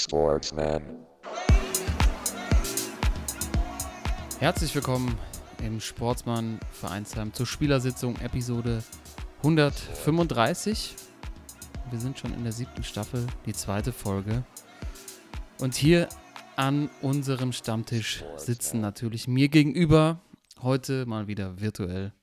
Sportsman. 0.00 0.82
Herzlich 4.38 4.74
willkommen 4.74 5.18
im 5.62 5.78
Sportsmann 5.78 6.58
Vereinsheim 6.70 7.34
zur 7.34 7.44
Spielersitzung 7.44 8.16
Episode 8.20 8.82
135. 9.38 10.96
Wir 11.90 12.00
sind 12.00 12.18
schon 12.18 12.32
in 12.32 12.44
der 12.44 12.52
siebten 12.52 12.82
Staffel, 12.82 13.26
die 13.44 13.52
zweite 13.52 13.92
Folge. 13.92 14.42
Und 15.58 15.74
hier 15.74 16.08
an 16.56 16.88
unserem 17.02 17.52
Stammtisch 17.52 18.24
sitzen 18.36 18.80
natürlich 18.80 19.28
mir 19.28 19.48
gegenüber, 19.48 20.22
heute 20.62 21.04
mal 21.04 21.26
wieder 21.26 21.60
virtuell, 21.60 22.14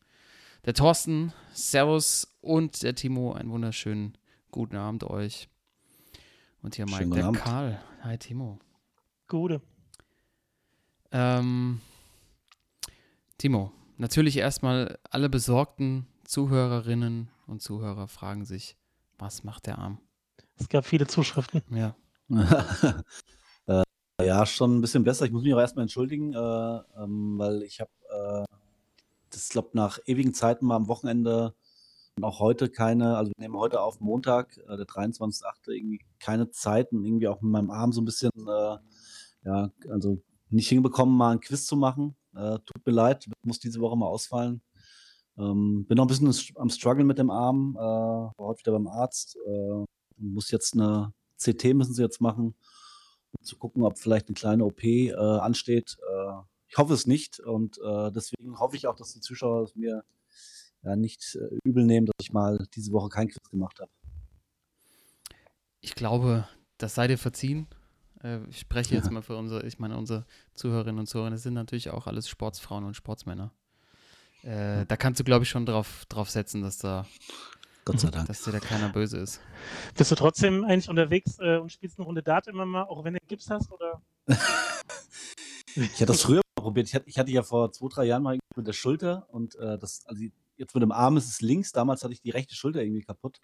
der 0.65 0.73
Thorsten, 0.73 1.31
Servus 1.53 2.27
und 2.41 2.81
der 2.81 2.95
Timo. 2.95 3.33
Einen 3.33 3.51
wunderschönen 3.51 4.17
guten 4.49 4.77
Abend 4.77 5.03
euch. 5.03 5.47
Und 6.67 6.75
hier 6.75 6.83
Mike, 6.83 6.97
Schönen 6.97 7.11
der 7.11 7.25
Abend. 7.27 7.39
Karl. 7.39 7.79
Hi 8.03 8.17
Timo. 8.17 8.59
Gute. 9.29 9.61
Ähm, 11.13 11.79
Timo, 13.37 13.71
natürlich 13.95 14.35
erstmal 14.35 14.99
alle 15.09 15.29
besorgten 15.29 16.07
Zuhörerinnen 16.25 17.29
und 17.45 17.61
Zuhörer 17.61 18.09
fragen 18.09 18.43
sich, 18.43 18.75
was 19.17 19.45
macht 19.45 19.65
der 19.67 19.77
Arm? 19.77 20.01
Es 20.57 20.67
gab 20.67 20.85
viele 20.85 21.07
Zuschriften. 21.07 21.61
Ja. 21.73 21.95
äh, 23.67 23.83
ja, 24.21 24.45
schon 24.45 24.77
ein 24.77 24.81
bisschen 24.81 25.05
besser. 25.05 25.23
Ich 25.23 25.31
muss 25.31 25.43
mich 25.43 25.53
aber 25.53 25.61
erstmal 25.61 25.83
entschuldigen, 25.83 26.33
äh, 26.33 26.37
ähm, 26.37 27.35
weil 27.37 27.63
ich 27.63 27.79
habe, 27.79 27.91
äh, 28.09 28.43
das 29.29 29.47
glaube 29.47 29.69
nach 29.71 29.99
ewigen 30.05 30.33
Zeiten 30.33 30.65
mal 30.65 30.75
am 30.75 30.89
Wochenende 30.89 31.55
auch 32.23 32.39
heute 32.39 32.69
keine, 32.69 33.17
also 33.17 33.31
wir 33.31 33.41
nehmen 33.41 33.57
heute 33.57 33.81
auf 33.81 33.99
Montag, 33.99 34.57
äh, 34.57 34.77
der 34.77 34.85
23.8. 34.85 35.71
irgendwie 35.71 35.99
keine 36.19 36.49
Zeit 36.49 36.91
und 36.91 37.05
irgendwie 37.05 37.27
auch 37.27 37.41
mit 37.41 37.51
meinem 37.51 37.69
Arm 37.69 37.91
so 37.91 38.01
ein 38.01 38.05
bisschen, 38.05 38.31
äh, 38.35 38.77
ja, 39.45 39.71
also 39.89 40.21
nicht 40.49 40.69
hinbekommen, 40.69 41.15
mal 41.15 41.31
ein 41.31 41.39
Quiz 41.39 41.65
zu 41.65 41.75
machen. 41.75 42.15
Äh, 42.35 42.59
tut 42.65 42.85
mir 42.85 42.93
leid, 42.93 43.25
muss 43.43 43.59
diese 43.59 43.79
Woche 43.79 43.97
mal 43.97 44.07
ausfallen. 44.07 44.61
Ähm, 45.37 45.85
bin 45.87 45.97
noch 45.97 46.05
ein 46.05 46.07
bisschen 46.07 46.53
am 46.55 46.69
Struggle 46.69 47.03
mit 47.03 47.19
dem 47.19 47.29
Arm, 47.29 47.75
äh, 47.77 47.79
war 47.79 48.33
heute 48.39 48.59
wieder 48.61 48.71
beim 48.71 48.87
Arzt, 48.87 49.37
äh, 49.45 49.85
muss 50.17 50.51
jetzt 50.51 50.73
eine 50.73 51.13
CT 51.37 51.75
müssen 51.75 51.93
sie 51.93 52.01
jetzt 52.01 52.21
machen, 52.21 52.55
um 53.37 53.45
zu 53.45 53.57
gucken, 53.57 53.83
ob 53.83 53.99
vielleicht 53.99 54.27
eine 54.27 54.35
kleine 54.35 54.65
OP 54.65 54.83
äh, 54.83 55.13
ansteht. 55.13 55.97
Äh, 56.11 56.41
ich 56.69 56.77
hoffe 56.77 56.93
es 56.93 57.07
nicht 57.07 57.39
und 57.39 57.79
deswegen 58.13 58.59
hoffe 58.59 58.75
ich 58.75 58.87
auch, 58.87 58.95
dass 58.97 59.13
die 59.13 59.21
Zuschauer 59.21 59.63
es 59.63 59.75
mir 59.77 60.03
ja, 60.83 60.95
nicht 60.95 61.35
äh, 61.35 61.57
übel 61.63 61.85
nehmen, 61.85 62.07
dass 62.07 62.15
ich 62.21 62.33
mal 62.33 62.57
diese 62.75 62.91
Woche 62.91 63.09
kein 63.09 63.27
Quiz 63.27 63.49
gemacht 63.49 63.79
habe. 63.79 63.91
Ich 65.81 65.95
glaube, 65.95 66.47
das 66.77 66.95
sei 66.95 67.07
dir 67.07 67.17
verziehen. 67.17 67.67
Äh, 68.23 68.39
ich 68.49 68.59
spreche 68.59 68.95
jetzt 68.95 69.11
mal 69.11 69.21
für 69.21 69.37
unsere, 69.37 69.65
ich 69.65 69.79
meine, 69.79 69.97
unsere 69.97 70.25
Zuhörerinnen 70.53 70.99
und 70.99 71.07
Zuhörer, 71.07 71.29
das 71.29 71.43
sind 71.43 71.53
natürlich 71.53 71.89
auch 71.89 72.07
alles 72.07 72.29
Sportsfrauen 72.29 72.83
und 72.83 72.95
Sportsmänner. 72.95 73.51
Äh, 74.43 74.85
da 74.85 74.95
kannst 74.97 75.19
du, 75.19 75.23
glaube 75.23 75.43
ich, 75.43 75.49
schon 75.49 75.65
drauf, 75.65 76.05
drauf 76.09 76.29
setzen, 76.29 76.61
dass 76.61 76.77
da, 76.77 77.05
Gott 77.85 77.99
sei 77.99 78.09
Dank. 78.09 78.27
dass 78.27 78.43
dir 78.43 78.51
da 78.51 78.59
keiner 78.59 78.89
böse 78.89 79.17
ist. 79.17 79.41
Bist 79.97 80.11
du 80.11 80.15
trotzdem 80.15 80.63
eigentlich 80.63 80.89
unterwegs 80.89 81.37
äh, 81.39 81.57
und 81.57 81.71
spielst 81.71 81.97
eine 81.97 82.05
Runde 82.05 82.23
Dart 82.23 82.47
immer 82.47 82.65
mal, 82.65 82.83
auch 82.83 83.03
wenn 83.03 83.13
du 83.13 83.19
Gips 83.27 83.49
hast? 83.49 83.71
Oder? 83.71 84.01
Ich 85.79 85.93
hatte 85.93 86.07
das 86.07 86.23
früher 86.23 86.41
mal 86.55 86.63
probiert. 86.63 86.87
Ich 86.87 86.95
hatte, 86.95 87.07
ich 87.07 87.19
hatte 87.19 87.29
ja 87.29 87.43
vor 87.43 87.71
zwei, 87.71 87.87
drei 87.87 88.05
Jahren 88.05 88.23
mal 88.23 88.39
mit 88.55 88.65
der 88.65 88.73
Schulter 88.73 89.27
und 89.29 89.55
äh, 89.55 89.77
das, 89.77 90.05
also 90.07 90.23
jetzt 90.57 90.73
mit 90.73 90.81
dem 90.83 90.91
Arm 90.91 91.17
ist 91.17 91.29
es 91.29 91.41
links. 91.41 91.71
Damals 91.71 92.03
hatte 92.03 92.13
ich 92.13 92.21
die 92.21 92.31
rechte 92.31 92.55
Schulter 92.55 92.81
irgendwie 92.81 93.03
kaputt. 93.03 93.39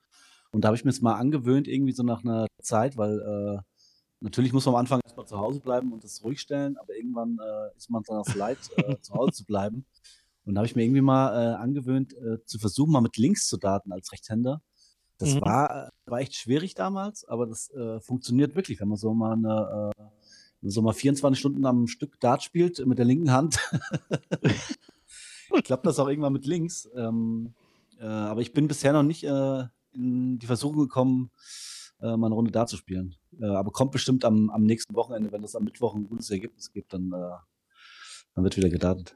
Und 0.51 0.61
da 0.63 0.67
habe 0.67 0.77
ich 0.77 0.85
mir 0.85 0.91
jetzt 0.91 1.01
mal 1.01 1.15
angewöhnt, 1.15 1.67
irgendwie 1.67 1.93
so 1.93 2.03
nach 2.03 2.23
einer 2.23 2.45
Zeit, 2.61 2.95
weil 2.95 3.19
äh, 3.19 3.61
natürlich 4.19 4.53
muss 4.53 4.65
man 4.65 4.75
am 4.75 4.79
Anfang 4.81 5.01
erstmal 5.03 5.25
zu 5.25 5.37
Hause 5.37 5.59
bleiben 5.61 5.91
und 5.91 6.03
das 6.03 6.23
ruhig 6.23 6.39
stellen, 6.39 6.77
aber 6.77 6.95
irgendwann 6.95 7.39
äh, 7.39 7.75
ist 7.75 7.89
man 7.89 8.03
dann 8.03 8.17
auch 8.17 8.35
leid, 8.35 8.59
äh, 8.77 8.95
zu 9.01 9.13
Hause 9.13 9.33
zu 9.33 9.45
bleiben. 9.45 9.85
Und 10.45 10.55
da 10.55 10.59
habe 10.59 10.67
ich 10.67 10.75
mir 10.75 10.83
irgendwie 10.83 11.01
mal 11.01 11.33
äh, 11.33 11.55
angewöhnt, 11.55 12.13
äh, 12.13 12.43
zu 12.45 12.59
versuchen, 12.59 12.91
mal 12.91 13.01
mit 13.01 13.17
links 13.17 13.47
zu 13.47 13.57
daten 13.57 13.91
als 13.91 14.11
Rechtshänder. 14.11 14.61
Das 15.17 15.35
Mhm. 15.35 15.41
war, 15.41 15.87
äh, 15.87 15.89
war 16.11 16.19
echt 16.19 16.35
schwierig 16.35 16.75
damals, 16.75 17.25
aber 17.25 17.47
das 17.47 17.71
funktioniert 18.01 18.55
wirklich, 18.55 18.79
wenn 18.81 18.89
man 18.89 18.97
so 18.97 19.13
mal 19.13 19.33
eine, 19.33 19.91
wenn 19.97 20.67
man 20.67 20.71
so 20.71 20.81
mal 20.81 20.93
24 20.93 21.39
Stunden 21.39 21.65
am 21.65 21.87
Stück 21.87 22.19
Dart 22.19 22.43
spielt 22.43 22.85
mit 22.85 22.97
der 22.97 23.05
linken 23.05 23.31
Hand. 23.31 23.57
Klappt 25.63 25.85
das 25.85 25.99
auch 25.99 26.07
irgendwann 26.07 26.33
mit 26.33 26.45
links. 26.45 26.89
Ähm, 26.95 27.53
äh, 27.99 28.05
aber 28.05 28.41
ich 28.41 28.53
bin 28.53 28.67
bisher 28.67 28.93
noch 28.93 29.03
nicht 29.03 29.23
äh, 29.23 29.63
in 29.93 30.39
die 30.39 30.45
Versuchung 30.47 30.79
gekommen, 30.79 31.31
äh, 32.01 32.17
mal 32.17 32.27
eine 32.27 32.35
Runde 32.35 32.51
Dart 32.51 32.69
zu 32.69 32.77
spielen. 32.77 33.15
Äh, 33.39 33.45
aber 33.45 33.71
kommt 33.71 33.91
bestimmt 33.91 34.25
am, 34.25 34.49
am 34.49 34.63
nächsten 34.63 34.95
Wochenende, 34.95 35.31
wenn 35.31 35.43
es 35.43 35.55
am 35.55 35.63
Mittwoch 35.63 35.95
ein 35.95 36.07
gutes 36.07 36.29
Ergebnis 36.31 36.71
gibt, 36.71 36.93
dann, 36.93 37.11
äh, 37.13 37.35
dann 38.35 38.43
wird 38.43 38.57
wieder 38.57 38.69
gedartet. 38.69 39.15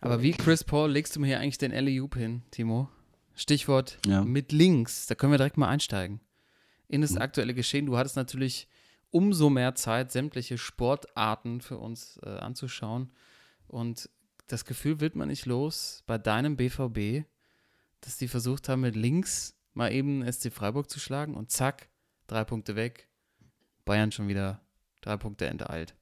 Aber 0.00 0.22
wie 0.22 0.32
Chris 0.32 0.64
Paul 0.64 0.90
legst 0.90 1.16
du 1.16 1.20
mir 1.20 1.26
hier 1.28 1.40
eigentlich 1.40 1.58
den 1.58 1.72
Alley-Oop 1.72 2.14
hin, 2.16 2.42
Timo? 2.50 2.88
Stichwort 3.34 3.98
Ja. 4.06 4.24
mit 4.24 4.52
links. 4.52 5.06
Da 5.06 5.14
können 5.14 5.32
wir 5.32 5.38
direkt 5.38 5.56
mal 5.56 5.68
einsteigen. 5.68 6.20
In 6.88 7.00
das 7.00 7.12
Mhm. 7.12 7.18
aktuelle 7.22 7.54
Geschehen. 7.54 7.86
Du 7.86 7.96
hattest 7.96 8.16
natürlich 8.16 8.68
umso 9.10 9.50
mehr 9.50 9.74
Zeit, 9.74 10.12
sämtliche 10.12 10.58
Sportarten 10.58 11.60
für 11.60 11.78
uns 11.78 12.18
äh, 12.22 12.28
anzuschauen. 12.28 13.12
Und 13.66 14.08
das 14.46 14.64
Gefühl 14.64 15.00
wird 15.00 15.16
man 15.16 15.28
nicht 15.28 15.46
los 15.46 16.02
bei 16.06 16.18
deinem 16.18 16.56
BVB, 16.56 17.26
dass 18.00 18.18
die 18.18 18.28
versucht 18.28 18.68
haben, 18.68 18.82
mit 18.82 18.96
links 18.96 19.54
mal 19.74 19.92
eben 19.92 20.30
SC 20.30 20.52
Freiburg 20.52 20.88
zu 20.90 21.00
schlagen 21.00 21.34
und 21.34 21.50
zack, 21.50 21.88
drei 22.26 22.44
Punkte 22.44 22.76
weg. 22.76 23.08
Bayern 23.84 24.12
schon 24.12 24.28
wieder 24.28 24.60
drei 25.00 25.16
Punkte 25.16 25.46
enteilt. 25.46 25.94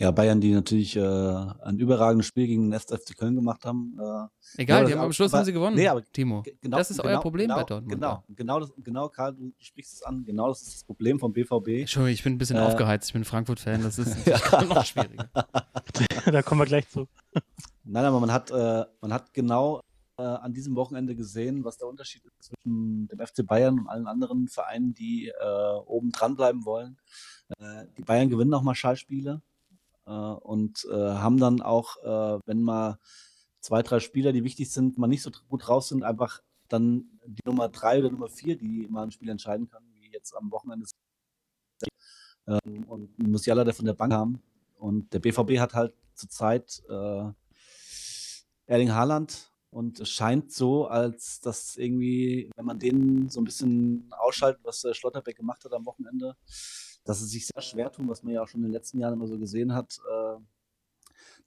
Ja, 0.00 0.10
Bayern, 0.10 0.40
die 0.40 0.52
natürlich 0.52 0.96
äh, 0.96 1.00
ein 1.00 1.78
überragendes 1.78 2.26
Spiel 2.26 2.48
gegen 2.48 2.64
den 2.64 2.72
1. 2.74 2.86
FC 2.86 3.16
Köln 3.16 3.36
gemacht 3.36 3.64
haben. 3.64 3.96
Äh, 4.00 4.62
Egal, 4.62 4.82
Ja, 4.82 4.86
die 4.88 4.92
haben 4.94 5.00
am 5.02 5.12
Schluss 5.12 5.30
aber- 5.32 5.38
haben 5.38 5.44
sie 5.46 5.52
gewonnen, 5.52 5.76
nee, 5.76 5.86
aber 5.86 6.02
Timo. 6.12 6.42
Ge- 6.42 6.56
Genau, 6.60 6.78
das 6.78 6.90
ist 6.90 6.98
euer 6.98 7.10
genau, 7.10 7.20
Problem 7.22 7.44
genau, 7.46 7.56
bei 7.56 7.62
Dortmund. 7.64 7.92
Genau, 7.94 8.24
genau, 8.28 8.60
das, 8.60 8.72
genau, 8.78 9.08
Karl, 9.08 9.34
du 9.36 9.52
sprichst 9.58 9.92
es 9.94 10.02
an. 10.02 10.24
Genau 10.24 10.48
das 10.48 10.62
ist 10.62 10.74
das 10.74 10.84
Problem 10.84 11.20
vom 11.20 11.32
BVB. 11.32 11.68
Entschuldigung, 11.82 12.08
ich 12.12 12.22
bin 12.24 12.32
ein 12.34 12.38
bisschen 12.38 12.56
Äh, 12.56 12.60
aufgeheizt. 12.60 13.06
Ich 13.08 13.12
bin 13.12 13.24
Frankfurt-Fan. 13.24 13.82
Das 13.82 13.98
ist 13.98 14.16
noch 14.68 14.84
schwieriger. 14.84 15.28
da 16.32 16.42
kommen 16.42 16.60
wir 16.60 16.66
gleich 16.66 16.88
zu. 16.88 17.06
Nein, 17.84 18.04
aber 18.04 18.18
man 18.18 18.32
hat, 18.32 18.50
äh, 18.50 18.84
man 19.00 19.12
hat 19.12 19.32
genau 19.32 19.80
äh, 20.18 20.22
an 20.22 20.52
diesem 20.52 20.74
Wochenende 20.74 21.14
gesehen, 21.14 21.64
was 21.64 21.76
der 21.78 21.86
Unterschied 21.86 22.24
ist 22.24 22.42
zwischen 22.42 23.06
dem 23.06 23.18
FC 23.24 23.46
Bayern 23.46 23.78
und 23.78 23.88
allen 23.88 24.08
anderen 24.08 24.48
Vereinen, 24.48 24.92
die 24.94 25.28
äh, 25.28 25.74
oben 25.86 26.10
dranbleiben 26.10 26.64
wollen. 26.64 26.96
Äh, 27.60 27.84
die 27.96 28.02
Bayern 28.02 28.28
gewinnen 28.28 28.54
auch 28.54 28.62
mal 28.62 28.74
Schallspiele 28.74 29.40
äh, 30.06 30.10
und 30.10 30.86
äh, 30.90 30.94
haben 30.94 31.38
dann 31.38 31.62
auch, 31.62 31.96
äh, 32.02 32.40
wenn 32.46 32.62
mal 32.62 32.98
zwei, 33.60 33.82
drei 33.82 34.00
Spieler, 34.00 34.32
die 34.32 34.44
wichtig 34.44 34.70
sind, 34.70 34.98
mal 34.98 35.06
nicht 35.06 35.22
so 35.22 35.30
gut 35.48 35.68
raus 35.68 35.88
sind, 35.88 36.02
einfach 36.02 36.40
dann 36.68 37.18
die 37.26 37.42
Nummer 37.46 37.68
drei 37.68 37.98
oder 37.98 38.10
Nummer 38.10 38.28
vier, 38.28 38.56
die 38.56 38.86
mal 38.88 39.04
ein 39.04 39.10
Spiel 39.10 39.28
entscheiden 39.28 39.68
kann, 39.68 39.82
wie 39.94 40.12
jetzt 40.12 40.34
am 40.34 40.50
Wochenende. 40.50 40.86
Ähm, 42.46 42.84
und 42.84 43.18
Musiala, 43.18 43.64
der 43.64 43.74
von 43.74 43.86
der 43.86 43.94
Bank 43.94 44.12
kam. 44.12 44.40
Und 44.76 45.12
der 45.12 45.20
BVB 45.20 45.58
hat 45.58 45.74
halt 45.74 45.94
zurzeit 46.14 46.82
äh, 46.88 47.30
Erling 48.66 48.92
Haaland 48.92 49.50
und 49.70 49.98
es 49.98 50.10
scheint 50.10 50.52
so, 50.52 50.86
als 50.86 51.40
dass 51.40 51.76
irgendwie, 51.76 52.50
wenn 52.54 52.64
man 52.64 52.78
den 52.78 53.28
so 53.28 53.40
ein 53.40 53.44
bisschen 53.44 54.08
ausschaltet, 54.12 54.60
was 54.64 54.84
äh, 54.84 54.94
Schlotterbeck 54.94 55.36
gemacht 55.36 55.64
hat 55.64 55.72
am 55.72 55.84
Wochenende, 55.84 56.36
dass 57.04 57.20
es 57.20 57.30
sich 57.30 57.46
sehr 57.46 57.62
schwer 57.62 57.92
tun, 57.92 58.08
was 58.08 58.22
man 58.22 58.32
ja 58.32 58.42
auch 58.42 58.48
schon 58.48 58.60
in 58.60 58.68
den 58.68 58.72
letzten 58.72 58.98
Jahren 58.98 59.14
immer 59.14 59.26
so 59.26 59.38
gesehen 59.38 59.74
hat. 59.74 59.98
Äh, 60.10 60.40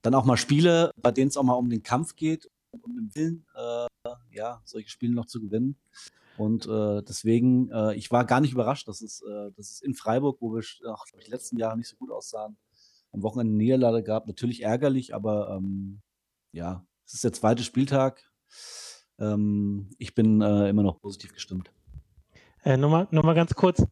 dann 0.02 0.16
auch 0.16 0.26
mal 0.26 0.38
Spiele, 0.38 0.92
bei 1.02 1.12
denen 1.12 1.30
es 1.30 1.38
auch 1.38 1.44
mal 1.44 1.54
um 1.54 1.70
den 1.70 1.84
Kampf 1.84 2.16
geht, 2.16 2.50
um 2.72 2.96
den 2.96 3.14
Willen, 3.16 3.46
äh, 3.56 3.88
ja, 4.32 4.62
solche 4.64 4.90
Spiele 4.90 5.14
noch 5.14 5.26
zu 5.26 5.42
gewinnen. 5.42 5.78
Und 6.38 6.68
äh, 6.68 7.02
deswegen, 7.02 7.70
äh, 7.72 7.96
ich 7.96 8.12
war 8.12 8.24
gar 8.24 8.40
nicht 8.40 8.54
überrascht, 8.54 8.88
dass 8.88 9.02
es, 9.02 9.22
äh, 9.22 9.52
dass 9.54 9.72
es 9.72 9.82
in 9.82 9.96
Freiburg, 9.96 10.38
wo 10.40 10.54
wir 10.54 10.64
auch, 10.92 11.06
die 11.26 11.32
letzten 11.32 11.58
Jahre 11.58 11.78
nicht 11.78 11.90
so 11.90 11.96
gut 11.96 12.12
aussahen, 12.12 12.58
am 13.12 13.24
Wochenende 13.24 13.52
eine 13.52 13.58
Niederlage 13.58 14.04
gab. 14.04 14.28
Natürlich 14.28 14.62
ärgerlich, 14.62 15.16
aber 15.16 15.58
ähm, 15.58 16.02
ja, 16.52 16.86
es 17.06 17.16
ist 17.16 17.24
der 17.24 17.34
zweite 17.34 17.64
Spieltag. 17.64 18.32
Ähm, 19.18 19.90
ich 19.98 20.14
bin 20.14 20.42
äh, 20.42 20.70
immer 20.70 20.84
noch 20.84 21.00
positiv 21.00 21.34
gestimmt. 21.34 21.72
Äh, 22.64 22.78
Nochmal 22.78 23.08
noch 23.12 23.24
mal 23.24 23.34
ganz 23.34 23.56
kurz. 23.56 23.84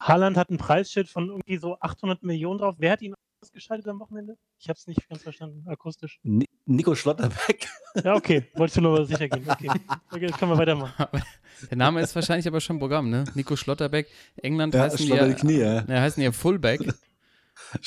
Haaland 0.00 0.36
hat 0.36 0.50
ein 0.50 0.58
Preisschild 0.58 1.08
von 1.08 1.28
irgendwie 1.28 1.56
so 1.56 1.78
800 1.80 2.22
Millionen 2.22 2.58
drauf. 2.58 2.76
Wer 2.78 2.92
hat 2.92 3.02
ihn 3.02 3.14
ausgeschaltet 3.42 3.88
am 3.88 3.98
Wochenende? 4.00 4.36
Ich 4.58 4.68
habe 4.68 4.76
es 4.78 4.86
nicht 4.86 5.08
ganz 5.08 5.22
verstanden, 5.22 5.66
akustisch. 5.68 6.18
Ni 6.22 6.46
Nico 6.66 6.94
Schlotterbeck. 6.94 7.68
Ja, 8.04 8.14
okay. 8.14 8.44
Wolltest 8.54 8.76
du 8.76 8.80
nur 8.82 8.92
mal 8.98 9.06
sicher 9.06 9.28
gehen. 9.28 9.48
Okay. 9.48 9.70
okay, 10.10 10.26
können 10.38 10.52
wir 10.52 10.58
weitermachen. 10.58 11.06
Der 11.70 11.76
Name 11.78 12.00
ist 12.02 12.14
wahrscheinlich 12.14 12.46
aber 12.46 12.60
schon 12.60 12.78
Programm, 12.78 13.08
ne? 13.08 13.24
Nico 13.34 13.56
Schlotterbeck. 13.56 14.08
England 14.36 14.74
Ja, 14.74 14.82
heißen, 14.82 14.98
die 14.98 15.08
ja, 15.08 15.26
die 15.26 15.34
Knie, 15.34 15.58
ja. 15.60 15.82
ja, 15.86 16.00
heißen 16.00 16.22
ja 16.22 16.32
Fullback. 16.32 16.80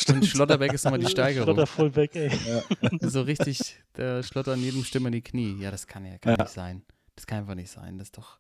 Und 0.07 0.25
Schlotterbeck 0.25 0.73
ist 0.73 0.83
nochmal 0.85 0.99
die 0.99 1.05
Steigerung. 1.11 1.45
Schlotter 1.45 1.67
Fullback, 1.67 2.15
ey. 2.15 2.31
So 3.01 3.21
richtig, 3.21 3.77
der 3.97 4.23
Schlotter 4.23 4.53
an 4.53 4.59
jedem 4.61 4.83
Stimme 4.83 5.11
die 5.11 5.21
Knie. 5.21 5.57
Ja, 5.61 5.69
das 5.69 5.85
kann 5.85 6.05
ja 6.05 6.17
kann 6.17 6.33
Ja. 6.37 6.43
nicht 6.43 6.53
sein. 6.53 6.81
Das 7.15 7.27
kann 7.27 7.39
einfach 7.39 7.55
nicht 7.55 7.69
sein. 7.69 7.97
Das 7.99 8.07
ist 8.07 8.17
doch. 8.17 8.39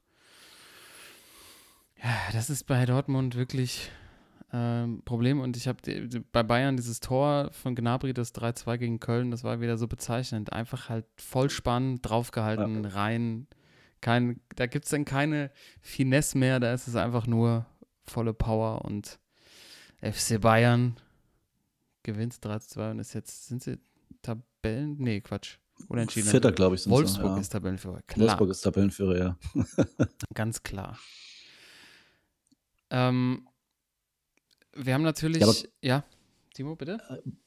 Ja, 2.01 2.17
das 2.31 2.49
ist 2.49 2.65
bei 2.65 2.85
Dortmund 2.85 3.35
wirklich 3.35 3.91
ähm, 4.53 5.01
Problem 5.03 5.39
und 5.41 5.57
ich 5.57 5.67
habe 5.67 5.79
bei 6.31 6.43
Bayern 6.43 6.77
dieses 6.77 6.99
Tor 6.99 7.49
von 7.51 7.75
Gnabry, 7.75 8.13
das 8.13 8.33
3-2 8.33 8.77
gegen 8.77 8.99
Köln, 8.99 9.31
das 9.31 9.43
war 9.43 9.61
wieder 9.61 9.77
so 9.77 9.87
bezeichnend. 9.87 10.53
Einfach 10.53 10.89
halt 10.89 11.05
voll 11.17 11.49
spannend, 11.49 12.07
draufgehalten, 12.07 12.83
ja. 12.83 12.89
rein. 12.89 13.47
Kein, 14.01 14.39
da 14.55 14.65
gibt 14.65 14.85
es 14.85 14.91
dann 14.91 15.03
keine 15.03 15.51
Finesse 15.81 16.37
mehr, 16.37 16.59
da 16.59 16.73
ist 16.73 16.87
es 16.87 16.95
einfach 16.95 17.27
nur 17.27 17.65
volle 18.05 18.33
Power 18.33 18.85
und 18.85 19.19
FC 20.01 20.39
Bayern 20.39 20.95
gewinnt 22.03 22.35
3-2 22.35 22.91
und 22.91 22.99
ist 22.99 23.13
jetzt, 23.13 23.47
sind 23.47 23.61
sie 23.61 23.77
Tabellen? 24.21 24.95
Nee, 24.99 25.19
Quatsch. 25.19 25.57
Unentschieden. 25.87 26.29
Vierter, 26.29 26.51
glaube 26.51 26.75
ich. 26.75 26.89
Wolfsburg 26.89 27.27
so, 27.27 27.35
ja. 27.35 27.41
ist 27.41 27.49
Tabellenführer. 27.49 28.01
Klar. 28.07 28.27
Wolfsburg 28.27 28.49
ist 28.49 28.61
Tabellenführer, 28.61 29.17
ja. 29.17 29.37
Ganz 30.33 30.63
klar. 30.63 30.97
Ähm, 32.89 33.47
wir 34.75 34.93
haben 34.93 35.03
natürlich, 35.03 35.41
ja, 35.41 35.53
ja, 35.81 36.03
Timo, 36.53 36.75
bitte? 36.75 36.99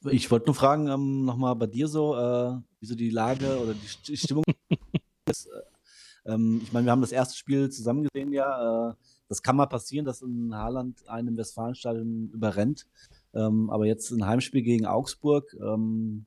Äh, 0.05 0.09
ich 0.11 0.29
wollte 0.31 0.47
nur 0.47 0.55
fragen, 0.55 0.87
ähm, 0.87 1.25
nochmal 1.25 1.55
bei 1.55 1.67
dir 1.67 1.87
so, 1.87 2.15
äh, 2.15 2.57
wie 2.79 2.85
so 2.85 2.95
die 2.95 3.09
Lage 3.09 3.59
oder 3.59 3.73
die, 3.73 4.17
Stimmung 4.17 4.43
ist. 5.29 5.47
Äh, 5.47 6.33
ähm, 6.33 6.61
ich 6.63 6.71
meine, 6.71 6.85
wir 6.85 6.91
haben 6.91 7.01
das 7.01 7.11
erste 7.11 7.37
Spiel 7.37 7.69
zusammen 7.69 8.03
gesehen, 8.03 8.31
ja. 8.31 8.89
Äh, 8.89 8.93
das 9.29 9.41
kann 9.41 9.55
mal 9.55 9.67
passieren, 9.67 10.05
dass 10.05 10.21
ein 10.21 10.55
Haaland 10.55 11.07
einen 11.07 11.29
im 11.29 11.37
Westfalenstadion 11.37 12.29
überrennt. 12.33 12.87
Ähm, 13.33 13.69
aber 13.69 13.85
jetzt 13.85 14.11
ein 14.11 14.25
Heimspiel 14.25 14.61
gegen 14.61 14.85
Augsburg. 14.85 15.55
Ähm, 15.59 16.25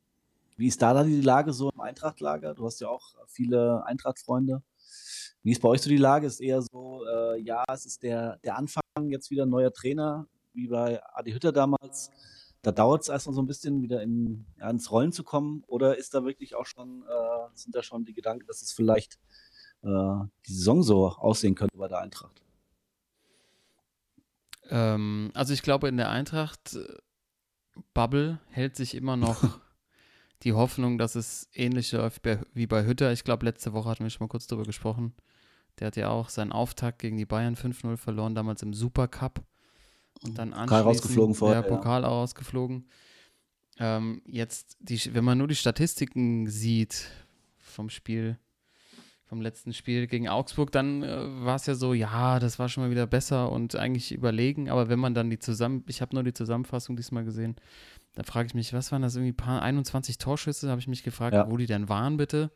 wie 0.57 0.67
ist 0.67 0.83
da 0.83 0.95
dann 0.95 1.07
die 1.07 1.21
Lage 1.21 1.53
so 1.53 1.71
im 1.71 1.81
Eintrachtlager? 1.81 2.55
Du 2.55 2.65
hast 2.67 2.81
ja 2.81 2.89
auch 2.89 3.15
viele 3.27 3.85
Eintracht-Freunde. 3.87 4.63
Wie 5.47 5.53
ist 5.53 5.63
bei 5.63 5.69
euch 5.69 5.81
so 5.81 5.89
die 5.89 5.97
Lage? 5.97 6.27
Ist 6.27 6.41
eher 6.41 6.61
so, 6.61 7.07
äh, 7.07 7.41
ja, 7.41 7.63
es 7.73 7.87
ist 7.87 8.03
der, 8.03 8.37
der 8.39 8.57
Anfang, 8.57 8.83
jetzt 9.11 9.31
wieder 9.31 9.45
ein 9.45 9.49
neuer 9.49 9.73
Trainer, 9.73 10.27
wie 10.53 10.67
bei 10.67 11.01
Adi 11.15 11.31
Hütter 11.31 11.53
damals. 11.53 12.11
Da 12.63 12.73
dauert 12.73 13.03
es 13.03 13.09
erstmal 13.09 13.37
so 13.37 13.43
ein 13.43 13.47
bisschen, 13.47 13.81
wieder 13.81 14.03
in, 14.03 14.45
ja, 14.59 14.69
ins 14.69 14.91
Rollen 14.91 15.13
zu 15.13 15.23
kommen. 15.23 15.63
Oder 15.69 15.99
ist 15.99 16.15
da 16.15 16.25
wirklich 16.25 16.57
auch 16.57 16.67
schon, 16.67 17.05
äh, 17.05 17.47
sind 17.55 17.77
da 17.77 17.85
schon 17.85 18.05
die 18.05 18.13
Gedanken, 18.13 18.49
dass 18.49 18.61
es 18.61 18.73
vielleicht 18.73 19.21
äh, 19.83 20.19
die 20.49 20.53
Saison 20.53 20.83
so 20.83 21.11
aussehen 21.11 21.55
könnte 21.55 21.79
bei 21.79 21.87
der 21.87 22.01
Eintracht? 22.01 22.43
Ähm, 24.69 25.31
also 25.33 25.53
ich 25.53 25.63
glaube, 25.63 25.87
in 25.87 25.97
der 25.97 26.11
Eintracht-Bubble 26.11 28.31
äh, 28.31 28.39
hält 28.53 28.75
sich 28.75 28.97
immer 28.97 29.17
noch 29.17 29.41
die 30.43 30.55
Hoffnung, 30.55 30.99
dass 30.99 31.15
es 31.15 31.49
ähnlich 31.53 31.93
läuft 31.93 32.23
wie 32.53 32.67
bei 32.67 32.85
Hütter. 32.85 33.13
Ich 33.13 33.23
glaube, 33.23 33.47
letzte 33.47 33.75
Woche 33.75 33.91
hatten 33.91 34.03
wir 34.03 34.11
schon 34.11 34.25
mal 34.25 34.29
kurz 34.29 34.49
darüber 34.49 34.67
gesprochen. 34.67 35.15
Der 35.79 35.89
hat 35.89 35.97
ja 35.97 36.09
auch 36.09 36.29
seinen 36.29 36.53
Auftakt 36.53 36.99
gegen 36.99 37.17
die 37.17 37.27
Bayern 37.27 37.55
5-0 37.55 37.97
verloren, 37.97 38.35
damals 38.35 38.63
im 38.63 38.73
Supercup. 38.73 39.43
Und 40.23 40.39
dann 40.39 40.51
Pokal 40.51 40.83
rausgeflogen 40.83 41.35
vorher. 41.35 41.63
Der 41.63 41.69
Pokal 41.69 42.03
ja. 42.03 42.09
rausgeflogen. 42.09 42.87
Ähm, 43.79 44.23
jetzt, 44.27 44.77
die, 44.81 45.15
wenn 45.15 45.25
man 45.25 45.37
nur 45.37 45.49
die 45.49 45.55
Statistiken 45.55 46.49
sieht 46.49 47.09
vom 47.59 47.91
Spiel, 47.91 48.39
vom 49.27 49.43
letzten 49.43 49.75
Spiel 49.75 50.07
gegen 50.07 50.29
Augsburg, 50.29 50.73
dann 50.73 51.03
äh, 51.03 51.45
war 51.45 51.57
es 51.57 51.67
ja 51.67 51.75
so, 51.75 51.93
ja, 51.93 52.39
das 52.39 52.59
war 52.59 52.69
schon 52.69 52.85
mal 52.85 52.91
wieder 52.91 53.07
besser 53.07 53.53
und 53.53 53.77
eigentlich 53.77 54.13
überlegen. 54.13 54.71
Aber 54.71 54.89
wenn 54.89 54.99
man 54.99 55.15
dann 55.15 55.29
die 55.29 55.39
zusammen, 55.39 55.85
ich 55.89 56.01
habe 56.01 56.15
nur 56.15 56.25
die 56.25 56.33
Zusammenfassung 56.33 56.97
diesmal 56.97 57.25
gesehen, 57.25 57.57
da 58.15 58.23
frage 58.23 58.47
ich 58.47 58.55
mich, 58.55 58.73
was 58.73 58.93
waren 58.93 59.03
das 59.03 59.15
irgendwie 59.15 59.35
paar 59.35 59.61
21 59.61 60.17
Torschüsse? 60.17 60.71
habe 60.71 60.81
ich 60.81 60.89
mich 60.89 61.03
gefragt, 61.03 61.35
ja. 61.35 61.51
wo 61.51 61.57
die 61.59 61.67
denn 61.67 61.91
waren, 61.91 62.17
bitte. 62.17 62.51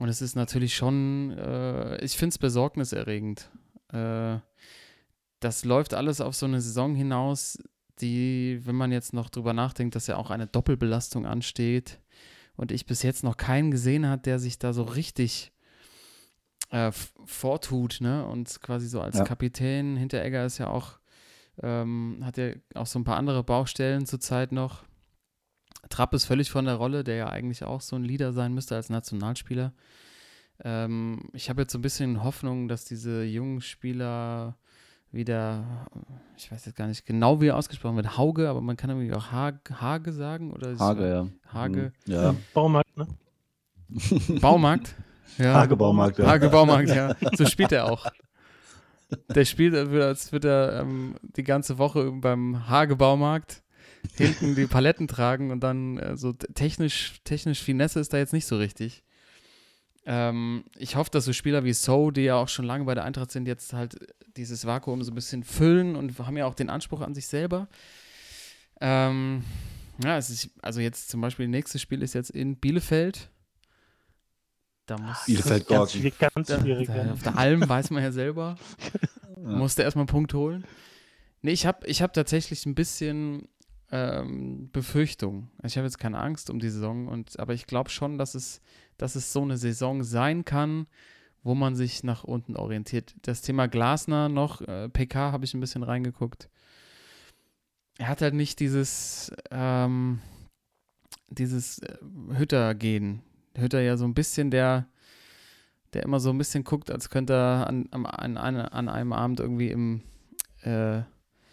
Und 0.00 0.08
es 0.08 0.22
ist 0.22 0.34
natürlich 0.34 0.74
schon, 0.74 1.36
äh, 1.36 2.02
ich 2.02 2.16
finde 2.16 2.32
es 2.32 2.38
besorgniserregend. 2.38 3.50
Äh, 3.92 4.38
das 5.40 5.66
läuft 5.66 5.92
alles 5.92 6.22
auf 6.22 6.34
so 6.34 6.46
eine 6.46 6.62
Saison 6.62 6.94
hinaus, 6.94 7.58
die, 8.00 8.62
wenn 8.64 8.76
man 8.76 8.92
jetzt 8.92 9.12
noch 9.12 9.28
drüber 9.28 9.52
nachdenkt, 9.52 9.94
dass 9.94 10.06
ja 10.06 10.16
auch 10.16 10.30
eine 10.30 10.46
Doppelbelastung 10.46 11.26
ansteht 11.26 12.00
und 12.56 12.72
ich 12.72 12.86
bis 12.86 13.02
jetzt 13.02 13.24
noch 13.24 13.36
keinen 13.36 13.70
gesehen 13.70 14.06
habe, 14.06 14.22
der 14.22 14.38
sich 14.38 14.58
da 14.58 14.72
so 14.72 14.84
richtig 14.84 15.52
äh, 16.70 16.92
vortut, 17.26 17.98
ne? 18.00 18.24
Und 18.24 18.58
quasi 18.62 18.88
so 18.88 19.02
als 19.02 19.18
ja. 19.18 19.24
Kapitän, 19.24 19.98
Hinteregger 19.98 20.46
ist 20.46 20.56
ja 20.56 20.68
auch, 20.68 20.98
ähm, 21.62 22.22
hat 22.24 22.38
ja 22.38 22.52
auch 22.74 22.86
so 22.86 22.98
ein 22.98 23.04
paar 23.04 23.18
andere 23.18 23.44
Baustellen 23.44 24.06
zurzeit 24.06 24.50
noch. 24.50 24.82
Trapp 25.88 26.14
ist 26.14 26.24
völlig 26.24 26.50
von 26.50 26.66
der 26.66 26.74
Rolle, 26.74 27.04
der 27.04 27.16
ja 27.16 27.28
eigentlich 27.28 27.64
auch 27.64 27.80
so 27.80 27.96
ein 27.96 28.04
Leader 28.04 28.32
sein 28.32 28.54
müsste 28.54 28.76
als 28.76 28.90
Nationalspieler. 28.90 29.72
Ähm, 30.62 31.30
ich 31.32 31.48
habe 31.48 31.62
jetzt 31.62 31.72
so 31.72 31.78
ein 31.78 31.82
bisschen 31.82 32.22
Hoffnung, 32.22 32.68
dass 32.68 32.84
diese 32.84 33.24
jungen 33.24 33.60
Spieler 33.60 34.56
wieder, 35.12 35.86
ich 36.36 36.52
weiß 36.52 36.66
jetzt 36.66 36.76
gar 36.76 36.86
nicht 36.86 37.04
genau, 37.06 37.40
wie 37.40 37.48
er 37.48 37.56
ausgesprochen 37.56 37.96
wird, 37.96 38.16
Hauge, 38.16 38.48
aber 38.48 38.60
man 38.60 38.76
kann 38.76 38.90
irgendwie 38.90 39.12
auch 39.12 39.32
Hage, 39.32 40.12
sagen. 40.12 40.52
Oder 40.52 40.78
Hage, 40.78 41.08
ja. 41.08 41.52
Hage. 41.52 41.92
Mhm. 42.06 42.12
Ja. 42.12 42.34
Baumarkt, 42.54 42.96
ne? 42.96 43.08
Baumarkt? 44.40 44.94
Ja. 45.38 45.54
Hage 45.54 45.76
Baumarkt, 45.76 46.18
ja. 46.18 46.26
Hage 46.26 46.48
Baumarkt, 46.48 46.88
ja. 46.88 47.14
So 47.36 47.46
spielt 47.46 47.72
er 47.72 47.90
auch. 47.90 48.06
Der 49.34 49.44
spielt, 49.44 49.74
als 49.74 50.30
würde 50.30 50.48
er 50.48 50.80
ähm, 50.80 51.16
die 51.22 51.42
ganze 51.42 51.78
Woche 51.78 52.12
beim 52.12 52.68
Hage 52.68 52.94
Baumarkt 52.94 53.62
hinten 54.16 54.54
die 54.54 54.66
Paletten 54.66 55.08
tragen 55.08 55.50
und 55.50 55.60
dann 55.60 55.98
äh, 55.98 56.16
so 56.16 56.32
technisch, 56.32 57.20
technisch 57.24 57.62
Finesse 57.62 58.00
ist 58.00 58.12
da 58.12 58.18
jetzt 58.18 58.32
nicht 58.32 58.46
so 58.46 58.56
richtig. 58.56 59.02
Ähm, 60.06 60.64
ich 60.76 60.96
hoffe, 60.96 61.10
dass 61.10 61.24
so 61.24 61.32
Spieler 61.32 61.64
wie 61.64 61.72
So, 61.72 62.10
die 62.10 62.22
ja 62.22 62.36
auch 62.36 62.48
schon 62.48 62.64
lange 62.64 62.84
bei 62.84 62.94
der 62.94 63.04
Eintracht 63.04 63.30
sind, 63.30 63.46
jetzt 63.46 63.72
halt 63.72 63.96
dieses 64.36 64.66
Vakuum 64.66 65.02
so 65.02 65.12
ein 65.12 65.14
bisschen 65.14 65.44
füllen 65.44 65.96
und 65.96 66.18
haben 66.18 66.36
ja 66.36 66.46
auch 66.46 66.54
den 66.54 66.70
Anspruch 66.70 67.00
an 67.00 67.14
sich 67.14 67.26
selber. 67.26 67.68
Ähm, 68.80 69.44
ja, 70.02 70.16
ist, 70.16 70.48
also 70.62 70.80
jetzt 70.80 71.10
zum 71.10 71.20
Beispiel, 71.20 71.48
nächstes 71.48 71.82
Spiel 71.82 72.02
ist 72.02 72.14
jetzt 72.14 72.30
in 72.30 72.56
Bielefeld. 72.56 73.30
Da 74.86 74.98
muss 74.98 75.24
Bielefeld 75.26 75.68
ganz, 75.68 75.92
ganz, 75.92 76.48
ganz 76.48 76.62
schwierig. 76.62 76.88
Da, 76.88 77.12
auf 77.12 77.22
der 77.22 77.36
Alm 77.36 77.68
weiß 77.68 77.90
man 77.90 78.02
ja 78.02 78.10
selber. 78.10 78.56
ja. 79.36 79.42
Musste 79.42 79.82
erstmal 79.82 80.02
einen 80.02 80.08
Punkt 80.08 80.32
holen. 80.34 80.64
Nee, 81.42 81.52
ich 81.52 81.66
habe 81.66 81.86
ich 81.86 82.02
hab 82.02 82.12
tatsächlich 82.12 82.66
ein 82.66 82.74
bisschen 82.74 83.48
ähm, 83.92 84.70
Befürchtung. 84.72 85.50
Ich 85.64 85.76
habe 85.76 85.86
jetzt 85.86 85.98
keine 85.98 86.18
Angst 86.18 86.50
um 86.50 86.58
die 86.58 86.70
Saison, 86.70 87.08
und, 87.08 87.38
aber 87.38 87.54
ich 87.54 87.66
glaube 87.66 87.90
schon, 87.90 88.18
dass 88.18 88.34
es, 88.34 88.60
dass 88.96 89.16
es 89.16 89.32
so 89.32 89.42
eine 89.42 89.56
Saison 89.56 90.02
sein 90.04 90.44
kann, 90.44 90.86
wo 91.42 91.54
man 91.54 91.74
sich 91.74 92.04
nach 92.04 92.24
unten 92.24 92.56
orientiert. 92.56 93.14
Das 93.22 93.42
Thema 93.42 93.66
Glasner 93.66 94.28
noch, 94.28 94.60
äh, 94.62 94.88
PK 94.88 95.32
habe 95.32 95.44
ich 95.44 95.54
ein 95.54 95.60
bisschen 95.60 95.82
reingeguckt. 95.82 96.48
Er 97.98 98.08
hat 98.08 98.22
halt 98.22 98.34
nicht 98.34 98.60
dieses, 98.60 99.32
ähm, 99.50 100.20
dieses 101.28 101.78
äh, 101.80 101.98
Hütter-Gehen. 102.36 103.22
Hütter 103.56 103.80
ja 103.80 103.96
so 103.96 104.04
ein 104.04 104.14
bisschen 104.14 104.50
der, 104.50 104.86
der 105.92 106.04
immer 106.04 106.20
so 106.20 106.30
ein 106.30 106.38
bisschen 106.38 106.64
guckt, 106.64 106.90
als 106.90 107.10
könnte 107.10 107.32
er 107.32 107.66
an, 107.66 107.88
an, 107.90 108.36
an 108.36 108.88
einem 108.88 109.12
Abend 109.12 109.40
irgendwie 109.40 109.70
im 109.70 110.02
äh, 110.62 111.02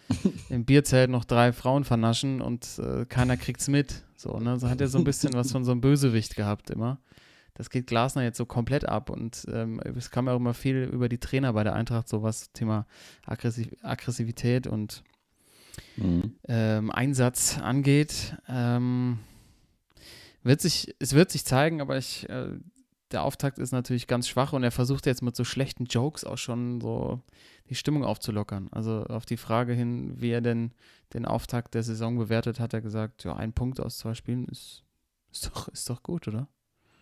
im 0.50 0.66
Bierzelt 0.66 1.10
noch 1.10 1.26
drei 1.26 1.54
Frauen 1.54 1.84
vernaschen 1.84 2.42
und 2.42 2.80
äh, 2.80 3.06
keiner 3.06 3.38
kriegt's 3.38 3.68
mit. 3.68 4.04
So, 4.16 4.40
ne? 4.40 4.60
So 4.60 4.70
hat 4.70 4.82
er 4.82 4.88
so 4.88 4.98
ein 4.98 5.04
bisschen 5.04 5.34
was 5.34 5.52
von 5.52 5.64
so 5.64 5.72
einem 5.72 5.82
Bösewicht 5.82 6.36
gehabt 6.36 6.70
immer. 6.70 7.00
Das 7.54 7.70
geht 7.72 7.88
Glasner 7.88 8.24
jetzt 8.24 8.38
so 8.38 8.46
komplett 8.46 8.88
ab 8.88 9.10
und 9.10 9.46
ähm, 9.52 9.80
es 9.80 10.12
kam 10.12 10.28
ja 10.28 10.34
auch 10.34 10.38
immer 10.38 10.54
viel 10.54 10.84
über 10.84 11.10
die 11.10 11.18
Trainer 11.18 11.54
bei 11.54 11.64
der 11.64 11.74
Eintracht, 11.74 12.08
so 12.08 12.22
was 12.22 12.52
Thema 12.52 12.86
Aggressiv 13.26 13.70
Aggressivität 13.82 14.68
und 14.68 15.04
mhm. 15.96 16.36
ähm, 16.48 16.92
Einsatz 16.92 17.58
angeht. 17.58 18.38
Ähm, 18.48 19.20
wird 20.44 20.62
sich, 20.62 20.94
es 21.00 21.14
wird 21.14 21.32
sich 21.32 21.46
zeigen, 21.46 21.82
aber 21.82 21.98
ich, 21.98 22.30
äh, 22.30 22.52
der 23.12 23.24
Auftakt 23.24 23.58
ist 23.58 23.72
natürlich 23.72 24.06
ganz 24.06 24.28
schwach 24.28 24.54
und 24.54 24.64
er 24.64 24.72
versucht 24.72 25.06
jetzt 25.08 25.24
mit 25.24 25.36
so 25.36 25.44
schlechten 25.44 25.86
Jokes 25.86 26.24
auch 26.24 26.38
schon 26.38 26.80
so 26.80 27.22
die 27.70 27.76
Stimmung 27.76 28.04
aufzulockern. 28.04 28.70
Also 28.72 29.04
auf 29.06 29.26
die 29.26 29.38
Frage 29.38 29.74
hin, 29.74 30.14
wie 30.20 30.32
er 30.32 30.42
denn 30.42 30.72
den 31.14 31.26
Auftakt 31.26 31.74
der 31.74 31.84
Saison 31.84 32.18
bewertet, 32.18 32.60
hat 32.60 32.74
er 32.74 32.82
gesagt, 32.82 33.24
ja, 33.24 33.36
ein 33.36 33.54
Punkt 33.54 33.80
aus 33.80 33.98
zwei 33.98 34.14
Spielen 34.14 34.46
ist, 34.46 34.84
ist, 35.32 35.48
doch, 35.48 35.68
ist 35.70 35.90
doch 35.90 36.04
gut, 36.04 36.28
oder? 36.28 36.48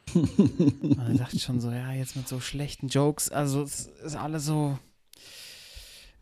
dann 0.14 1.18
dachte 1.18 1.40
schon 1.40 1.60
so, 1.60 1.72
ja, 1.72 1.92
jetzt 1.92 2.16
mit 2.16 2.28
so 2.28 2.40
schlechten 2.40 2.88
Jokes, 2.88 3.30
also 3.30 3.64
es 3.64 3.88
ist 3.88 4.16
alles 4.16 4.46
so. 4.46 4.78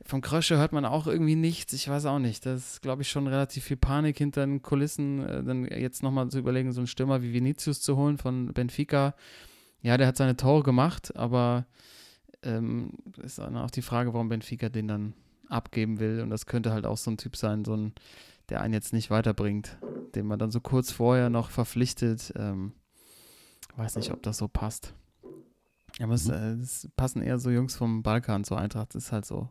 Vom 0.06 0.20
Krösche 0.20 0.58
hört 0.58 0.74
man 0.74 0.84
auch 0.84 1.08
irgendwie 1.08 1.36
nichts, 1.36 1.72
ich 1.72 1.88
weiß 1.88 2.06
auch 2.08 2.20
nicht. 2.20 2.46
Das 2.46 2.74
ist, 2.74 2.82
glaube 2.82 3.04
ich, 3.04 3.10
schon 3.10 3.26
relativ 3.28 3.64
viel 3.64 3.78
Panik 3.78 4.18
hinter 4.18 4.46
den 4.46 4.62
Kulissen. 4.62 5.26
Äh, 5.26 5.44
dann 5.44 5.64
jetzt 5.64 6.04
nochmal 6.04 6.28
zu 6.28 6.40
überlegen, 6.40 6.74
so 6.74 6.82
einen 6.82 6.88
Stürmer 6.88 7.22
wie 7.22 7.32
Vinicius 7.32 7.80
zu 7.80 7.96
holen 7.96 8.18
von 8.18 8.48
Benfica. 8.54 9.16
Ja, 9.82 9.98
der 9.98 10.08
hat 10.08 10.18
seine 10.18 10.36
Tore 10.36 10.64
gemacht, 10.64 11.16
aber 11.16 11.66
ähm, 12.44 12.92
ist 13.22 13.40
dann 13.40 13.58
auch 13.58 13.72
die 13.72 13.82
Frage, 13.82 14.14
warum 14.14 14.30
Benfica 14.30 14.70
den 14.70 14.88
dann 14.88 15.14
abgeben 15.50 16.00
will. 16.00 16.22
Und 16.22 16.30
das 16.30 16.46
könnte 16.46 16.72
halt 16.72 16.86
auch 16.86 16.98
so 16.98 17.12
ein 17.12 17.18
Typ 17.18 17.36
sein, 17.36 17.66
so 17.66 17.76
ein, 17.76 17.94
der 18.50 18.62
einen 18.62 18.74
jetzt 18.74 18.94
nicht 18.94 19.10
weiterbringt, 19.10 19.78
den 20.16 20.26
man 20.26 20.40
dann 20.40 20.52
so 20.52 20.60
kurz 20.60 20.92
vorher 20.92 21.30
noch 21.30 21.50
verpflichtet. 21.50 22.34
Ähm, 22.36 22.74
weiß 23.76 23.96
nicht, 23.96 24.12
ob 24.12 24.22
das 24.24 24.38
so 24.38 24.48
passt. 24.48 24.94
Es, 26.00 26.28
mhm. 26.28 26.34
äh, 26.34 26.52
es, 26.54 26.90
passen 26.96 27.22
eher 27.22 27.40
so 27.40 27.50
Jungs 27.50 27.76
vom 27.76 28.04
Balkan 28.04 28.44
zur 28.44 28.60
Eintracht. 28.60 28.96
Das 28.96 29.06
ist 29.06 29.12
halt 29.12 29.26
so 29.26 29.50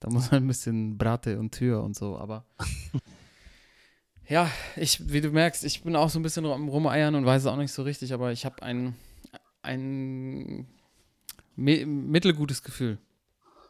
Da 0.00 0.10
muss 0.10 0.30
man 0.30 0.44
ein 0.44 0.46
bisschen 0.46 0.98
Brate 0.98 1.38
und 1.38 1.52
Tür 1.52 1.82
und 1.82 1.96
so, 1.96 2.18
aber. 2.18 2.44
ja, 4.28 4.50
ich, 4.76 5.10
wie 5.12 5.20
du 5.20 5.30
merkst, 5.30 5.64
ich 5.64 5.82
bin 5.82 5.96
auch 5.96 6.10
so 6.10 6.18
ein 6.18 6.22
bisschen 6.22 6.44
rum, 6.44 6.68
rumeiern 6.68 7.14
und 7.14 7.26
weiß 7.26 7.42
es 7.42 7.46
auch 7.46 7.56
nicht 7.56 7.72
so 7.72 7.82
richtig, 7.82 8.12
aber 8.12 8.32
ich 8.32 8.44
habe 8.44 8.62
ein, 8.62 8.94
ein 11.56 12.10
mittelgutes 12.10 12.62
Gefühl. 12.62 12.98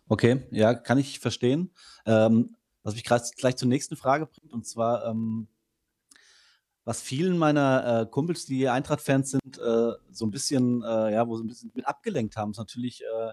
Okay, 0.09 0.47
ja, 0.51 0.75
kann 0.75 0.99
ich 0.99 1.19
verstehen. 1.19 1.71
Ähm, 2.05 2.57
was 2.83 2.95
mich 2.95 3.05
gleich, 3.05 3.57
zur 3.57 3.69
nächsten 3.69 3.97
Frage 3.97 4.27
bringt, 4.27 4.53
und 4.53 4.65
zwar, 4.67 5.07
ähm, 5.07 5.49
was 6.85 7.03
vielen 7.03 7.37
meiner 7.37 8.03
äh, 8.03 8.07
Kumpels, 8.07 8.47
die 8.47 8.69
Eintracht-Fans 8.69 9.33
sind, 9.33 9.59
äh, 9.59 9.93
so 10.13 10.25
ein 10.25 10.31
bisschen, 10.31 10.83
äh, 10.85 11.13
ja, 11.13 11.27
wo 11.27 11.37
sie 11.37 11.43
ein 11.43 11.49
bisschen 11.49 11.73
mit 11.75 11.87
abgelenkt 11.87 12.37
haben, 12.37 12.53
ist 12.53 12.59
natürlich 12.59 13.03
äh, 13.03 13.33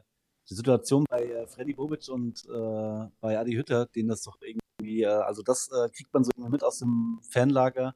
die 0.49 0.55
Situation 0.55 1.05
bei 1.07 1.23
äh, 1.23 1.45
Freddy 1.45 1.73
Bobic 1.73 2.09
und 2.09 2.43
äh, 2.45 3.07
bei 3.21 3.37
Adi 3.37 3.53
Hütter, 3.53 3.85
denen 3.85 4.09
das 4.09 4.23
doch 4.23 4.37
irgendwie, 4.41 5.05
also 5.05 5.43
das 5.43 5.69
kriegt 5.93 6.13
man 6.13 6.23
so 6.23 6.31
mit 6.35 6.63
aus 6.63 6.79
dem 6.79 7.21
Fanlager, 7.29 7.95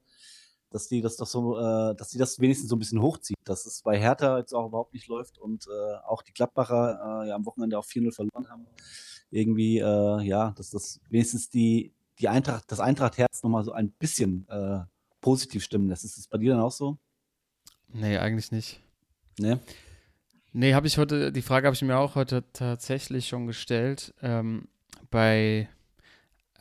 dass 0.69 0.87
die 0.87 1.01
das 1.01 1.17
doch 1.17 1.27
so, 1.27 1.55
dass 1.93 2.09
die 2.09 2.17
das 2.17 2.39
wenigstens 2.39 2.69
so 2.69 2.75
ein 2.75 2.79
bisschen 2.79 3.01
hochzieht, 3.01 3.37
dass 3.43 3.65
es 3.65 3.81
bei 3.83 3.97
Hertha 3.99 4.37
jetzt 4.37 4.53
auch 4.53 4.67
überhaupt 4.67 4.93
nicht 4.93 5.07
läuft 5.07 5.37
und 5.37 5.67
auch 6.05 6.21
die 6.21 6.33
Gladbacher 6.33 7.25
ja 7.27 7.35
am 7.35 7.45
Wochenende 7.45 7.77
auch 7.79 7.85
4-0 7.85 8.13
verloren 8.13 8.49
haben. 8.49 8.67
Irgendwie, 9.29 9.77
ja, 9.77 10.51
dass 10.51 10.69
das 10.71 10.99
wenigstens 11.09 11.49
die, 11.49 11.93
die 12.19 12.27
Eintracht, 12.27 12.65
das 12.67 12.79
Eintracht-Herz 12.79 13.43
nochmal 13.43 13.63
so 13.63 13.71
ein 13.71 13.91
bisschen 13.91 14.45
positiv 15.21 15.63
stimmen 15.63 15.87
lässt. 15.87 16.03
Ist 16.03 16.17
das 16.17 16.27
bei 16.27 16.37
dir 16.37 16.53
dann 16.53 16.61
auch 16.61 16.71
so? 16.71 16.97
Nee, 17.87 18.17
eigentlich 18.17 18.51
nicht. 18.51 18.81
Nee? 19.39 19.57
Nee, 20.53 20.73
habe 20.73 20.87
ich 20.87 20.97
heute, 20.97 21.31
die 21.31 21.41
Frage 21.41 21.67
habe 21.67 21.75
ich 21.75 21.81
mir 21.81 21.97
auch 21.97 22.15
heute 22.15 22.43
tatsächlich 22.51 23.27
schon 23.27 23.47
gestellt. 23.47 24.13
Ähm, 24.21 24.67
bei, 25.09 25.69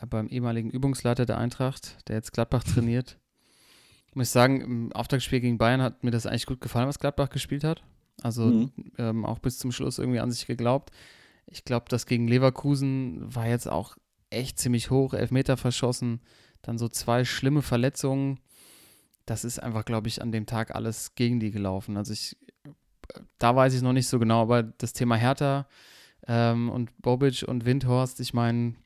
äh, 0.00 0.06
beim 0.06 0.28
ehemaligen 0.28 0.70
Übungsleiter 0.70 1.26
der 1.26 1.38
Eintracht, 1.38 1.96
der 2.08 2.16
jetzt 2.16 2.32
Gladbach 2.32 2.64
trainiert. 2.74 3.18
Muss 4.16 4.28
ich 4.28 4.32
sagen, 4.32 4.60
im 4.60 4.92
Auftaktspiel 4.92 5.40
gegen 5.40 5.58
Bayern 5.58 5.82
hat 5.82 6.02
mir 6.02 6.10
das 6.10 6.26
eigentlich 6.26 6.46
gut 6.46 6.60
gefallen, 6.60 6.88
was 6.88 6.98
Gladbach 6.98 7.30
gespielt 7.30 7.64
hat. 7.64 7.82
Also 8.22 8.46
mhm. 8.46 8.72
ähm, 8.98 9.24
auch 9.24 9.38
bis 9.38 9.58
zum 9.58 9.72
Schluss 9.72 9.98
irgendwie 9.98 10.20
an 10.20 10.30
sich 10.30 10.46
geglaubt. 10.46 10.90
Ich 11.46 11.64
glaube, 11.64 11.86
das 11.88 12.06
gegen 12.06 12.26
Leverkusen 12.26 13.34
war 13.34 13.46
jetzt 13.46 13.68
auch 13.68 13.96
echt 14.30 14.58
ziemlich 14.58 14.90
hoch, 14.90 15.14
Elfmeter 15.14 15.56
verschossen, 15.56 16.20
dann 16.62 16.78
so 16.78 16.88
zwei 16.88 17.24
schlimme 17.24 17.62
Verletzungen 17.62 18.40
das 19.26 19.44
ist 19.44 19.58
einfach, 19.58 19.84
glaube 19.84 20.08
ich, 20.08 20.22
an 20.22 20.32
dem 20.32 20.46
Tag 20.46 20.74
alles 20.74 21.14
gegen 21.16 21.40
die 21.40 21.50
gelaufen. 21.50 21.96
Also 21.96 22.12
ich, 22.12 22.36
da 23.38 23.54
weiß 23.54 23.74
ich 23.74 23.82
noch 23.82 23.92
nicht 23.92 24.06
so 24.06 24.18
genau, 24.18 24.40
aber 24.40 24.62
das 24.62 24.92
Thema 24.92 25.16
Hertha 25.16 25.66
ähm, 26.28 26.70
und 26.70 26.96
Bobic 27.02 27.44
und 27.46 27.66
Windhorst, 27.66 28.20
ich 28.20 28.32
meine, 28.32 28.76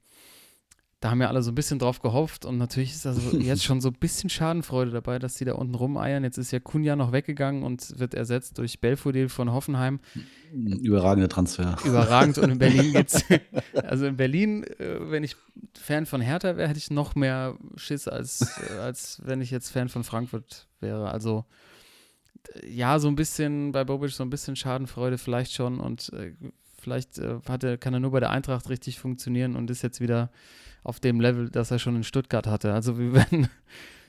da 1.01 1.11
haben 1.11 1.23
ja 1.23 1.29
alle 1.29 1.43
so 1.43 1.51
ein 1.51 1.55
bisschen 1.55 1.79
drauf 1.79 2.01
gehofft 2.01 2.45
und 2.45 2.59
natürlich 2.59 2.93
ist 2.93 3.07
also 3.07 3.37
jetzt 3.39 3.65
schon 3.65 3.81
so 3.81 3.89
ein 3.89 3.95
bisschen 3.95 4.29
Schadenfreude 4.29 4.91
dabei, 4.91 5.19
dass 5.19 5.35
die 5.35 5.47
da 5.47 5.55
unten 5.55 5.75
rumeiern. 5.75 6.25
Jetzt 6.25 6.37
ist 6.37 6.51
ja 6.51 6.61
Kunja 6.61 6.95
noch 6.95 7.13
weggegangen 7.13 7.63
und 7.63 7.99
wird 7.99 8.13
ersetzt 8.13 8.59
durch 8.59 8.81
Belfodil 8.81 9.31
von 9.31 9.51
Hoffenheim. 9.51 10.01
Überragender 10.53 11.31
Transfer. 11.31 11.77
Überragend 11.85 12.37
und 12.37 12.51
in 12.51 12.59
Berlin 12.59 12.93
geht's. 12.93 13.25
also 13.83 14.07
in 14.07 14.19
Berlin, 14.19 14.65
äh, 14.65 15.11
wenn 15.11 15.25
ich 15.25 15.37
Fan 15.75 16.05
von 16.05 16.21
Hertha 16.21 16.57
wäre, 16.57 16.69
hätte 16.69 16.79
ich 16.79 16.91
noch 16.91 17.15
mehr 17.15 17.57
Schiss, 17.77 18.07
als, 18.07 18.61
äh, 18.69 18.79
als 18.79 19.23
wenn 19.25 19.41
ich 19.41 19.51
jetzt 19.51 19.71
Fan 19.71 19.89
von 19.89 20.05
Frankfurt 20.05 20.69
wäre. 20.81 21.11
Also 21.11 21.47
ja, 22.67 22.99
so 22.99 23.09
ein 23.09 23.17
bisschen 23.17 23.73
bei 23.73 23.85
Bobic 23.85 24.11
so 24.11 24.23
ein 24.23 24.31
bisschen 24.31 24.57
Schadenfreude 24.57 25.19
vielleicht 25.19 25.53
schon 25.53 25.81
und 25.81 26.13
äh, 26.13 26.35
vielleicht 26.81 27.19
äh, 27.19 27.39
hat 27.49 27.65
er, 27.65 27.79
kann 27.79 27.95
er 27.95 28.01
nur 28.01 28.11
bei 28.11 28.21
der 28.21 28.31
Eintracht 28.31 28.69
richtig 28.69 28.99
funktionieren 28.99 29.57
und 29.57 29.71
ist 29.71 29.83
jetzt 29.83 30.01
wieder 30.01 30.31
auf 30.83 31.01
dem 31.01 31.21
Level, 31.21 31.51
das 31.51 31.71
er 31.71 31.79
schon 31.79 31.97
in 31.97 32.05
Stuttgart 32.05 32.47
hatte. 32.47 32.73
Also 32.73 32.99
wir 32.99 33.13
werden, 33.13 33.49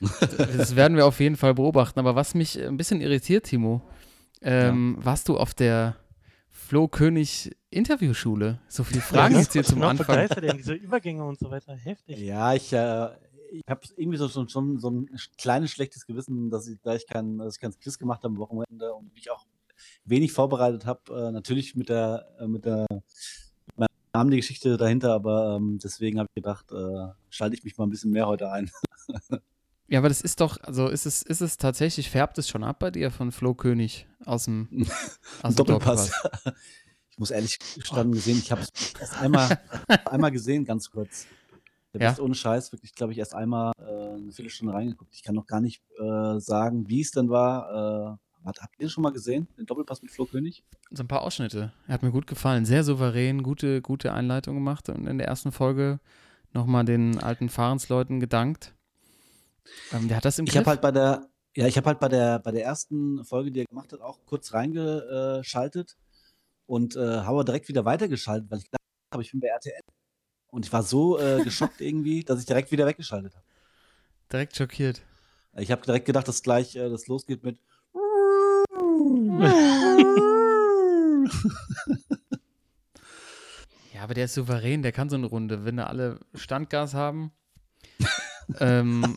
das 0.38 0.74
werden 0.74 0.96
wir 0.96 1.06
auf 1.06 1.20
jeden 1.20 1.36
Fall 1.36 1.54
beobachten. 1.54 1.98
Aber 1.98 2.14
was 2.14 2.34
mich 2.34 2.60
ein 2.60 2.76
bisschen 2.76 3.00
irritiert, 3.00 3.44
Timo, 3.44 3.82
ähm, 4.40 4.96
ja. 4.98 5.04
warst 5.04 5.28
du 5.28 5.36
auf 5.36 5.54
der 5.54 5.96
Flo 6.48 6.88
König 6.88 7.54
Interviewschule? 7.70 8.60
So 8.68 8.84
viele 8.84 9.02
Fragen 9.02 9.36
jetzt 9.36 9.52
hier 9.52 9.64
zum 9.64 9.82
Anfang. 9.82 10.06
begeistert, 10.06 10.44
ja, 10.44 10.54
diese 10.54 10.74
Übergänge 10.74 11.24
und 11.24 11.38
so 11.38 11.50
weiter, 11.50 11.74
heftig. 11.74 12.18
Ja, 12.18 12.54
ich, 12.54 12.72
äh, 12.72 13.08
ich 13.52 13.62
habe 13.68 13.82
irgendwie 13.96 14.18
so 14.18 14.28
schon, 14.28 14.48
schon 14.48 14.78
so 14.78 14.90
ein 14.90 15.10
kleines 15.36 15.70
schlechtes 15.70 16.06
Gewissen, 16.06 16.50
dass 16.50 16.66
ich, 16.66 16.78
da 16.82 16.94
ich 16.94 17.06
kein, 17.06 17.38
dass 17.38 17.56
ich 17.56 17.60
kein 17.60 17.78
Quiz 17.78 17.98
gemacht 17.98 18.24
habe 18.24 18.32
am 18.32 18.38
Wochenende 18.38 18.94
und 18.94 19.12
mich 19.12 19.30
auch 19.30 19.44
wenig 20.04 20.32
vorbereitet 20.32 20.86
habe. 20.86 21.28
Äh, 21.28 21.32
natürlich 21.32 21.74
mit 21.74 21.88
der, 21.88 22.26
äh, 22.40 22.46
mit 22.46 22.64
der 22.64 22.86
Namen 24.14 24.30
die 24.30 24.36
Geschichte 24.36 24.76
dahinter, 24.76 25.14
aber 25.14 25.56
ähm, 25.56 25.78
deswegen 25.82 26.18
habe 26.18 26.28
ich 26.30 26.42
gedacht, 26.42 26.70
äh, 26.70 27.08
schalte 27.30 27.56
ich 27.56 27.64
mich 27.64 27.78
mal 27.78 27.86
ein 27.86 27.90
bisschen 27.90 28.10
mehr 28.10 28.26
heute 28.26 28.50
ein. 28.50 28.70
ja, 29.88 29.98
aber 29.98 30.08
das 30.08 30.20
ist 30.20 30.40
doch, 30.40 30.58
also 30.62 30.88
ist 30.88 31.06
es, 31.06 31.22
ist 31.22 31.40
es 31.40 31.56
tatsächlich, 31.56 32.10
färbt 32.10 32.36
es 32.36 32.48
schon 32.48 32.62
ab 32.62 32.78
bei 32.80 32.90
dir 32.90 33.10
von 33.10 33.32
Flo 33.32 33.54
König 33.54 34.06
aus 34.26 34.44
dem, 34.44 34.68
aus 35.42 35.54
dem 35.54 35.56
Doppelpass? 35.56 36.10
Doppelpass. 36.10 36.54
ich 37.10 37.18
muss 37.18 37.30
ehrlich 37.30 37.58
gestanden 37.58 38.12
gesehen, 38.12 38.38
ich 38.38 38.52
habe 38.52 38.60
es 38.60 38.70
erst 39.00 39.18
einmal, 39.18 39.58
einmal 40.04 40.30
gesehen, 40.30 40.64
ganz 40.64 40.90
kurz. 40.90 41.26
Der 41.94 42.00
ja. 42.00 42.18
ohne 42.20 42.34
Scheiß 42.34 42.72
wirklich, 42.72 42.94
glaube 42.94 43.12
ich, 43.12 43.18
erst 43.18 43.34
einmal 43.34 43.72
äh, 43.78 44.16
eine 44.16 44.32
Viertelstunde 44.32 44.72
reingeguckt. 44.72 45.14
Ich 45.14 45.22
kann 45.22 45.34
noch 45.34 45.46
gar 45.46 45.60
nicht 45.60 45.82
äh, 45.98 46.38
sagen, 46.38 46.88
wie 46.88 47.02
es 47.02 47.10
denn 47.10 47.28
war. 47.28 48.18
Äh, 48.44 48.52
Habt 48.60 48.74
ihr 48.78 48.88
schon 48.88 49.02
mal 49.02 49.12
gesehen, 49.12 49.48
den 49.56 49.66
Doppelpass 49.66 50.02
mit 50.02 50.10
Flo 50.10 50.26
König? 50.26 50.64
So 50.90 51.02
ein 51.02 51.08
paar 51.08 51.22
Ausschnitte. 51.22 51.72
Er 51.86 51.94
hat 51.94 52.02
mir 52.02 52.10
gut 52.10 52.26
gefallen. 52.26 52.64
Sehr 52.64 52.84
souverän, 52.84 53.42
gute, 53.42 53.82
gute 53.82 54.12
Einleitung 54.12 54.54
gemacht 54.54 54.88
und 54.88 55.06
in 55.06 55.18
der 55.18 55.28
ersten 55.28 55.52
Folge 55.52 56.00
nochmal 56.52 56.84
den 56.84 57.18
alten 57.18 57.48
Fahrensleuten 57.48 58.20
gedankt. 58.20 58.74
Ähm, 59.92 60.08
der 60.08 60.18
hat 60.18 60.24
das 60.24 60.38
im 60.38 60.46
Ich 60.46 60.56
habe 60.56 60.66
halt 60.66 60.80
bei 60.80 60.90
der, 60.90 61.28
ja, 61.56 61.66
ich 61.66 61.76
habe 61.76 61.86
halt 61.86 62.00
bei 62.00 62.08
der, 62.08 62.38
bei 62.38 62.50
der 62.50 62.64
ersten 62.64 63.24
Folge, 63.24 63.50
die 63.50 63.60
er 63.60 63.66
gemacht 63.66 63.92
hat, 63.92 64.00
auch 64.00 64.18
kurz 64.26 64.52
reingeschaltet 64.52 65.96
und 66.66 66.96
äh, 66.96 67.00
habe 67.20 67.44
direkt 67.44 67.68
wieder 67.68 67.84
weitergeschaltet, 67.84 68.50
weil 68.50 68.58
ich 68.58 68.70
dachte, 68.70 69.22
ich 69.22 69.30
bin 69.30 69.40
bei 69.40 69.48
RTL. 69.48 69.80
Und 70.50 70.66
ich 70.66 70.72
war 70.72 70.82
so 70.82 71.18
äh, 71.18 71.40
geschockt 71.44 71.80
irgendwie, 71.80 72.24
dass 72.24 72.40
ich 72.40 72.46
direkt 72.46 72.70
wieder 72.70 72.86
weggeschaltet 72.86 73.34
habe. 73.34 73.44
Direkt 74.30 74.56
schockiert. 74.56 75.02
Ich 75.56 75.70
habe 75.70 75.84
direkt 75.84 76.06
gedacht, 76.06 76.26
dass 76.28 76.42
gleich 76.42 76.76
äh, 76.76 76.88
das 76.88 77.06
losgeht 77.06 77.42
mit 77.44 77.58
ja, 83.92 84.02
aber 84.02 84.14
der 84.14 84.24
ist 84.24 84.34
souverän, 84.34 84.82
der 84.82 84.92
kann 84.92 85.08
so 85.08 85.16
eine 85.16 85.26
Runde. 85.26 85.64
Wenn 85.64 85.76
da 85.76 85.86
alle 85.86 86.20
Standgas 86.34 86.94
haben. 86.94 87.32
ähm, 88.60 89.16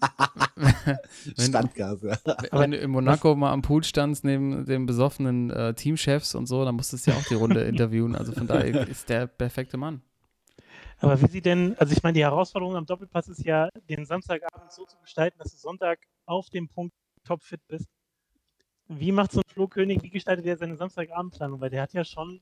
wenn, 0.56 1.48
Standgas, 1.48 2.02
ja. 2.02 2.18
Wenn 2.52 2.72
du 2.72 2.78
in 2.78 2.92
Monaco 2.92 3.36
mal 3.36 3.52
am 3.52 3.62
Pool 3.62 3.84
standst, 3.84 4.24
neben 4.24 4.66
den 4.66 4.86
besoffenen 4.86 5.50
äh, 5.50 5.74
Teamchefs 5.74 6.36
und 6.36 6.48
so, 6.48 6.66
dann 6.66 6.76
musstest 6.76 7.08
du 7.08 7.12
ja 7.12 7.18
auch 7.18 7.26
die 7.26 7.36
Runde 7.36 7.62
interviewen. 7.66 8.16
Also 8.16 8.34
von 8.34 8.48
daher 8.48 8.88
ist 8.88 9.10
der 9.10 9.28
perfekte 9.28 9.78
Mann. 9.78 10.02
Aber 11.00 11.22
wie 11.22 11.28
sie 11.28 11.42
denn, 11.42 11.78
also 11.78 11.94
ich 11.94 12.04
meine, 12.04 12.14
die 12.14 12.24
Herausforderung 12.24 12.76
am 12.76 12.86
Doppelpass 12.86 13.28
ist 13.28 13.44
ja, 13.44 13.70
den 13.90 14.06
Samstagabend 14.06 14.72
so 14.72 14.86
zu 14.86 14.98
gestalten, 15.00 15.38
dass 15.40 15.52
du 15.52 15.58
Sonntag 15.58 16.00
auf 16.26 16.50
dem 16.50 16.68
Punkt 16.68 16.96
topfit 17.24 17.62
bist. 17.68 17.88
Wie 18.88 19.12
macht 19.12 19.32
so 19.32 19.40
ein 19.40 19.50
Flohkönig, 19.52 20.02
wie 20.04 20.10
gestaltet 20.10 20.46
er 20.46 20.58
seine 20.58 20.76
Samstagabendplanung? 20.76 21.60
Weil 21.60 21.70
der 21.70 21.82
hat 21.82 21.94
ja 21.94 22.04
schon, 22.04 22.42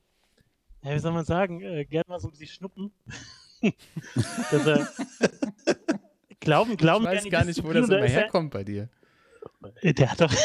ja, 0.82 0.94
wie 0.94 0.98
soll 0.98 1.12
man 1.12 1.24
sagen, 1.24 1.60
äh, 1.62 1.84
gerne 1.84 2.04
mal 2.08 2.20
so 2.20 2.28
ein 2.28 2.30
bisschen 2.32 2.48
schnuppen. 2.48 2.92
dass 4.50 4.66
er, 4.66 4.88
glauben, 6.40 6.76
glauben 6.76 7.06
ich 7.06 7.12
weiß 7.12 7.30
gar 7.30 7.44
nicht, 7.44 7.64
wo 7.64 7.72
das 7.72 7.88
immer 7.88 8.06
herkommt 8.06 8.50
bei 8.50 8.62
dir. 8.62 8.90
Äh, 9.80 9.94
der 9.94 10.10
hat 10.10 10.20
doch. 10.20 10.30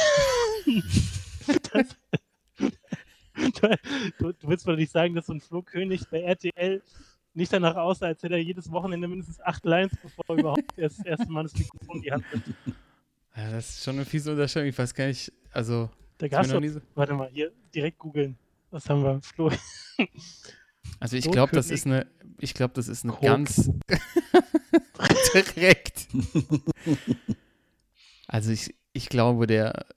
du, 4.19 4.33
du, 4.33 4.47
willst 4.47 4.65
wohl 4.67 4.75
nicht 4.75 4.91
sagen, 4.91 5.15
dass 5.15 5.25
so 5.25 5.33
ein 5.33 5.41
Flohkönig 5.41 6.07
bei 6.09 6.21
RTL 6.21 6.81
nicht 7.33 7.53
danach 7.53 7.75
aussah, 7.75 8.07
als 8.07 8.23
hätte 8.23 8.35
er 8.35 8.43
jedes 8.43 8.71
Wochenende 8.71 9.07
mindestens 9.07 9.39
acht 9.41 9.63
Lines, 9.65 9.91
bevor 10.01 10.25
er 10.29 10.35
überhaupt 10.35 10.63
das 10.77 10.99
erste 10.99 11.31
Mal 11.31 11.43
das 11.43 11.53
Mikrofon 11.53 11.97
in 11.97 12.01
die 12.01 12.11
Hand 12.11 12.25
nimmt. 12.33 12.55
Ja, 13.35 13.51
das 13.51 13.69
ist 13.69 13.83
schon 13.83 13.95
eine 13.95 14.05
fiese 14.05 14.31
Unterstellung. 14.31 14.69
Ich 14.69 14.77
weiß 14.77 14.93
gar 14.93 15.07
nicht, 15.07 15.31
also. 15.51 15.89
Da 16.17 16.27
doch, 16.27 16.43
so 16.43 16.81
warte 16.95 17.13
mal, 17.13 17.29
hier 17.29 17.51
direkt 17.73 17.99
googeln. 17.99 18.37
Was 18.71 18.89
haben 18.89 19.03
wir? 19.03 19.21
Flo. 19.21 19.51
Also 20.99 21.15
ich 21.15 21.29
glaube, 21.29 21.53
das 21.53 21.69
ist 21.71 21.85
eine, 21.85 22.07
ich 22.39 22.53
glaube, 22.53 22.73
das 22.73 22.87
ist 22.87 23.03
eine 23.03 23.13
Krog. 23.13 23.23
ganz 23.23 23.69
direkt. 25.33 26.07
Also 28.31 28.51
ich, 28.51 28.75
ich 28.93 29.09
glaube, 29.09 29.47
der, 29.47 29.87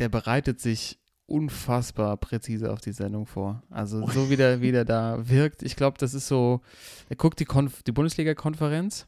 der 0.00 0.08
bereitet 0.08 0.60
sich 0.60 0.98
unfassbar 1.26 2.16
präzise 2.16 2.72
auf 2.72 2.80
die 2.80 2.90
Sendung 2.90 3.24
vor. 3.24 3.62
Also 3.70 4.04
so 4.08 4.30
wie 4.30 4.36
der, 4.36 4.60
wie 4.60 4.72
der 4.72 4.84
da 4.84 5.28
wirkt. 5.28 5.62
Ich 5.62 5.76
glaube, 5.76 5.96
das 5.96 6.12
ist 6.12 6.26
so, 6.26 6.60
er 7.08 7.14
guckt 7.14 7.38
die, 7.38 7.44
Konf 7.44 7.84
die 7.84 7.92
Bundesliga-Konferenz, 7.92 9.06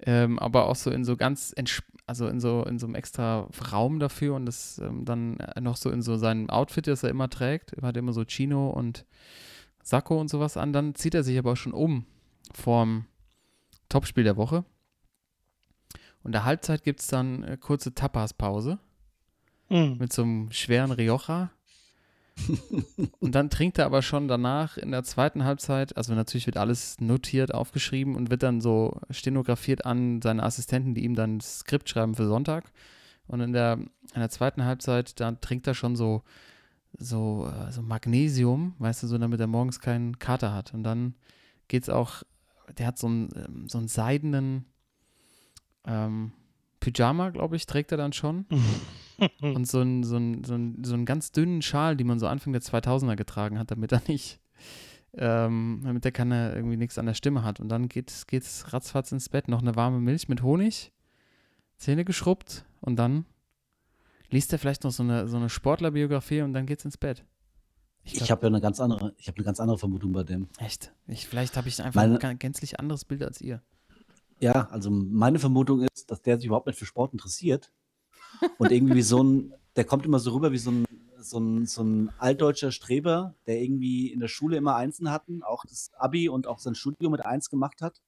ähm, 0.00 0.38
aber 0.38 0.66
auch 0.68 0.76
so 0.76 0.90
in 0.90 1.04
so 1.04 1.16
ganz 1.16 1.54
also 2.06 2.26
in 2.26 2.40
so, 2.40 2.64
in 2.64 2.78
so 2.78 2.86
einem 2.86 2.94
extra 2.94 3.48
Raum 3.70 3.98
dafür 3.98 4.34
und 4.34 4.46
das 4.46 4.78
ähm, 4.78 5.04
dann 5.04 5.38
noch 5.60 5.76
so 5.76 5.90
in 5.90 6.00
so 6.00 6.16
seinem 6.16 6.48
Outfit, 6.48 6.86
das 6.86 7.02
er 7.02 7.10
immer 7.10 7.28
trägt. 7.28 7.74
Er 7.74 7.82
hat 7.88 7.96
immer 7.98 8.14
so 8.14 8.24
Chino 8.24 8.70
und 8.70 9.04
Sakko 9.82 10.18
und 10.18 10.28
sowas 10.28 10.56
an. 10.56 10.72
Dann 10.72 10.94
zieht 10.94 11.14
er 11.14 11.22
sich 11.22 11.38
aber 11.38 11.52
auch 11.52 11.56
schon 11.56 11.74
um 11.74 12.06
vorm 12.54 13.04
Topspiel 13.90 14.24
der 14.24 14.38
Woche. 14.38 14.64
Und 16.22 16.32
der 16.32 16.44
Halbzeit 16.44 16.82
gibt 16.82 17.00
es 17.00 17.08
dann 17.08 17.42
äh, 17.42 17.56
kurze 17.58 17.94
Tapas-Pause 17.94 18.78
Mhm. 19.70 19.96
mit 19.98 20.12
so 20.12 20.22
einem 20.22 20.50
schweren 20.50 20.92
Rioja. 20.92 21.50
Und 23.20 23.34
dann 23.34 23.50
trinkt 23.50 23.78
er 23.78 23.86
aber 23.86 24.02
schon 24.02 24.28
danach 24.28 24.76
in 24.76 24.90
der 24.90 25.04
zweiten 25.04 25.44
Halbzeit, 25.44 25.96
also 25.96 26.14
natürlich 26.14 26.46
wird 26.46 26.56
alles 26.56 27.00
notiert, 27.00 27.52
aufgeschrieben 27.54 28.16
und 28.16 28.30
wird 28.30 28.42
dann 28.42 28.60
so 28.60 29.00
stenografiert 29.10 29.84
an 29.84 30.22
seine 30.22 30.42
Assistenten, 30.42 30.94
die 30.94 31.04
ihm 31.04 31.14
dann 31.14 31.38
das 31.38 31.60
Skript 31.60 31.88
schreiben 31.88 32.14
für 32.14 32.26
Sonntag. 32.26 32.70
Und 33.26 33.40
in 33.40 33.52
der, 33.52 33.74
in 33.74 33.90
der 34.20 34.30
zweiten 34.30 34.64
Halbzeit, 34.64 35.20
da 35.20 35.32
trinkt 35.32 35.66
er 35.66 35.74
schon 35.74 35.96
so, 35.96 36.22
so, 36.96 37.46
äh, 37.46 37.70
so 37.70 37.82
Magnesium, 37.82 38.74
weißt 38.78 39.02
du, 39.02 39.06
so 39.06 39.18
damit 39.18 39.40
er 39.40 39.46
morgens 39.46 39.80
keinen 39.80 40.18
Kater 40.18 40.54
hat. 40.54 40.72
Und 40.72 40.82
dann 40.82 41.14
geht's 41.68 41.90
auch, 41.90 42.22
der 42.78 42.86
hat 42.86 42.98
so 42.98 43.06
einen, 43.06 43.28
ähm, 43.36 43.68
so 43.68 43.78
einen 43.78 43.88
seidenen 43.88 44.64
ähm, 45.86 46.32
Pyjama, 46.80 47.30
glaube 47.30 47.56
ich, 47.56 47.66
trägt 47.66 47.92
er 47.92 47.98
dann 47.98 48.12
schon. 48.12 48.46
Und 49.40 49.66
so 49.66 49.80
einen, 49.80 50.04
so, 50.04 50.16
einen, 50.16 50.44
so, 50.44 50.54
einen, 50.54 50.84
so 50.84 50.94
einen 50.94 51.04
ganz 51.04 51.32
dünnen 51.32 51.62
Schal, 51.62 51.96
die 51.96 52.04
man 52.04 52.18
so 52.18 52.26
Anfang 52.26 52.52
der 52.52 52.62
2000er 52.62 53.16
getragen 53.16 53.58
hat, 53.58 53.70
damit 53.70 53.92
er 53.92 54.02
nicht, 54.06 54.40
ähm, 55.14 55.80
damit 55.84 56.04
er 56.04 56.12
keine, 56.12 56.54
irgendwie 56.54 56.76
nichts 56.76 56.98
an 56.98 57.06
der 57.06 57.14
Stimme 57.14 57.42
hat. 57.42 57.58
Und 57.60 57.68
dann 57.68 57.88
geht's, 57.88 58.26
geht's 58.26 58.72
ratzfatz 58.72 59.10
ins 59.12 59.28
Bett. 59.28 59.48
Noch 59.48 59.60
eine 59.62 59.74
warme 59.76 60.00
Milch 60.00 60.28
mit 60.28 60.42
Honig, 60.42 60.92
Zähne 61.76 62.04
geschrubbt 62.04 62.64
und 62.80 62.96
dann 62.96 63.24
liest 64.30 64.52
er 64.52 64.58
vielleicht 64.58 64.84
noch 64.84 64.92
so 64.92 65.02
eine, 65.02 65.26
so 65.26 65.36
eine 65.36 65.48
Sportlerbiografie 65.48 66.42
und 66.42 66.52
dann 66.52 66.66
geht's 66.66 66.84
ins 66.84 66.96
Bett. 66.98 67.24
Ich 68.04 68.14
glaub- 68.14 68.30
habe 68.30 68.42
ja 68.42 68.48
eine 68.48 68.60
ganz 68.60 68.80
andere, 68.80 69.14
ich 69.18 69.26
habe 69.26 69.36
eine 69.36 69.44
ganz 69.44 69.58
andere 69.60 69.78
Vermutung 69.78 70.12
bei 70.12 70.22
dem. 70.22 70.48
Echt? 70.58 70.92
Ich, 71.06 71.26
vielleicht 71.26 71.56
habe 71.56 71.68
ich 71.68 71.82
einfach 71.82 72.00
Meine- 72.00 72.22
ein 72.22 72.38
gänzlich 72.38 72.78
anderes 72.78 73.04
Bild 73.04 73.22
als 73.22 73.40
ihr. 73.40 73.62
Ja, 74.40 74.68
also 74.70 74.90
meine 74.90 75.38
Vermutung 75.40 75.82
ist, 75.82 76.10
dass 76.10 76.22
der 76.22 76.36
sich 76.36 76.46
überhaupt 76.46 76.68
nicht 76.68 76.78
für 76.78 76.86
Sport 76.86 77.12
interessiert. 77.12 77.72
Und 78.58 78.72
irgendwie 78.72 78.94
wie 78.94 79.02
so 79.02 79.22
ein, 79.22 79.54
der 79.76 79.84
kommt 79.84 80.04
immer 80.06 80.18
so 80.18 80.32
rüber 80.32 80.52
wie 80.52 80.58
so 80.58 80.70
ein, 80.70 80.84
so 81.20 81.38
ein, 81.38 81.66
so 81.66 81.82
ein 81.82 82.10
altdeutscher 82.18 82.72
Streber, 82.72 83.34
der 83.46 83.60
irgendwie 83.60 84.12
in 84.12 84.20
der 84.20 84.28
Schule 84.28 84.56
immer 84.56 84.76
Einsen 84.76 85.10
hatten, 85.10 85.42
auch 85.42 85.64
das 85.64 85.90
Abi 85.96 86.28
und 86.28 86.46
auch 86.46 86.58
sein 86.58 86.74
Studium 86.74 87.12
mit 87.12 87.24
Eins 87.24 87.50
gemacht 87.50 87.82
hat. 87.82 88.00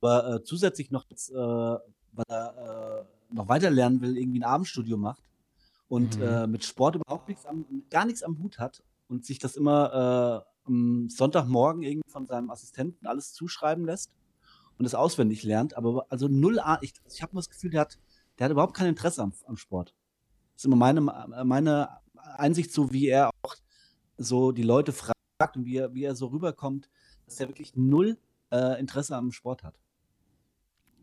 Aber 0.00 0.34
äh, 0.34 0.44
zusätzlich 0.44 0.90
noch, 0.90 1.04
jetzt, 1.10 1.30
äh, 1.30 1.34
weil 1.34 2.24
er 2.28 3.06
äh, 3.30 3.34
noch 3.34 3.48
weiter 3.48 3.70
lernen 3.70 4.00
will, 4.00 4.16
irgendwie 4.16 4.40
ein 4.40 4.44
Abendstudium 4.44 5.00
macht 5.00 5.22
und 5.88 6.18
Mhm. 6.18 6.22
äh, 6.22 6.46
mit 6.46 6.64
Sport 6.64 6.96
überhaupt 6.96 7.28
nichts 7.28 7.46
am, 7.46 7.64
gar 7.90 8.04
nichts 8.06 8.22
am 8.22 8.38
Hut 8.38 8.58
hat 8.58 8.82
und 9.08 9.24
sich 9.24 9.38
das 9.38 9.56
immer 9.56 10.44
äh, 10.44 10.68
am 10.68 11.08
Sonntagmorgen 11.08 11.82
irgendwie 11.82 12.10
von 12.10 12.26
seinem 12.26 12.50
Assistenten 12.50 13.06
alles 13.06 13.32
zuschreiben 13.32 13.84
lässt 13.84 14.10
und 14.78 14.86
es 14.86 14.94
auswendig 14.94 15.42
lernt, 15.42 15.76
aber 15.76 16.06
also 16.08 16.28
null 16.28 16.58
Ahnung. 16.58 16.80
Ich, 16.82 16.94
ich 17.12 17.22
habe 17.22 17.32
immer 17.32 17.40
das 17.40 17.50
Gefühl, 17.50 17.70
der 17.70 17.82
hat, 17.82 17.98
der 18.38 18.46
hat 18.46 18.52
überhaupt 18.52 18.74
kein 18.74 18.88
Interesse 18.88 19.22
am, 19.22 19.32
am 19.46 19.56
Sport. 19.56 19.94
Das 20.54 20.62
ist 20.62 20.64
immer 20.66 20.76
meine, 20.76 21.00
meine 21.00 21.88
Einsicht, 22.36 22.72
so 22.72 22.92
wie 22.92 23.08
er 23.08 23.30
auch 23.42 23.54
so 24.16 24.52
die 24.52 24.62
Leute 24.62 24.92
fragt 24.92 25.56
und 25.56 25.64
wie 25.64 25.76
er, 25.76 25.94
wie 25.94 26.04
er 26.04 26.14
so 26.14 26.26
rüberkommt, 26.26 26.88
dass 27.26 27.40
er 27.40 27.48
wirklich 27.48 27.74
null 27.76 28.18
äh, 28.50 28.78
Interesse 28.78 29.16
am 29.16 29.32
Sport 29.32 29.62
hat. 29.62 29.78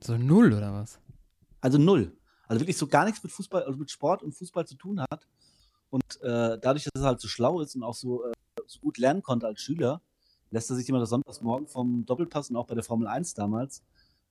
So 0.01 0.17
null 0.17 0.53
oder 0.53 0.73
was? 0.73 0.99
Also 1.61 1.77
null. 1.77 2.15
Also 2.47 2.61
wirklich 2.61 2.77
so 2.77 2.87
gar 2.87 3.05
nichts 3.05 3.21
mit 3.21 3.31
Fußball, 3.31 3.63
also 3.63 3.77
mit 3.77 3.91
Sport 3.91 4.23
und 4.23 4.33
Fußball 4.33 4.65
zu 4.65 4.75
tun 4.75 5.01
hat. 5.01 5.27
Und 5.89 6.21
äh, 6.21 6.57
dadurch, 6.59 6.85
dass 6.85 7.03
er 7.03 7.07
halt 7.07 7.19
so 7.19 7.27
schlau 7.27 7.61
ist 7.61 7.75
und 7.75 7.83
auch 7.83 7.95
so, 7.95 8.25
äh, 8.25 8.33
so 8.65 8.79
gut 8.79 8.97
lernen 8.97 9.21
konnte 9.21 9.47
als 9.47 9.61
Schüler, 9.61 10.01
lässt 10.51 10.69
er 10.69 10.75
sich 10.75 10.87
immer 10.89 10.99
das 10.99 11.09
Sonntagsmorgen 11.09 11.67
vom 11.67 12.05
Doppelpass 12.05 12.49
und 12.49 12.55
auch 12.55 12.67
bei 12.67 12.75
der 12.75 12.83
Formel 12.83 13.07
1 13.07 13.33
damals, 13.33 13.83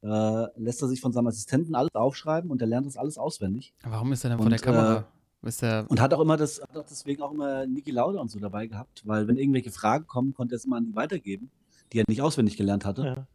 äh, 0.03 0.47
lässt 0.57 0.83
er 0.83 0.89
sich 0.89 1.01
von 1.01 1.13
seinem 1.13 1.27
Assistenten 1.27 1.75
alles 1.75 1.95
aufschreiben 1.95 2.51
und 2.51 2.61
er 2.61 2.67
lernt 2.69 2.87
das 2.87 2.97
alles 2.97 3.19
auswendig. 3.19 3.75
Warum 3.83 4.13
ist 4.13 4.25
er 4.25 4.31
denn 4.31 4.39
vor 4.39 4.47
Und, 4.47 4.51
der 4.51 4.59
Kamera? 4.61 5.07
ist 5.43 5.63
er, 5.63 5.87
Und 5.89 6.01
hat 6.01 6.13
auch 6.15 6.21
immer 6.21 6.37
das, 6.37 6.61
hat 6.61 6.77
auch 6.77 6.85
deswegen 6.89 7.23
auch 7.23 7.33
immer 7.33 7.67
Niki 7.67 7.91
Lauda 7.91 8.21
und 8.21 8.31
so 8.31 8.39
dabei 8.39 8.67
gehabt, 8.67 9.03
weil 9.07 9.29
wenn 9.29 9.37
irgendwelche 9.37 9.71
Fragen 9.71 10.07
kommen, 10.07 10.35
konnte 10.35 10.55
er 10.55 10.57
es 10.57 10.65
immer 10.65 10.77
an 10.77 10.87
die 10.87 10.95
weitergeben, 10.97 11.51
die 11.93 12.01
er 12.01 12.05
nicht 12.09 12.23
auswendig 12.23 12.57
gelernt 12.57 12.85
hatte. 12.85 13.05
Ja. 13.05 13.27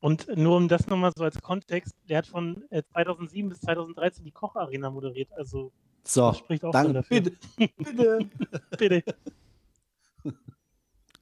Und 0.00 0.28
nur 0.36 0.56
um 0.56 0.68
das 0.68 0.86
nochmal 0.86 1.12
so 1.16 1.24
als 1.24 1.40
Kontext, 1.42 1.94
der 2.08 2.18
hat 2.18 2.26
von 2.26 2.62
äh, 2.70 2.82
2007 2.92 3.48
bis 3.50 3.60
2013 3.60 4.24
die 4.24 4.30
Koch-Arena 4.30 4.90
moderiert. 4.90 5.30
Also 5.36 5.72
So, 6.04 6.28
das 6.28 6.38
spricht 6.38 6.64
auch 6.64 6.72
schon 6.72 6.94
danke. 6.94 6.94
dafür. 6.94 7.20
Bitte, 7.20 7.36
bitte. 7.76 8.30
Bitte. 8.78 9.04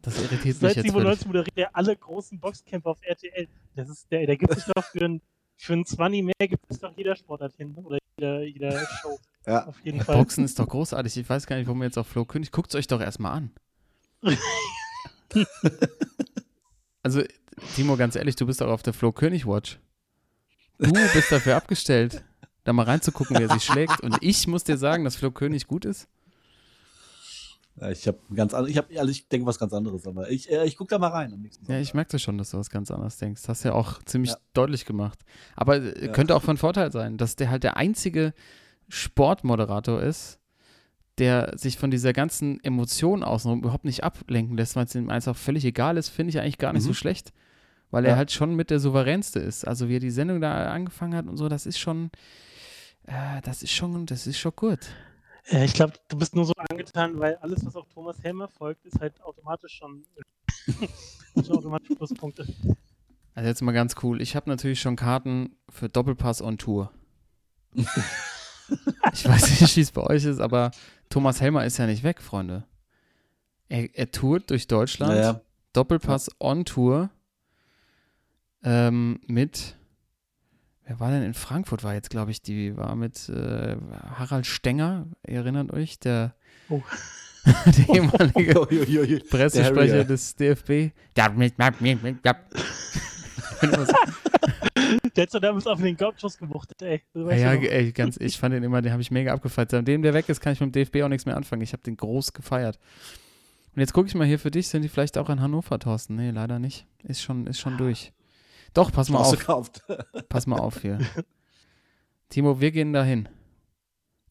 Das 0.02 0.18
irritiert 0.18 0.44
mich 0.44 0.56
Seit 0.56 0.76
jetzt 0.76 0.84
97 0.84 1.18
völlig. 1.22 1.26
moderiert 1.26 1.58
er 1.58 1.76
alle 1.76 1.96
großen 1.96 2.38
Boxkämpfe 2.38 2.88
auf 2.88 2.98
RTL. 3.02 3.48
Das 3.74 3.88
ist 3.88 4.10
der, 4.10 4.26
der 4.26 4.36
gibt 4.36 4.54
sich 4.54 4.64
doch 4.64 4.84
für 4.84 5.04
ein, 5.04 5.20
für 5.56 5.72
ein 5.74 5.84
20 5.84 6.24
mehr 6.24 6.48
gibt 6.48 6.64
es 6.68 6.78
doch 6.78 6.96
jeder 6.96 7.16
Sportart 7.16 7.54
hin. 7.56 7.74
Oder 7.74 7.98
jeder, 8.18 8.42
jeder 8.44 8.86
Show. 9.02 9.18
Ja. 9.46 9.66
Auf 9.66 9.80
jeden 9.84 10.00
Fall. 10.00 10.16
Boxen 10.16 10.44
ist 10.44 10.58
doch 10.58 10.68
großartig. 10.68 11.16
Ich 11.16 11.28
weiß 11.28 11.46
gar 11.46 11.56
nicht, 11.56 11.66
warum 11.66 11.78
wir 11.78 11.86
jetzt 11.86 11.98
auf 11.98 12.06
Flo 12.06 12.24
König. 12.24 12.52
Guckt 12.52 12.70
es 12.70 12.74
euch 12.76 12.86
doch 12.86 13.00
erstmal 13.00 13.32
an. 13.32 13.50
also, 17.02 17.22
Timo, 17.74 17.96
ganz 17.96 18.14
ehrlich, 18.14 18.36
du 18.36 18.46
bist 18.46 18.60
doch 18.60 18.68
auf 18.68 18.82
der 18.82 18.92
Flo 18.92 19.12
König 19.12 19.46
Watch. 19.46 19.78
Du 20.78 20.92
bist 20.92 21.32
dafür 21.32 21.56
abgestellt, 21.56 22.24
da 22.62 22.72
mal 22.72 22.84
reinzugucken, 22.84 23.36
wer 23.38 23.48
sich 23.48 23.64
schlägt. 23.64 24.00
Und 24.00 24.18
ich 24.20 24.46
muss 24.46 24.64
dir 24.64 24.76
sagen, 24.76 25.04
dass 25.04 25.16
Flo 25.16 25.30
König 25.30 25.66
gut 25.66 25.84
ist. 25.84 26.08
Ja, 27.80 27.90
ich 27.90 28.06
habe 28.08 28.18
ganz 28.34 28.54
an- 28.54 28.66
ich 28.66 28.76
habe 28.76 28.88
also 28.98 29.10
ich 29.10 29.28
denke 29.28 29.46
was 29.46 29.58
ganz 29.58 29.72
anderes, 29.72 30.06
aber 30.06 30.30
ich, 30.30 30.50
äh, 30.50 30.64
ich 30.66 30.76
gucke 30.76 30.90
da 30.90 30.98
mal 30.98 31.08
rein 31.08 31.32
am 31.32 31.40
nächsten 31.40 31.70
Ja, 31.70 31.78
ich 31.78 31.94
merke 31.94 32.18
schon, 32.18 32.38
dass 32.38 32.50
du 32.50 32.58
was 32.58 32.70
ganz 32.70 32.90
anderes 32.90 33.16
denkst. 33.18 33.42
Hast 33.48 33.64
ja 33.64 33.72
auch 33.72 34.02
ziemlich 34.04 34.30
Ja. 34.32 34.38
deutlich 34.54 34.84
gemacht. 34.84 35.20
Aber 35.56 35.76
äh, 35.76 36.06
Ja. 36.06 36.12
könnte 36.12 36.34
auch 36.36 36.42
von 36.42 36.56
Vorteil 36.56 36.90
sein, 36.92 37.16
dass 37.18 37.36
der 37.36 37.50
halt 37.50 37.62
der 37.64 37.76
einzige 37.76 38.32
Sportmoderator 38.88 40.02
ist, 40.02 40.38
der 41.18 41.52
sich 41.56 41.78
von 41.78 41.90
dieser 41.90 42.12
ganzen 42.12 42.62
Emotion 42.62 43.22
außenrum 43.22 43.60
überhaupt 43.60 43.84
nicht 43.84 44.04
ablenken 44.04 44.56
lässt, 44.56 44.76
weil 44.76 44.84
es 44.84 44.94
ihm 44.94 45.10
einfach 45.10 45.36
völlig 45.36 45.64
egal 45.64 45.96
ist, 45.96 46.08
finde 46.08 46.30
ich 46.30 46.40
eigentlich 46.40 46.58
gar 46.58 46.72
nicht 46.72 46.82
so 46.84 46.90
Mhm. 46.90 46.94
schlecht. 46.94 47.32
Weil 47.90 48.04
er 48.04 48.12
Ja. 48.12 48.16
halt 48.16 48.30
schon 48.32 48.54
mit 48.54 48.70
der 48.70 48.80
souveränste 48.80 49.38
ist. 49.40 49.66
Also 49.66 49.88
wie 49.88 49.96
er 49.96 50.00
die 50.00 50.10
Sendung 50.10 50.40
da 50.40 50.70
angefangen 50.70 51.14
hat 51.14 51.26
und 51.26 51.36
so, 51.38 51.48
das 51.48 51.64
ist 51.66 51.78
schon, 51.78 52.10
äh, 53.06 53.40
das 53.42 53.62
ist 53.62 53.72
schon, 53.72 54.04
das 54.06 54.26
ist 54.26 54.38
schon 54.38 54.52
gut. 54.54 54.80
Ja, 55.50 55.62
ich 55.64 55.72
glaube, 55.72 55.94
du 56.08 56.18
bist 56.18 56.36
nur 56.36 56.44
so 56.44 56.52
angetan, 56.56 57.18
weil 57.18 57.36
alles, 57.36 57.64
was 57.64 57.74
auf 57.74 57.86
Thomas 57.88 58.22
Helmer 58.22 58.48
folgt, 58.48 58.84
ist 58.84 59.00
halt 59.00 59.20
automatisch 59.22 59.78
schon, 59.78 60.04
schon 61.34 61.56
automatisch 61.56 61.96
Pluspunkte. 61.96 62.46
Also 63.34 63.48
jetzt 63.48 63.62
mal 63.62 63.72
ganz 63.72 63.94
cool. 64.02 64.20
Ich 64.20 64.36
habe 64.36 64.50
natürlich 64.50 64.80
schon 64.80 64.96
Karten 64.96 65.56
für 65.70 65.88
Doppelpass 65.88 66.42
on 66.42 66.58
Tour. 66.58 66.92
ich 67.72 69.28
weiß 69.28 69.60
nicht, 69.60 69.76
wie 69.76 69.80
es 69.80 69.92
bei 69.92 70.02
euch 70.02 70.24
ist, 70.24 70.40
aber 70.40 70.70
Thomas 71.08 71.40
Helmer 71.40 71.64
ist 71.64 71.78
ja 71.78 71.86
nicht 71.86 72.02
weg, 72.02 72.20
Freunde. 72.20 72.64
Er, 73.68 73.94
er 73.96 74.10
tourt 74.10 74.50
durch 74.50 74.66
Deutschland. 74.66 75.14
Naja, 75.14 75.40
Doppelpass 75.72 76.30
on 76.40 76.64
Tour. 76.64 77.10
Ähm, 78.62 79.20
mit. 79.26 79.76
Wer 80.88 81.00
war 81.00 81.10
denn 81.10 81.22
in 81.22 81.34
Frankfurt? 81.34 81.84
War 81.84 81.92
jetzt, 81.92 82.08
glaube 82.08 82.30
ich, 82.30 82.40
die 82.40 82.74
war 82.76 82.96
mit 82.96 83.28
äh, 83.28 83.76
Harald 84.14 84.46
Stenger. 84.46 85.06
Ihr 85.26 85.36
erinnert 85.36 85.70
euch? 85.70 85.98
Der, 86.00 86.34
Oh. 86.70 86.82
der 87.66 87.94
ehemalige 87.94 88.60
Uiuiui. 88.70 89.20
Pressesprecher 89.20 89.92
Harrier. 89.92 90.04
des 90.04 90.34
DFB. 90.36 90.92
Der 95.16 95.22
hat 95.22 95.30
so 95.30 95.38
damals 95.38 95.66
auf 95.66 95.80
den 95.80 95.96
Gautschuss 95.96 96.38
gewuchtet, 96.38 96.80
ey. 96.82 97.02
Ja, 97.14 97.32
ja, 97.32 97.52
ey, 97.52 97.92
ganz, 97.92 98.16
ich 98.18 98.38
fand 98.38 98.54
den 98.54 98.62
immer, 98.62 98.80
den 98.80 98.92
habe 98.92 99.02
ich 99.02 99.10
mega 99.10 99.32
abgefeiert. 99.32 99.72
Seitdem 99.72 100.02
der 100.02 100.14
weg 100.14 100.28
ist, 100.28 100.40
kann 100.40 100.52
ich 100.52 100.60
mit 100.60 100.74
dem 100.74 100.84
DFB 100.84 101.02
auch 101.02 101.08
nichts 101.08 101.26
mehr 101.26 101.36
anfangen. 101.36 101.60
Ich 101.62 101.72
habe 101.72 101.82
den 101.82 101.96
groß 101.96 102.32
gefeiert. 102.32 102.78
Und 103.74 103.80
jetzt 103.80 103.92
gucke 103.92 104.08
ich 104.08 104.14
mal 104.14 104.26
hier 104.26 104.38
für 104.38 104.50
dich, 104.50 104.68
sind 104.68 104.82
die 104.82 104.88
vielleicht 104.88 105.18
auch 105.18 105.28
in 105.28 105.40
Hannover, 105.40 105.78
Thorsten? 105.78 106.14
Nee, 106.16 106.30
leider 106.30 106.58
nicht. 106.58 106.86
Ist 107.02 107.22
schon, 107.22 107.46
ist 107.46 107.58
schon 107.58 107.76
durch. 107.76 108.12
Doch, 108.74 108.92
pass 108.92 109.08
mal 109.08 109.18
auf, 109.18 109.44
pass 110.28 110.46
mal 110.46 110.58
auf 110.58 110.80
hier. 110.80 110.98
Timo, 112.28 112.60
wir 112.60 112.70
gehen 112.70 112.92
dahin. 112.92 113.28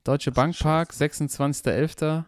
Deutsche 0.03 0.31
Bankpark, 0.31 0.91
26.11. 0.91 2.25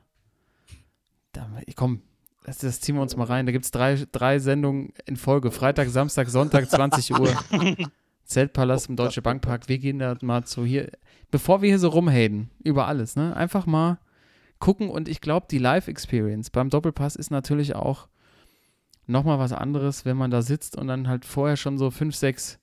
Da, 1.32 1.50
komm, 1.76 2.02
das, 2.44 2.58
das 2.58 2.82
ziehen 2.82 2.96
wir 2.96 3.02
uns 3.02 3.16
mal 3.16 3.26
rein. 3.26 3.46
Da 3.46 3.52
gibt 3.52 3.66
es 3.66 3.72
drei, 3.72 4.04
drei 4.12 4.40
Sendungen 4.40 4.94
in 5.06 5.16
Folge. 5.16 5.52
Freitag, 5.52 5.90
Samstag, 5.90 6.30
Sonntag, 6.30 6.70
20 6.70 7.12
Uhr. 7.20 7.34
Zeltpalast 8.26 8.90
im 8.90 8.96
Deutsche 8.96 9.22
Bankpark. 9.22 9.70
Wir 9.70 9.78
gehen 9.78 10.00
da 10.00 10.16
mal 10.22 10.44
zu 10.44 10.66
hier. 10.66 10.92
Bevor 11.32 11.62
wir 11.62 11.70
hier 11.70 11.80
so 11.80 11.90
rumhaten 11.90 12.50
über 12.64 12.88
alles, 12.88 13.16
ne? 13.16 13.36
Einfach 13.36 13.66
mal 13.66 14.00
gucken 14.60 14.90
und 14.90 15.08
ich 15.08 15.22
glaube, 15.22 15.48
die 15.50 15.58
Live-Experience 15.58 16.50
beim 16.50 16.70
Doppelpass 16.70 17.16
ist 17.16 17.32
natürlich 17.32 17.76
auch 17.76 18.08
nochmal 19.10 19.40
was 19.40 19.52
anderes, 19.54 20.06
wenn 20.06 20.18
man 20.18 20.32
da 20.32 20.42
sitzt 20.42 20.78
und 20.78 20.88
dann 20.88 21.08
halt 21.08 21.26
vorher 21.26 21.58
schon 21.58 21.78
so 21.78 21.92
fünf, 21.92 22.16
sechs 22.16 22.60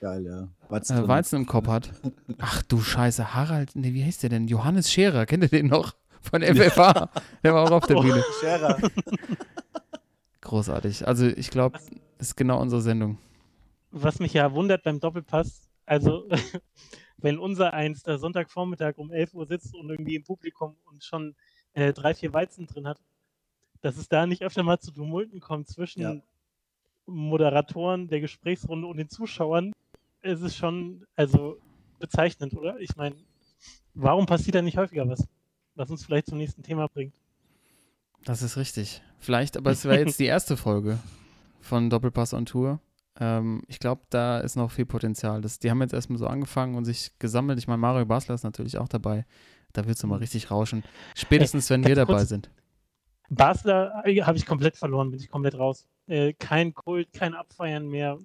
Geil, 0.00 0.24
ja. 0.24 0.48
Weizen, 0.68 1.04
äh. 1.04 1.08
Weizen 1.08 1.36
im 1.40 1.46
Kopf 1.46 1.66
hat. 1.68 1.90
Ach 2.38 2.62
du 2.62 2.80
Scheiße, 2.80 3.34
Harald, 3.34 3.74
nee, 3.74 3.94
wie 3.94 4.04
heißt 4.04 4.22
der 4.22 4.30
denn? 4.30 4.46
Johannes 4.46 4.92
Scherer, 4.92 5.26
kennt 5.26 5.42
ihr 5.42 5.48
den 5.48 5.66
noch? 5.66 5.94
Von 6.20 6.42
FFA. 6.42 7.10
Der 7.44 7.54
war 7.54 7.64
auch 7.64 7.70
auf 7.70 7.86
der 7.86 7.96
Oh. 7.96 8.02
Bühne. 8.02 8.22
Scherer. 8.40 8.76
Großartig. 10.40 11.06
Also 11.06 11.26
ich 11.26 11.50
glaube, 11.50 11.78
Das 12.18 12.28
ist 12.28 12.36
genau 12.36 12.60
unsere 12.60 12.80
Sendung. 12.82 13.18
Was 13.90 14.18
mich 14.18 14.34
ja 14.34 14.52
wundert 14.52 14.82
beim 14.82 15.00
Doppelpass, 15.00 15.68
also 15.86 16.28
wenn 17.18 17.38
unser 17.38 17.72
Eins 17.72 18.02
da 18.02 18.18
Sonntagvormittag 18.18 18.98
um 18.98 19.10
11 19.10 19.34
Uhr 19.34 19.46
sitzt 19.46 19.74
und 19.74 19.90
irgendwie 19.90 20.16
im 20.16 20.24
Publikum 20.24 20.76
und 20.86 21.02
schon 21.04 21.34
äh, 21.74 21.92
drei, 21.92 22.14
vier 22.14 22.32
Weizen 22.32 22.66
drin 22.66 22.86
hat, 22.86 23.00
dass 23.80 23.96
es 23.96 24.08
da 24.08 24.26
nicht 24.26 24.42
öfter 24.42 24.62
mal 24.62 24.78
zu 24.78 24.90
Tumulten 24.90 25.40
kommt 25.40 25.68
zwischen 25.68 26.00
Ja. 26.02 26.16
Moderatoren 27.06 28.08
der 28.08 28.20
Gesprächsrunde 28.20 28.86
und 28.86 28.96
den 28.98 29.08
Zuschauern, 29.08 29.72
ist 30.22 30.42
es 30.42 30.56
schon 30.56 31.06
also 31.16 31.58
bezeichnend, 31.98 32.54
oder? 32.54 32.78
Ich 32.80 32.96
meine, 32.96 33.16
warum 33.94 34.26
passiert 34.26 34.56
da 34.56 34.62
nicht 34.62 34.76
häufiger 34.76 35.08
was? 35.08 35.26
Was 35.74 35.90
uns 35.90 36.04
vielleicht 36.04 36.26
zum 36.26 36.38
nächsten 36.38 36.62
Thema 36.62 36.88
bringt. 36.88 37.14
Das 38.24 38.42
ist 38.42 38.56
richtig. 38.56 39.02
Vielleicht, 39.18 39.56
aber 39.56 39.70
es 39.70 39.84
wäre 39.86 40.00
jetzt 40.00 40.18
die 40.18 40.26
erste 40.26 40.56
Folge 40.56 40.98
von 41.60 41.88
Doppelpass 41.88 42.34
on 42.34 42.46
Tour. 42.46 42.80
Ähm, 43.20 43.62
ich 43.68 43.78
glaube, 43.78 44.02
da 44.10 44.38
ist 44.38 44.56
noch 44.56 44.70
viel 44.70 44.86
Potenzial. 44.86 45.40
Das, 45.40 45.58
die 45.58 45.70
haben 45.70 45.80
jetzt 45.80 45.94
erstmal 45.94 46.18
so 46.18 46.26
angefangen 46.26 46.74
und 46.76 46.84
sich 46.84 47.12
gesammelt. 47.18 47.58
Ich 47.58 47.68
meine, 47.68 47.78
Mario 47.78 48.06
Basler 48.06 48.34
ist 48.34 48.44
natürlich 48.44 48.78
auch 48.78 48.88
dabei. 48.88 49.24
Da 49.72 49.86
wird 49.86 49.96
es 49.96 50.02
nochmal 50.02 50.18
richtig 50.18 50.50
rauschen. 50.50 50.82
Spätestens, 51.14 51.70
wenn 51.70 51.84
wir 51.84 51.94
dabei 51.94 52.14
kurz. 52.14 52.28
sind. 52.28 52.50
Basler 53.30 54.02
äh, 54.04 54.22
habe 54.22 54.38
ich 54.38 54.46
komplett 54.46 54.76
verloren, 54.76 55.10
bin 55.10 55.20
ich 55.20 55.28
komplett 55.30 55.58
raus. 55.58 55.86
Äh, 56.06 56.32
kein 56.32 56.74
Kult, 56.74 57.12
kein 57.12 57.34
Abfeiern 57.34 57.88
mehr. 57.88 58.18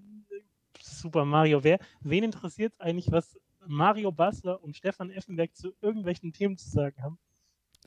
Super 0.81 1.25
Mario. 1.25 1.63
Wer, 1.63 1.79
wen 2.01 2.23
interessiert 2.23 2.73
eigentlich, 2.79 3.11
was 3.11 3.37
Mario 3.65 4.11
Basler 4.11 4.61
und 4.63 4.75
Stefan 4.75 5.09
Effenberg 5.11 5.55
zu 5.55 5.73
irgendwelchen 5.81 6.33
Themen 6.33 6.57
zu 6.57 6.69
sagen 6.69 7.01
haben? 7.01 7.17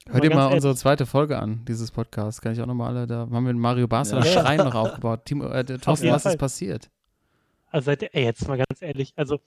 Hör 0.08 0.20
dir 0.20 0.28
ganz 0.28 0.36
mal 0.36 0.42
ehrlich, 0.44 0.54
unsere 0.56 0.76
zweite 0.76 1.06
Folge 1.06 1.38
an, 1.38 1.64
dieses 1.66 1.90
Podcast. 1.90 2.42
Kann 2.42 2.52
ich 2.52 2.60
auch 2.60 2.66
nochmal 2.66 2.94
alle, 2.96 3.06
da 3.06 3.20
haben 3.20 3.32
wir 3.32 3.40
mit 3.40 3.56
Mario 3.56 3.88
Basler 3.88 4.18
Ja. 4.18 4.24
das 4.24 4.32
Schreien 4.34 4.58
noch 4.64 4.74
aufgebaut. 4.74 5.24
Timo, 5.24 5.46
äh, 5.46 5.64
Thorsten, 5.64 6.08
was 6.10 6.24
ist 6.24 6.32
Fall. 6.32 6.36
passiert? 6.38 6.90
Also 7.70 7.86
seid 7.86 8.02
ihr, 8.02 8.14
ey, 8.14 8.24
jetzt 8.24 8.46
mal 8.46 8.56
ganz 8.56 8.80
ehrlich, 8.80 9.12
also 9.16 9.40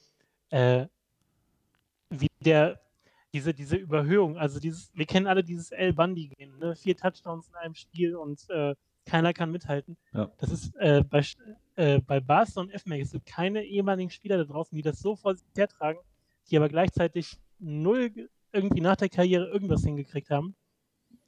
äh, 0.49 0.85
wie 2.09 2.27
der, 2.41 2.79
diese, 3.33 3.53
diese 3.53 3.75
Überhöhung, 3.75 4.37
also 4.37 4.59
dieses, 4.59 4.91
wir 4.93 5.05
kennen 5.05 5.27
alle 5.27 5.43
dieses 5.43 5.71
El 5.71 5.93
Bundy-Game, 5.93 6.57
ne? 6.57 6.75
Vier 6.75 6.97
Touchdowns 6.97 7.47
in 7.47 7.55
einem 7.55 7.75
Spiel 7.75 8.15
und 8.15 8.49
äh, 8.49 8.75
keiner 9.05 9.33
kann 9.33 9.51
mithalten. 9.51 9.97
Ja. 10.13 10.31
Das 10.37 10.51
ist 10.51 10.75
äh, 10.77 11.03
bei, 11.03 11.23
äh, 11.75 11.99
bei 12.01 12.19
Barca 12.19 12.59
und 12.61 12.71
FMAX, 12.71 13.05
es 13.07 13.11
gibt 13.11 13.25
keine 13.25 13.63
ehemaligen 13.63 14.09
Spieler 14.09 14.37
da 14.37 14.43
draußen, 14.43 14.75
die 14.75 14.81
das 14.81 14.99
so 14.99 15.15
vor 15.15 15.35
sich 15.35 15.47
hertragen, 15.55 15.99
die 16.49 16.57
aber 16.57 16.69
gleichzeitig 16.69 17.37
null 17.59 18.09
ge- 18.09 18.29
irgendwie 18.51 18.81
nach 18.81 18.95
der 18.95 19.09
Karriere 19.09 19.47
irgendwas 19.49 19.83
hingekriegt 19.83 20.29
haben, 20.31 20.55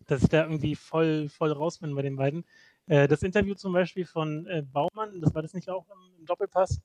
dass 0.08 0.24
ich 0.24 0.30
da 0.30 0.44
irgendwie 0.44 0.76
voll, 0.76 1.30
voll 1.30 1.52
raus 1.52 1.80
bin 1.80 1.94
bei 1.96 2.02
den 2.02 2.16
beiden. 2.16 2.46
Äh, 2.88 3.08
das 3.08 3.22
Interview 3.24 3.54
zum 3.54 3.74
Beispiel 3.74 4.06
von 4.06 4.48
äh, 4.48 4.64
Baumann, 4.64 5.22
das 5.22 5.34
war 5.36 5.42
das 5.44 5.54
nicht 5.54 5.70
auch 5.70 5.86
im, 5.90 6.20
im 6.20 6.26
Doppelpass, 6.26 6.82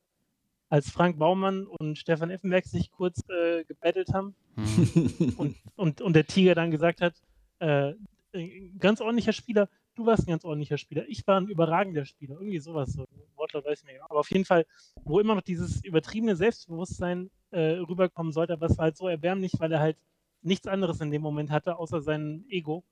als 0.69 0.91
Frank 0.91 1.19
Baumann 1.19 1.67
und 1.67 1.97
Stefan 1.99 2.31
Effenberg 2.31 2.67
sich 2.67 2.91
kurz 2.91 3.23
äh, 3.29 3.65
gebettelt 3.65 4.13
haben 4.13 4.35
Hm. 4.57 5.35
und, 5.37 5.57
und, 5.77 6.01
und 6.01 6.17
der 6.17 6.27
Tiger 6.27 6.55
dann 6.55 6.71
gesagt 6.71 7.01
hat, 7.01 7.15
äh, 7.61 7.93
äh, 8.33 8.71
ganz 8.79 9.01
ordentlicher 9.01 9.33
Spieler, 9.33 9.69
du 9.95 10.07
warst 10.07 10.27
ein 10.27 10.31
ganz 10.31 10.45
ordentlicher 10.45 10.79
Spieler, 10.79 11.05
ich 11.09 11.27
war 11.27 11.41
ein 11.41 11.49
überragender 11.49 12.05
Spieler, 12.05 12.37
irgendwie 12.37 12.59
sowas, 12.59 12.93
so, 12.93 13.07
Wortlaut 13.37 13.67
weiß 13.67 13.81
ich 13.81 13.85
nicht 13.85 13.95
mehr. 13.95 14.11
Aber 14.11 14.21
auf 14.21 14.31
jeden 14.31 14.45
Fall, 14.45 14.67
wo 15.05 15.21
immer 15.21 15.35
noch 15.35 15.43
dieses 15.43 15.85
übertriebene 15.85 16.37
Selbstbewusstsein 16.37 17.31
äh, 17.51 17.79
rüberkommen 17.79 18.33
sollte, 18.33 18.55
aber 18.55 18.67
es 18.67 18.79
war 18.79 18.85
halt 18.85 18.97
so 18.97 19.09
erbärmlich, 19.09 19.53
weil 19.59 19.73
er 19.73 19.81
halt 19.81 19.99
nichts 20.43 20.67
anderes 20.67 21.01
in 21.01 21.11
dem 21.11 21.23
Moment 21.23 21.51
hatte, 21.51 21.79
außer 21.79 22.01
sein 22.01 22.45
Ego. 22.49 22.85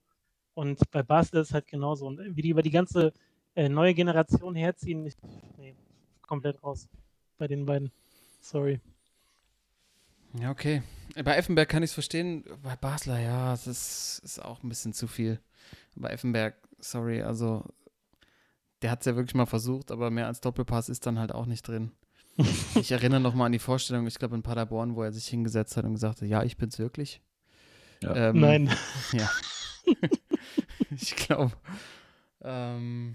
Und 0.55 0.91
bei 0.91 1.03
Basel 1.03 1.41
ist 1.41 1.49
es 1.49 1.55
halt 1.55 1.67
genauso. 1.67 2.07
Und 2.07 2.37
wie 2.37 2.43
die 2.43 2.51
über 2.51 2.63
die 2.63 2.71
ganze 2.71 3.13
äh, 3.55 3.69
neue 3.69 3.95
Generation 3.95 4.55
herziehen, 4.55 5.05
ich, 5.07 5.15
nee, 5.57 5.75
komplett 6.23 6.63
raus 6.63 6.89
bei 7.38 7.49
den 7.49 7.66
beiden. 7.66 7.90
Sorry. 8.40 8.81
Ja, 10.38 10.51
okay. 10.51 10.83
Bei 11.23 11.37
Effenberg 11.37 11.68
kann 11.68 11.83
ich 11.83 11.90
es 11.90 11.94
verstehen. 11.94 12.44
Bei 12.62 12.77
Basler, 12.77 13.20
ja, 13.20 13.55
es 13.55 13.66
ist, 13.66 14.20
ist 14.25 14.42
auch 14.42 14.62
ein 14.62 14.68
bisschen 14.68 14.92
zu 14.92 15.07
viel. 15.07 15.40
Bei 15.94 16.11
Effenberg, 16.11 16.57
sorry, 16.81 17.23
also 17.23 17.64
der 18.83 18.90
hat 18.90 19.01
es 19.01 19.07
ja 19.07 19.16
wirklich 19.16 19.35
mal 19.35 19.47
versucht, 19.47 19.90
aber 19.90 20.11
mehr 20.11 20.27
als 20.27 20.40
Doppelpass 20.40 20.88
ist 20.88 21.07
dann 21.07 21.18
halt 21.18 21.33
auch 21.33 21.47
nicht 21.47 21.66
drin. 21.66 21.92
ich 22.75 22.90
erinnere 22.90 23.20
noch 23.20 23.35
mal 23.35 23.47
an 23.47 23.53
die 23.53 23.61
Vorstellung, 23.61 24.07
ich 24.07 24.18
glaube 24.18 24.35
in 24.35 24.42
Paderborn, 24.42 24.97
wo 24.97 25.03
er 25.03 25.12
sich 25.12 25.27
hingesetzt 25.29 25.77
hat 25.77 25.85
und 25.85 25.94
gesagt 25.94 26.20
hat, 26.20 26.29
ja, 26.29 26.42
ich 26.42 26.57
bin's 26.57 26.79
wirklich. 26.79 27.23
Ja. 28.03 28.31
Ähm, 28.31 28.40
Nein. 28.40 28.70
Ja. 29.12 29.31
ich 30.90 31.14
glaube, 31.14 31.53
ähm, 32.42 33.14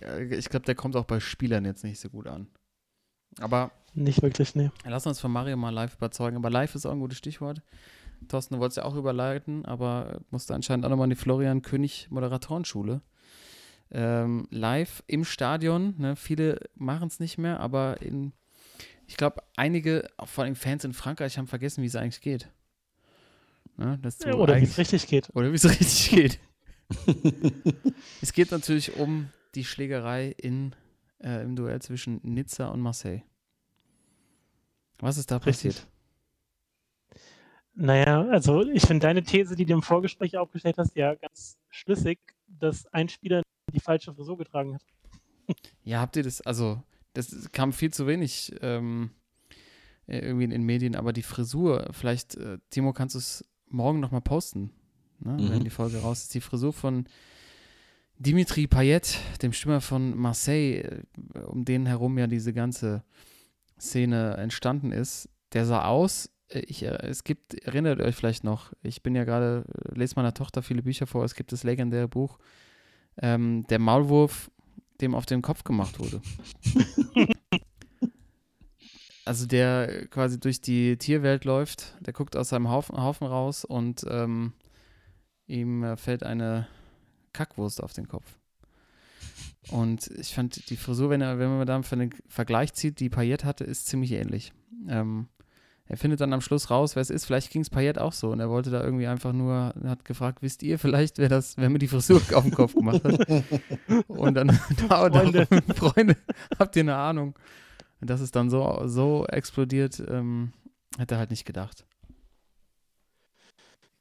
ja, 0.00 0.18
ich 0.18 0.48
glaube, 0.48 0.66
der 0.66 0.74
kommt 0.74 0.96
auch 0.96 1.04
bei 1.04 1.20
Spielern 1.20 1.64
jetzt 1.64 1.84
nicht 1.84 2.00
so 2.00 2.08
gut 2.08 2.26
an. 2.26 2.48
Aber 3.38 3.70
Nicht 3.94 4.22
wirklich, 4.22 4.54
nee. 4.54 4.70
Lass 4.84 5.06
uns 5.06 5.20
von 5.20 5.32
Mario 5.32 5.56
mal 5.56 5.70
live 5.70 5.94
überzeugen. 5.96 6.36
Aber 6.36 6.50
live 6.50 6.74
ist 6.74 6.86
auch 6.86 6.92
ein 6.92 7.00
gutes 7.00 7.18
Stichwort. 7.18 7.62
Thorsten, 8.28 8.54
du 8.54 8.60
wolltest 8.60 8.76
ja 8.78 8.84
auch 8.84 8.94
überleiten, 8.96 9.64
aber 9.64 10.20
musste 10.30 10.54
anscheinend 10.54 10.84
auch 10.84 10.90
nochmal 10.90 11.06
in 11.06 11.10
die 11.10 11.16
Florian 11.16 11.62
König 11.62 12.08
Moderatorenschule. 12.10 13.00
Ähm, 13.92 14.46
live 14.50 15.02
im 15.06 15.24
Stadion. 15.24 15.94
Ne? 15.98 16.16
Viele 16.16 16.60
machen 16.74 17.08
es 17.08 17.18
nicht 17.18 17.38
mehr, 17.38 17.60
aber 17.60 18.02
in, 18.02 18.32
ich 19.06 19.16
glaube, 19.16 19.42
einige, 19.56 20.08
vor 20.24 20.44
allem 20.44 20.54
Fans 20.54 20.84
in 20.84 20.92
Frankreich, 20.92 21.38
haben 21.38 21.46
vergessen, 21.48 21.82
wie 21.82 21.86
es 21.86 21.96
eigentlich 21.96 22.20
geht. 22.20 22.48
Ne? 23.76 23.98
Du 23.98 24.36
Oder 24.36 24.56
wie 24.56 24.64
es 24.64 24.78
richtig 24.78 25.06
geht. 25.06 25.30
oder 25.34 25.50
wie 25.50 25.56
es 25.56 25.68
richtig 25.68 26.10
geht. 26.10 26.38
es 28.20 28.32
geht 28.32 28.50
natürlich 28.50 28.96
um 28.96 29.30
die 29.54 29.64
Schlägerei 29.64 30.34
in, 30.38 30.74
äh, 31.22 31.42
im 31.42 31.56
Duell 31.56 31.80
zwischen 31.82 32.20
Nizza 32.22 32.68
und 32.68 32.80
Marseille. 32.80 33.22
Was 34.98 35.16
ist 35.18 35.30
da 35.30 35.36
Richtig. 35.36 35.76
passiert? 35.76 35.86
Naja, 37.74 38.26
also 38.28 38.62
ich 38.66 38.82
finde 38.82 39.06
deine 39.06 39.22
These, 39.22 39.56
die 39.56 39.64
du 39.64 39.72
im 39.72 39.82
Vorgespräch 39.82 40.36
aufgestellt 40.36 40.76
hast, 40.78 40.94
ja 40.96 41.14
ganz 41.14 41.56
schlüssig, 41.70 42.18
dass 42.46 42.86
ein 42.92 43.08
Spieler 43.08 43.42
die 43.72 43.80
falsche 43.80 44.12
Frisur 44.12 44.36
getragen 44.36 44.74
hat. 44.74 44.82
Ja, 45.82 46.00
habt 46.00 46.16
ihr 46.16 46.22
das, 46.22 46.40
also, 46.42 46.82
das 47.14 47.50
kam 47.52 47.72
viel 47.72 47.92
zu 47.92 48.06
wenig 48.06 48.54
ähm, 48.60 49.10
äh, 50.06 50.18
irgendwie 50.18 50.44
in 50.44 50.50
den 50.50 50.64
Medien, 50.64 50.94
aber 50.94 51.12
die 51.12 51.22
Frisur, 51.22 51.88
vielleicht, 51.92 52.34
äh, 52.36 52.58
Timo, 52.70 52.92
kannst 52.92 53.14
du 53.14 53.18
es 53.18 53.44
morgen 53.66 54.00
nochmal 54.00 54.20
posten, 54.20 54.70
ne, 55.20 55.36
wenn 55.38 55.58
Mhm. 55.60 55.64
die 55.64 55.70
Folge 55.70 55.98
raus 55.98 56.22
ist. 56.22 56.34
Die 56.34 56.40
Frisur 56.40 56.72
von 56.72 57.06
Dimitri 58.20 58.66
Payet, 58.66 59.18
dem 59.40 59.54
Stürmer 59.54 59.80
von 59.80 60.14
Marseille, 60.14 60.82
äh, 60.82 61.38
um 61.46 61.64
den 61.64 61.86
herum 61.86 62.18
ja 62.18 62.26
diese 62.26 62.52
ganze 62.52 63.02
Szene 63.80 64.36
entstanden 64.36 64.92
ist, 64.92 65.30
der 65.54 65.64
sah 65.64 65.86
aus, 65.86 66.28
äh, 66.48 66.58
ich, 66.60 66.82
äh, 66.82 66.98
es 67.06 67.24
gibt, 67.24 67.54
erinnert 67.54 67.98
euch 68.02 68.14
vielleicht 68.14 68.44
noch, 68.44 68.74
ich 68.82 69.02
bin 69.02 69.14
ja 69.14 69.24
gerade, 69.24 69.64
lese 69.94 70.16
meiner 70.16 70.34
Tochter 70.34 70.62
viele 70.62 70.82
Bücher 70.82 71.06
vor, 71.06 71.24
es 71.24 71.34
gibt 71.34 71.50
das 71.50 71.64
legendäre 71.64 72.08
Buch, 72.08 72.38
ähm, 73.22 73.66
der 73.70 73.78
Maulwurf, 73.78 74.50
dem 75.00 75.14
auf 75.14 75.24
den 75.24 75.40
Kopf 75.40 75.64
gemacht 75.64 75.98
wurde. 75.98 76.20
also 79.24 79.46
der 79.46 80.08
quasi 80.08 80.38
durch 80.38 80.60
die 80.60 80.98
Tierwelt 80.98 81.46
läuft, 81.46 81.96
der 82.00 82.12
guckt 82.12 82.36
aus 82.36 82.50
seinem 82.50 82.68
Haufen, 82.68 83.02
Haufen 83.02 83.26
raus 83.26 83.64
und 83.64 84.04
ähm, 84.10 84.52
ihm 85.46 85.96
fällt 85.96 86.22
eine 86.22 86.68
Kackwurst 87.32 87.82
auf 87.82 87.92
den 87.92 88.08
Kopf. 88.08 88.38
Und 89.70 90.08
ich 90.18 90.34
fand 90.34 90.70
die 90.70 90.76
Frisur, 90.76 91.10
wenn, 91.10 91.20
er, 91.20 91.38
wenn 91.38 91.56
man 91.56 91.66
da 91.66 91.74
einen 91.74 92.12
Vergleich 92.28 92.72
zieht, 92.72 92.98
die 92.98 93.10
Payet 93.10 93.44
hatte, 93.44 93.64
ist 93.64 93.86
ziemlich 93.86 94.12
ähnlich. 94.12 94.52
Ähm, 94.88 95.28
er 95.90 95.96
findet 95.96 96.20
dann 96.20 96.32
am 96.32 96.40
Schluss 96.40 96.70
raus, 96.70 96.94
wer 96.94 97.02
es 97.02 97.10
ist. 97.10 97.24
Vielleicht 97.24 97.50
ging 97.50 97.62
es 97.62 97.68
Payet 97.70 97.98
auch 97.98 98.12
so. 98.12 98.30
Und 98.30 98.38
er 98.38 98.48
wollte 98.48 98.70
da 98.70 98.82
irgendwie 98.82 99.08
einfach 99.08 99.32
nur, 99.32 99.74
hat 99.84 100.04
gefragt, 100.04 100.40
wisst 100.40 100.62
ihr 100.62 100.78
vielleicht, 100.78 101.18
wer 101.18 101.28
das, 101.28 101.56
wer 101.56 101.68
mir 101.68 101.80
die 101.80 101.88
Frisur 101.88 102.22
auf 102.34 102.44
den 102.44 102.54
Kopf 102.54 102.74
gemacht 102.74 103.02
hat? 103.04 103.44
Und 104.06 104.34
dann, 104.34 104.48
da, 104.88 105.10
Freunde. 105.10 105.46
Freunde. 105.46 105.74
Freunde, 105.74 106.16
habt 106.58 106.76
ihr 106.76 106.82
eine 106.82 106.96
Ahnung? 106.96 107.36
Und 108.00 108.08
dass 108.08 108.20
es 108.20 108.30
dann 108.30 108.50
so, 108.50 108.82
so 108.86 109.26
explodiert, 109.26 110.00
ähm, 110.08 110.52
hätte 110.96 111.16
er 111.16 111.18
halt 111.18 111.30
nicht 111.30 111.44
gedacht. 111.44 111.84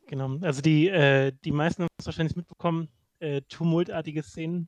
Genau. 0.08 0.38
Also 0.42 0.62
die, 0.62 0.88
äh, 0.88 1.32
die 1.44 1.52
meisten 1.52 1.84
haben 1.84 1.90
es 1.98 2.06
wahrscheinlich 2.06 2.36
mitbekommen, 2.36 2.88
äh, 3.20 3.42
tumultartige 3.42 4.24
Szenen 4.24 4.68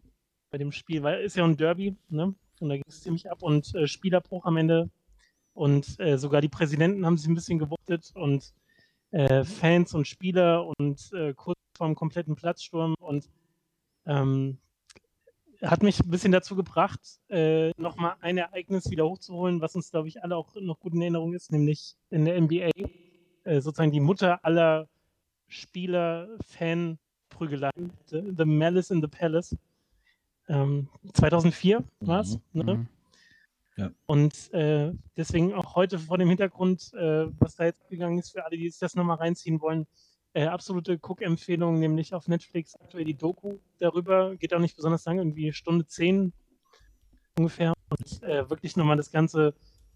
bei 0.51 0.57
dem 0.57 0.71
Spiel, 0.71 1.03
weil 1.03 1.21
ist 1.21 1.35
ja 1.35 1.45
ein 1.45 1.57
Derby, 1.57 1.95
ne? 2.09 2.35
Und 2.59 2.69
da 2.69 2.75
ging 2.75 2.83
es 2.87 3.01
ziemlich 3.01 3.31
ab 3.31 3.41
und 3.41 3.73
äh, 3.73 3.87
Spielerbruch 3.87 4.45
am 4.45 4.57
Ende. 4.57 4.89
Und 5.53 5.99
äh, 5.99 6.17
sogar 6.17 6.41
die 6.41 6.49
Präsidenten 6.49 7.05
haben 7.05 7.17
sich 7.17 7.27
ein 7.27 7.35
bisschen 7.35 7.59
gewuchtet 7.59 8.11
und 8.13 8.53
äh, 9.11 9.43
Fans 9.43 9.93
und 9.93 10.07
Spieler 10.07 10.65
und 10.77 11.11
äh, 11.13 11.33
kurz 11.33 11.57
vorm 11.75 11.95
kompletten 11.95 12.35
Platzsturm 12.35 12.95
und 12.99 13.29
ähm, 14.05 14.59
hat 15.61 15.83
mich 15.83 15.99
ein 15.99 16.09
bisschen 16.09 16.31
dazu 16.31 16.55
gebracht, 16.55 16.99
äh, 17.29 17.71
nochmal 17.77 18.15
ein 18.21 18.37
Ereignis 18.37 18.89
wieder 18.89 19.05
hochzuholen, 19.07 19.61
was 19.61 19.75
uns, 19.75 19.91
glaube 19.91 20.07
ich, 20.07 20.23
alle 20.23 20.35
auch 20.35 20.55
noch 20.55 20.79
gut 20.79 20.93
in 20.93 21.01
Erinnerung 21.01 21.33
ist, 21.33 21.51
nämlich 21.51 21.95
in 22.09 22.25
der 22.25 22.39
NBA 22.39 22.71
äh, 23.43 23.61
sozusagen 23.61 23.91
die 23.91 23.99
Mutter 23.99 24.43
aller 24.43 24.87
Spieler-Fan-Prügeleien, 27.31 27.91
the, 28.07 28.33
the 28.37 28.45
Malice 28.45 28.91
in 28.91 29.01
the 29.01 29.07
Palace. 29.07 29.55
ähm, 30.47 30.89
2004 31.13 31.83
war 32.01 32.21
es. 32.21 32.39
Mhm, 32.53 32.61
Ne? 32.63 32.73
Mhm. 32.75 32.87
Ja. 33.77 33.91
Und 34.05 34.53
äh, 34.53 34.91
deswegen 35.15 35.53
auch 35.53 35.75
heute 35.75 35.97
vor 35.97 36.17
dem 36.17 36.27
Hintergrund, 36.27 36.93
äh, 36.93 37.27
was 37.39 37.55
da 37.55 37.65
jetzt 37.65 37.87
gegangen 37.89 38.19
ist, 38.19 38.31
für 38.31 38.45
alle, 38.45 38.57
die 38.57 38.69
sich 38.69 38.79
das 38.79 38.95
nochmal 38.95 39.17
reinziehen 39.17 39.61
wollen, 39.61 39.87
äh, 40.33 40.45
absolute 40.45 40.99
Cook-Empfehlung, 41.01 41.79
nämlich 41.79 42.13
auf 42.13 42.27
Netflix 42.27 42.75
aktuell 42.75 43.05
die 43.05 43.17
Doku 43.17 43.59
darüber. 43.79 44.35
Geht 44.35 44.53
auch 44.53 44.59
nicht 44.59 44.75
besonders 44.75 45.05
lang, 45.05 45.17
irgendwie 45.19 45.53
Stunde 45.53 45.85
10 45.87 46.33
ungefähr. 47.37 47.73
Und 47.89 48.23
äh, 48.23 48.49
wirklich 48.49 48.75
nochmal 48.75 48.97
das 48.97 49.11
Ganze 49.11 49.53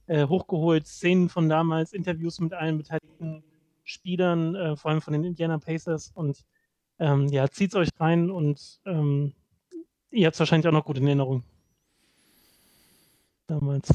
äh, 0.08 0.26
hochgeholt, 0.26 0.88
Szenen 0.88 1.30
von 1.30 1.50
damals, 1.50 1.94
Interviews 1.94 2.40
mit 2.40 2.54
allen 2.54 2.78
beteiligten 2.78 3.44
Spielern, 3.84 4.56
äh, 4.56 4.76
vor 4.78 4.92
allem 4.92 5.02
von 5.02 5.14
den 5.14 5.26
Indiana 5.26 5.58
Pacers. 5.58 6.12
Und 6.16 6.46
ähm, 7.00 7.28
ja, 7.30 7.50
zieht's 7.50 7.76
euch 7.76 7.90
rein 8.00 8.30
und 8.32 8.80
ähm, 8.86 9.34
ihr 10.12 10.26
habt 10.28 10.36
es 10.36 10.40
wahrscheinlich 10.40 10.68
auch 10.68 10.72
noch 10.74 10.86
gut 10.86 10.98
in 10.98 11.08
Erinnerung. 11.08 11.44
Damals. 13.48 13.90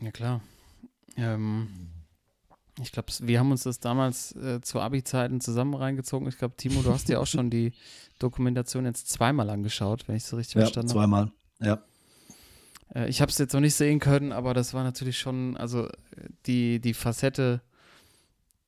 Ja, 0.00 0.10
klar. 0.10 0.40
Ähm, 1.16 1.68
ich 2.82 2.92
glaube, 2.92 3.08
wir 3.20 3.38
haben 3.38 3.50
uns 3.50 3.62
das 3.64 3.80
damals 3.80 4.32
äh, 4.36 4.60
zu 4.60 4.80
Abi-Zeiten 4.80 5.40
zusammen 5.40 5.74
reingezogen. 5.74 6.28
Ich 6.28 6.38
glaube, 6.38 6.56
Timo, 6.56 6.82
du 6.82 6.92
hast 6.92 7.08
dir 7.08 7.20
auch 7.20 7.26
schon 7.26 7.50
die 7.50 7.72
Dokumentation 8.18 8.84
jetzt 8.84 9.08
zweimal 9.08 9.50
angeschaut, 9.50 10.08
wenn 10.08 10.16
ich 10.16 10.22
es 10.24 10.28
so 10.28 10.36
richtig 10.36 10.56
Ja, 10.56 10.60
verstanden 10.62 10.90
habe. 10.90 10.98
zweimal. 11.00 11.32
Ja. 11.60 11.82
Äh, 12.94 13.08
ich 13.08 13.20
habe 13.20 13.30
es 13.30 13.38
jetzt 13.38 13.52
noch 13.52 13.60
nicht 13.60 13.74
sehen 13.74 13.98
können, 13.98 14.32
aber 14.32 14.54
das 14.54 14.74
war 14.74 14.84
natürlich 14.84 15.18
schon, 15.18 15.56
also 15.56 15.86
äh, 15.86 15.90
die, 16.46 16.80
die 16.80 16.94
Facette, 16.94 17.62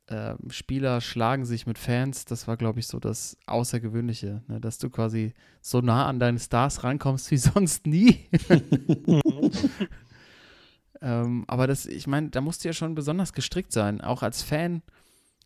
äh, 0.09 0.35
Spieler 0.49 1.01
schlagen 1.01 1.45
sich 1.45 1.67
mit 1.67 1.79
Fans, 1.79 2.25
das 2.25 2.49
war, 2.49 2.57
glaube 2.57 2.81
ich, 2.81 2.87
so 2.87 2.99
das 2.99 3.37
Außergewöhnliche, 3.47 4.43
ne? 4.49 4.61
dass 4.61 4.79
du 4.79 4.89
quasi 4.89 5.35
so 5.61 5.81
nah 5.81 6.07
an 6.07 6.19
deine 6.19 6.39
Stars 6.39 6.83
rankommst 6.83 7.31
wie 7.31 7.37
sonst 7.37 7.87
nie. 7.87 8.27
ähm, 11.03 11.45
aber 11.47 11.67
das, 11.67 11.85
ich 11.85 12.07
meine, 12.07 12.31
da 12.31 12.41
musst 12.41 12.65
du 12.65 12.69
ja 12.69 12.73
schon 12.73 12.95
besonders 12.95 13.35
gestrickt 13.35 13.73
sein, 13.73 14.01
auch 14.01 14.23
als 14.23 14.43
Fan, 14.43 14.83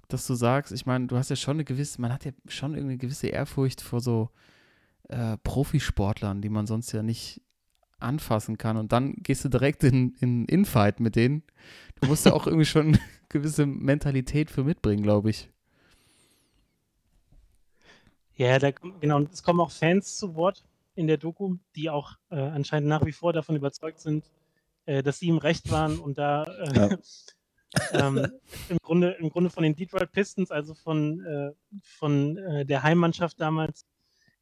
dass 0.08 0.26
du 0.26 0.34
sagst, 0.34 0.72
ich 0.72 0.86
meine, 0.86 1.06
du 1.06 1.16
hast 1.16 1.30
ja 1.30 1.36
schon 1.36 1.56
eine 1.56 1.64
gewisse, 1.64 2.00
man 2.00 2.12
hat 2.12 2.24
ja 2.24 2.32
schon 2.46 2.74
irgendwie 2.74 2.92
eine 2.92 2.98
gewisse 2.98 3.28
Ehrfurcht 3.28 3.80
vor 3.80 4.00
so 4.00 4.30
äh, 5.08 5.36
Profisportlern, 5.38 6.40
die 6.40 6.50
man 6.50 6.66
sonst 6.66 6.92
ja 6.92 7.02
nicht 7.02 7.40
anfassen 7.98 8.58
kann 8.58 8.76
und 8.76 8.92
dann 8.92 9.14
gehst 9.14 9.44
du 9.44 9.48
direkt 9.48 9.84
in, 9.84 10.14
in 10.20 10.44
Infight 10.46 11.00
mit 11.00 11.16
denen. 11.16 11.42
Du 12.00 12.08
musst 12.08 12.26
da 12.26 12.32
auch 12.32 12.46
irgendwie 12.46 12.66
schon 12.66 12.98
gewisse 13.32 13.66
Mentalität 13.66 14.50
für 14.50 14.64
mitbringen, 14.64 15.02
glaube 15.02 15.30
ich. 15.30 15.50
Ja, 18.36 18.58
da, 18.58 18.70
genau. 18.70 19.16
Und 19.16 19.32
es 19.32 19.42
kommen 19.42 19.60
auch 19.60 19.70
Fans 19.70 20.16
zu 20.16 20.34
Wort 20.34 20.64
in 20.94 21.06
der 21.06 21.16
Doku, 21.16 21.56
die 21.74 21.90
auch 21.90 22.16
äh, 22.30 22.36
anscheinend 22.36 22.88
nach 22.88 23.04
wie 23.04 23.12
vor 23.12 23.32
davon 23.32 23.56
überzeugt 23.56 24.00
sind, 24.00 24.30
äh, 24.86 25.02
dass 25.02 25.18
sie 25.18 25.28
im 25.28 25.38
Recht 25.38 25.70
waren 25.70 25.98
und 25.98 26.18
da 26.18 26.44
äh, 26.44 26.76
Ja. 26.76 26.98
ähm, 27.92 28.26
im, 28.68 28.78
Grunde, 28.82 29.12
im 29.12 29.30
Grunde 29.30 29.50
von 29.50 29.62
den 29.62 29.74
Detroit 29.74 30.12
Pistons, 30.12 30.50
also 30.50 30.74
von, 30.74 31.24
äh, 31.24 31.52
von 31.82 32.36
äh, 32.36 32.66
der 32.66 32.82
Heimmannschaft 32.82 33.40
damals, 33.40 33.86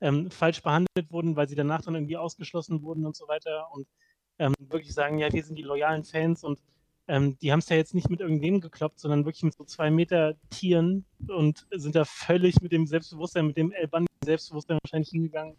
ähm, 0.01 0.31
falsch 0.31 0.63
behandelt 0.63 1.11
wurden, 1.11 1.37
weil 1.37 1.49
sie 1.49 1.55
danach 1.55 1.83
dann 1.83 1.95
irgendwie 1.95 2.17
ausgeschlossen 2.17 2.83
wurden 2.83 3.07
und 3.07 3.15
so 3.15 3.29
weiter 3.29 3.69
und 3.73 3.87
ähm, 4.39 4.55
wirklich 4.59 4.95
sagen, 4.95 5.19
ja, 5.19 5.33
wir 5.33 5.45
sind 5.45 5.57
die 5.57 5.63
loyalen 5.63 6.05
Fans 6.05 6.43
und 6.43 6.61
ähm, 7.11 7.37
die 7.39 7.51
haben 7.51 7.59
es 7.59 7.69
ja 7.69 7.77
jetzt 7.77 7.93
nicht 7.93 8.09
mit 8.09 8.21
irgendwem 8.21 8.61
gekloppt, 8.61 9.01
sondern 9.01 9.25
wirklich 9.25 9.43
mit 9.43 9.55
so 9.55 9.65
zwei 9.65 9.91
Meter 9.91 10.35
Tieren 10.51 11.05
und 11.27 11.67
sind 11.73 11.97
da 11.97 12.05
völlig 12.05 12.61
mit 12.63 12.71
dem 12.71 12.87
Selbstbewusstsein, 12.87 13.49
mit 13.49 13.57
dem 13.57 13.73
El 13.73 13.89
Bandi 13.89 14.07
Selbstbewusstsein 14.25 14.79
wahrscheinlich 14.85 15.11
hingegangen. 15.11 15.57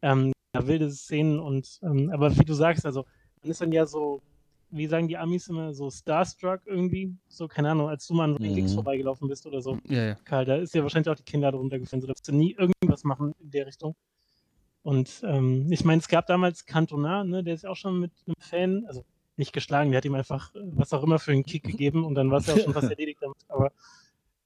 Ähm, 0.00 0.32
ja, 0.54 0.64
wilde 0.66 0.88
Szenen 0.92 1.40
und 1.40 1.80
ähm, 1.82 2.10
aber 2.12 2.36
wie 2.38 2.44
du 2.44 2.54
sagst, 2.54 2.86
also 2.86 3.04
man 3.42 3.50
ist 3.50 3.60
dann 3.60 3.72
ja 3.72 3.84
so, 3.84 4.22
wie 4.70 4.86
sagen 4.86 5.08
die 5.08 5.16
Amis 5.16 5.48
immer, 5.48 5.74
so 5.74 5.90
starstruck 5.90 6.60
irgendwie, 6.66 7.16
so 7.26 7.48
keine 7.48 7.70
Ahnung, 7.72 7.88
als 7.88 8.06
du 8.06 8.14
mal 8.14 8.36
an 8.36 8.36
X 8.40 8.70
Mhm. 8.70 8.74
vorbeigelaufen 8.76 9.28
bist 9.28 9.44
oder 9.44 9.60
so. 9.60 9.78
Ja, 9.88 10.04
ja. 10.04 10.14
Karl, 10.24 10.44
da 10.44 10.54
ist 10.56 10.72
ja 10.72 10.82
wahrscheinlich 10.84 11.08
auch 11.10 11.16
die 11.16 11.24
Kinder 11.24 11.50
drunter 11.50 11.80
gefallen, 11.80 12.00
so 12.00 12.06
darfst 12.06 12.28
du 12.28 12.32
nie 12.32 12.52
irgendwas 12.56 13.02
machen 13.02 13.34
in 13.40 13.50
der 13.50 13.66
Richtung. 13.66 13.96
Und 14.82 15.20
ähm, 15.24 15.66
ich 15.72 15.84
meine, 15.84 15.98
es 15.98 16.06
gab 16.06 16.28
damals 16.28 16.64
Cantona, 16.64 17.24
ne, 17.24 17.42
der 17.42 17.54
ist 17.54 17.66
auch 17.66 17.74
schon 17.74 17.98
mit 17.98 18.12
einem 18.24 18.36
Fan, 18.38 18.84
also 18.86 19.04
nicht 19.36 19.52
geschlagen, 19.52 19.90
der 19.90 19.98
hat 19.98 20.04
ihm 20.04 20.14
einfach 20.14 20.54
äh, 20.54 20.60
was 20.72 20.92
auch 20.92 21.02
immer 21.02 21.18
für 21.18 21.32
einen 21.32 21.44
Kick 21.44 21.64
gegeben 21.64 22.04
und 22.04 22.14
dann 22.14 22.30
war 22.30 22.38
es 22.38 22.46
ja 22.46 22.54
auch 22.54 22.58
schon 22.58 22.72
fast 22.72 22.90
erledigt 22.90 23.20
damit. 23.20 23.36
Aber 23.48 23.72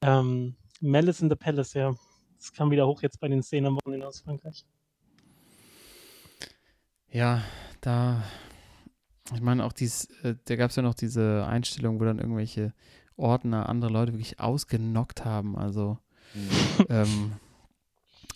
ähm, 0.03 0.57
Malice 0.81 1.21
in 1.21 1.31
the 1.31 1.37
Palace, 1.37 1.75
ja, 1.75 1.95
das 2.37 2.53
kam 2.53 2.71
wieder 2.71 2.87
hoch 2.87 3.03
jetzt 3.03 3.21
bei 3.21 3.29
den 3.29 3.43
Szenen 3.43 3.67
am 3.67 3.77
Wochenende 3.77 4.07
aus 4.07 4.21
Frankreich. 4.21 4.65
Ja, 7.11 7.43
da, 7.81 8.23
ich 9.35 9.41
meine 9.41 9.65
auch 9.65 9.73
dies, 9.73 10.07
äh, 10.23 10.37
da 10.45 10.57
gab 10.57 10.71
es 10.71 10.77
ja 10.77 10.83
noch 10.83 10.95
diese 10.95 11.45
Einstellung, 11.47 12.01
wo 12.01 12.05
dann 12.05 12.19
irgendwelche 12.19 12.73
Ordner 13.17 13.69
andere 13.69 13.91
Leute 13.91 14.13
wirklich 14.13 14.41
ausgenockt 14.41 15.25
haben. 15.25 15.57
Also 15.57 15.99
ähm, 16.89 17.33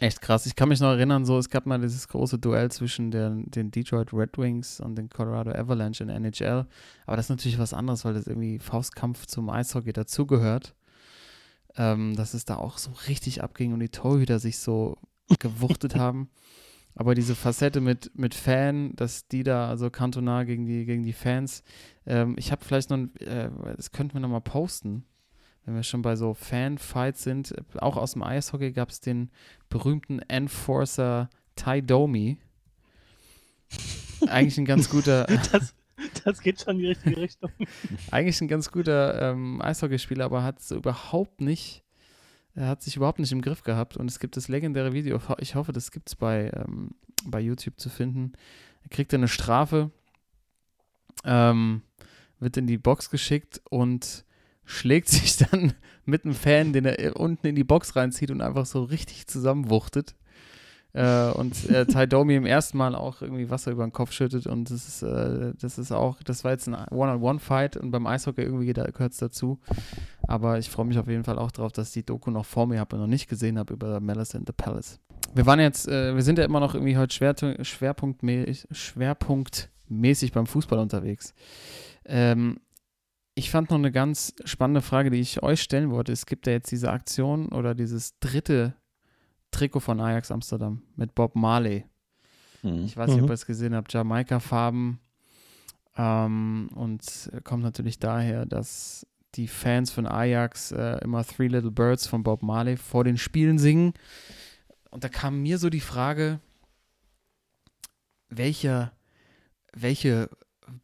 echt 0.05 0.21
krass. 0.21 0.47
Ich 0.47 0.55
kann 0.57 0.69
mich 0.69 0.81
noch 0.81 0.91
erinnern, 0.91 1.25
so 1.25 1.39
es 1.39 1.49
gab 1.51 1.67
mal 1.67 1.81
dieses 1.81 2.09
große 2.09 2.39
Duell 2.39 2.71
zwischen 2.71 3.11
der, 3.11 3.31
den 3.31 3.71
Detroit 3.71 4.13
Red 4.13 4.39
Wings 4.39 4.81
und 4.81 4.97
den 4.97 5.09
Colorado 5.09 5.51
Avalanche 5.53 6.03
in 6.05 6.09
NHL. 6.11 6.67
Aber 7.07 7.17
das 7.17 7.27
ist 7.27 7.31
natürlich 7.31 7.59
was 7.59 7.75
anderes, 7.75 8.05
weil 8.05 8.15
das 8.15 8.27
irgendwie 8.27 8.59
Faustkampf 8.59 9.27
zum 9.27 9.51
Eishockey 9.51 9.93
dazugehört. 9.93 10.75
Ähm, 11.77 12.15
dass 12.15 12.35
es 12.35 12.45
da 12.45 12.57
auch 12.57 12.79
so 12.79 12.93
richtig 13.09 13.43
abging 13.43 13.73
und 13.73 13.81
die 13.81 13.89
Torhüter 13.89 14.39
sich 14.39 14.59
so 14.59 14.97
gewuchtet 15.41 15.97
haben. 15.97 16.31
Aber 16.95 17.17
diese 17.17 17.35
Facette 17.35 17.81
mit, 17.81 18.13
mit 18.17 18.35
Fan, 18.35 18.95
dass 18.95 19.27
die 19.27 19.43
da, 19.43 19.69
also 19.69 19.91
Cantona 19.91 20.45
gegen 20.45 20.67
die, 20.67 20.85
gegen 20.85 21.03
die 21.03 21.13
Fans, 21.13 21.65
ähm, 22.07 22.37
ich 22.39 22.53
habe 22.53 22.65
vielleicht 22.65 22.91
noch, 22.91 22.99
ein- 22.99 23.17
äh, 23.17 23.51
das 23.77 23.91
könnten 23.91 24.15
wir 24.15 24.21
nochmal 24.21 24.43
posten, 24.43 25.05
wenn 25.65 25.75
wir 25.75 25.83
schon 25.83 26.03
bei 26.03 26.17
so 26.17 26.35
Fan-Fights 26.35 27.23
sind. 27.23 27.55
Auch 27.81 27.97
aus 27.97 28.13
dem 28.13 28.23
Eishockey 28.23 28.73
gab 28.73 28.91
es 28.91 29.01
den 29.01 29.31
berühmten 29.69 30.21
Enforcer 30.21 31.31
Ty 31.57 31.83
Domi. 31.83 32.39
Eigentlich 34.27 34.59
ein 34.59 34.65
ganz 34.65 34.89
guter, 34.91 35.27
Das, 35.53 35.75
das 36.25 36.41
geht 36.41 36.61
schon 36.61 36.77
in 36.77 36.79
die 36.81 36.87
richtige 36.89 37.17
Richtung. 37.17 37.51
eigentlich 38.11 38.41
ein 38.41 38.49
ganz 38.49 38.71
guter 38.71 39.31
ähm, 39.31 39.61
Eishockeyspieler, 39.63 40.25
aber 40.25 40.43
hat 40.43 40.61
so 40.61 40.77
überhaupt 40.77 41.41
nicht, 41.41 41.83
er 42.55 42.69
hat 42.69 42.83
sich 42.83 42.97
überhaupt 42.97 43.19
nicht 43.19 43.33
im 43.33 43.43
Griff 43.43 43.63
gehabt. 43.63 43.97
Und 43.97 44.11
es 44.11 44.19
gibt 44.19 44.37
das 44.37 44.49
legendäre 44.49 44.93
Video, 44.93 45.21
ich 45.39 45.55
hoffe, 45.55 45.73
das 45.73 45.91
gibt 45.91 46.09
es 46.09 46.15
bei, 46.15 46.51
ähm, 46.55 46.91
bei 47.25 47.41
YouTube 47.41 47.81
zu 47.81 47.89
finden. 47.89 48.33
Er 48.83 48.91
kriegt 48.91 49.15
eine 49.15 49.29
Strafe, 49.29 49.91
ähm, 51.25 51.83
wird 52.39 52.57
in 52.57 52.67
die 52.67 52.79
Box 52.79 53.09
geschickt 53.09 53.63
und 53.71 54.25
schlägt 54.65 55.09
sich 55.09 55.37
dann 55.51 55.75
mit 56.05 56.25
einem 56.25 56.35
Fan, 56.35 56.73
den 56.73 56.85
er 56.85 56.99
äh, 56.99 57.11
unten 57.11 57.47
in 57.47 57.55
die 57.55 57.65
Box 57.65 57.97
reinzieht 57.97 58.31
und 58.31 58.41
einfach 58.41 58.67
so 58.67 58.83
richtig 58.83 59.27
zusammenwuchtet. 59.27 60.15
Äh, 60.95 61.31
und 61.33 61.69
äh, 61.71 61.87
Ty 61.87 62.07
Domi 62.07 62.37
im 62.37 62.47
ersten 62.47 62.79
Mal 62.79 62.95
auch 62.95 63.21
irgendwie 63.21 63.51
Wasser 63.51 63.73
über 63.73 63.85
den 63.85 63.93
Kopf 63.93 64.13
schüttet 64.13 64.47
und 64.47 64.71
das 64.71 64.87
ist, 64.87 65.03
äh, 65.03 65.53
das 65.61 65.77
ist 65.77 65.91
auch, 65.91 66.23
das 66.23 66.45
war 66.45 66.53
jetzt 66.53 66.69
ein 66.69 66.75
One-on-One-Fight 66.75 67.77
und 67.77 67.91
beim 67.91 68.07
Eishockey 68.07 68.43
irgendwie 68.43 68.73
gehört 68.73 69.13
es 69.13 69.19
dazu. 69.19 69.59
Aber 70.23 70.59
ich 70.59 70.71
freue 70.71 70.87
mich 70.87 70.99
auf 70.99 71.09
jeden 71.09 71.25
Fall 71.25 71.39
auch 71.39 71.51
darauf, 71.51 71.73
dass 71.73 71.91
die 71.91 72.05
Doku 72.05 72.31
noch 72.31 72.47
vor 72.47 72.67
mir 72.67 72.79
habe 72.79 72.95
und 72.95 73.03
noch 73.03 73.09
nicht 73.09 73.29
gesehen 73.29 73.59
habe 73.59 73.75
über 73.75 73.99
Malice 74.01 74.35
in 74.35 74.45
the 74.47 74.53
Palace. 74.57 75.01
Wir 75.35 75.47
waren 75.47 75.59
jetzt, 75.59 75.89
äh, 75.89 76.15
wir 76.15 76.23
sind 76.23 76.39
ja 76.39 76.45
immer 76.45 76.61
noch 76.61 76.75
irgendwie 76.75 76.97
heute 76.97 77.13
schwer, 77.13 77.35
schwerpunktmäßig, 77.61 78.69
schwerpunktmäßig 78.71 80.31
beim 80.31 80.47
Fußball 80.47 80.79
unterwegs. 80.79 81.35
Ähm, 82.05 82.61
ich 83.35 83.51
fand 83.51 83.71
noch 83.71 83.79
eine 83.79 83.91
ganz 83.93 84.35
spannende 84.45 84.81
Frage, 84.83 85.11
die 85.11 85.21
ich 85.21 85.43
euch 85.43 85.61
stellen 85.63 85.91
wollte. 85.91 86.13
Es 86.13 86.27
gibt 86.27 86.47
ja 86.47 86.53
jetzt 86.53 86.71
diese 86.71 86.91
Aktion 86.93 87.49
oder 87.49 87.75
dieses 87.75 88.19
dritte 88.21 88.75
Trikot 89.51 89.81
von 89.81 90.01
Ajax 90.01 90.31
Amsterdam 90.31 90.83
mit 90.97 91.15
Bob 91.15 91.35
Marley. 91.35 91.85
Mhm. 92.63 92.85
Ich 92.85 92.97
weiß 92.97 93.11
nicht, 93.11 93.19
ob 93.21 93.27
Mhm. 93.27 93.31
ihr 93.33 93.35
es 93.35 93.47
gesehen 93.47 93.75
habt, 93.75 93.93
Jamaika-Farben. 93.93 95.01
Ähm, 95.97 96.69
und 96.75 97.31
kommt 97.45 97.63
natürlich 97.63 97.99
daher, 97.99 98.47
dass 98.47 99.07
die 99.37 99.49
Fans 99.49 99.91
von 99.91 100.07
Ajax 100.07 100.71
äh, 100.73 100.99
immer 101.05 101.25
Three 101.25 101.49
Little 101.49 101.71
Birds 101.71 102.07
von 102.07 102.23
Bob 102.23 102.43
Marley 102.43 102.77
vor 102.77 103.05
den 103.05 103.17
Spielen 103.19 103.59
singen. 103.59 103.95
Und 104.91 105.03
da 105.05 105.09
kam 105.09 105.43
mir 105.43 105.59
so 105.59 105.71
die 105.71 105.81
Frage, 105.81 106.41
welche, 108.29 108.93
welche 109.73 110.29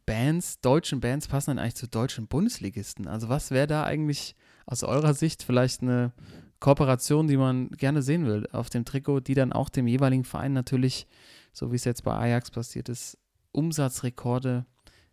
Bands, 0.05 0.61
deutschen 0.61 0.99
Bands 0.99 1.27
passen 1.27 1.51
denn 1.51 1.59
eigentlich 1.59 1.75
zu 1.75 1.87
deutschen 1.87 2.27
Bundesligisten? 2.27 3.07
Also 3.07 3.29
was 3.29 3.51
wäre 3.51 3.67
da 3.67 3.83
eigentlich 3.83 4.35
aus 4.65 4.83
eurer 4.83 5.13
Sicht 5.13 5.43
vielleicht 5.43 5.81
eine 5.81 6.13
Kooperation, 6.59 7.27
die 7.27 7.37
man 7.37 7.69
gerne 7.71 8.01
sehen 8.01 8.25
will 8.25 8.47
auf 8.51 8.69
dem 8.69 8.85
Trikot, 8.85 9.21
die 9.21 9.33
dann 9.33 9.51
auch 9.51 9.69
dem 9.69 9.87
jeweiligen 9.87 10.23
Verein 10.23 10.53
natürlich, 10.53 11.07
so 11.53 11.71
wie 11.71 11.75
es 11.75 11.85
jetzt 11.85 12.03
bei 12.03 12.13
Ajax 12.13 12.51
passiert 12.51 12.89
ist, 12.89 13.17
Umsatzrekorde 13.51 14.65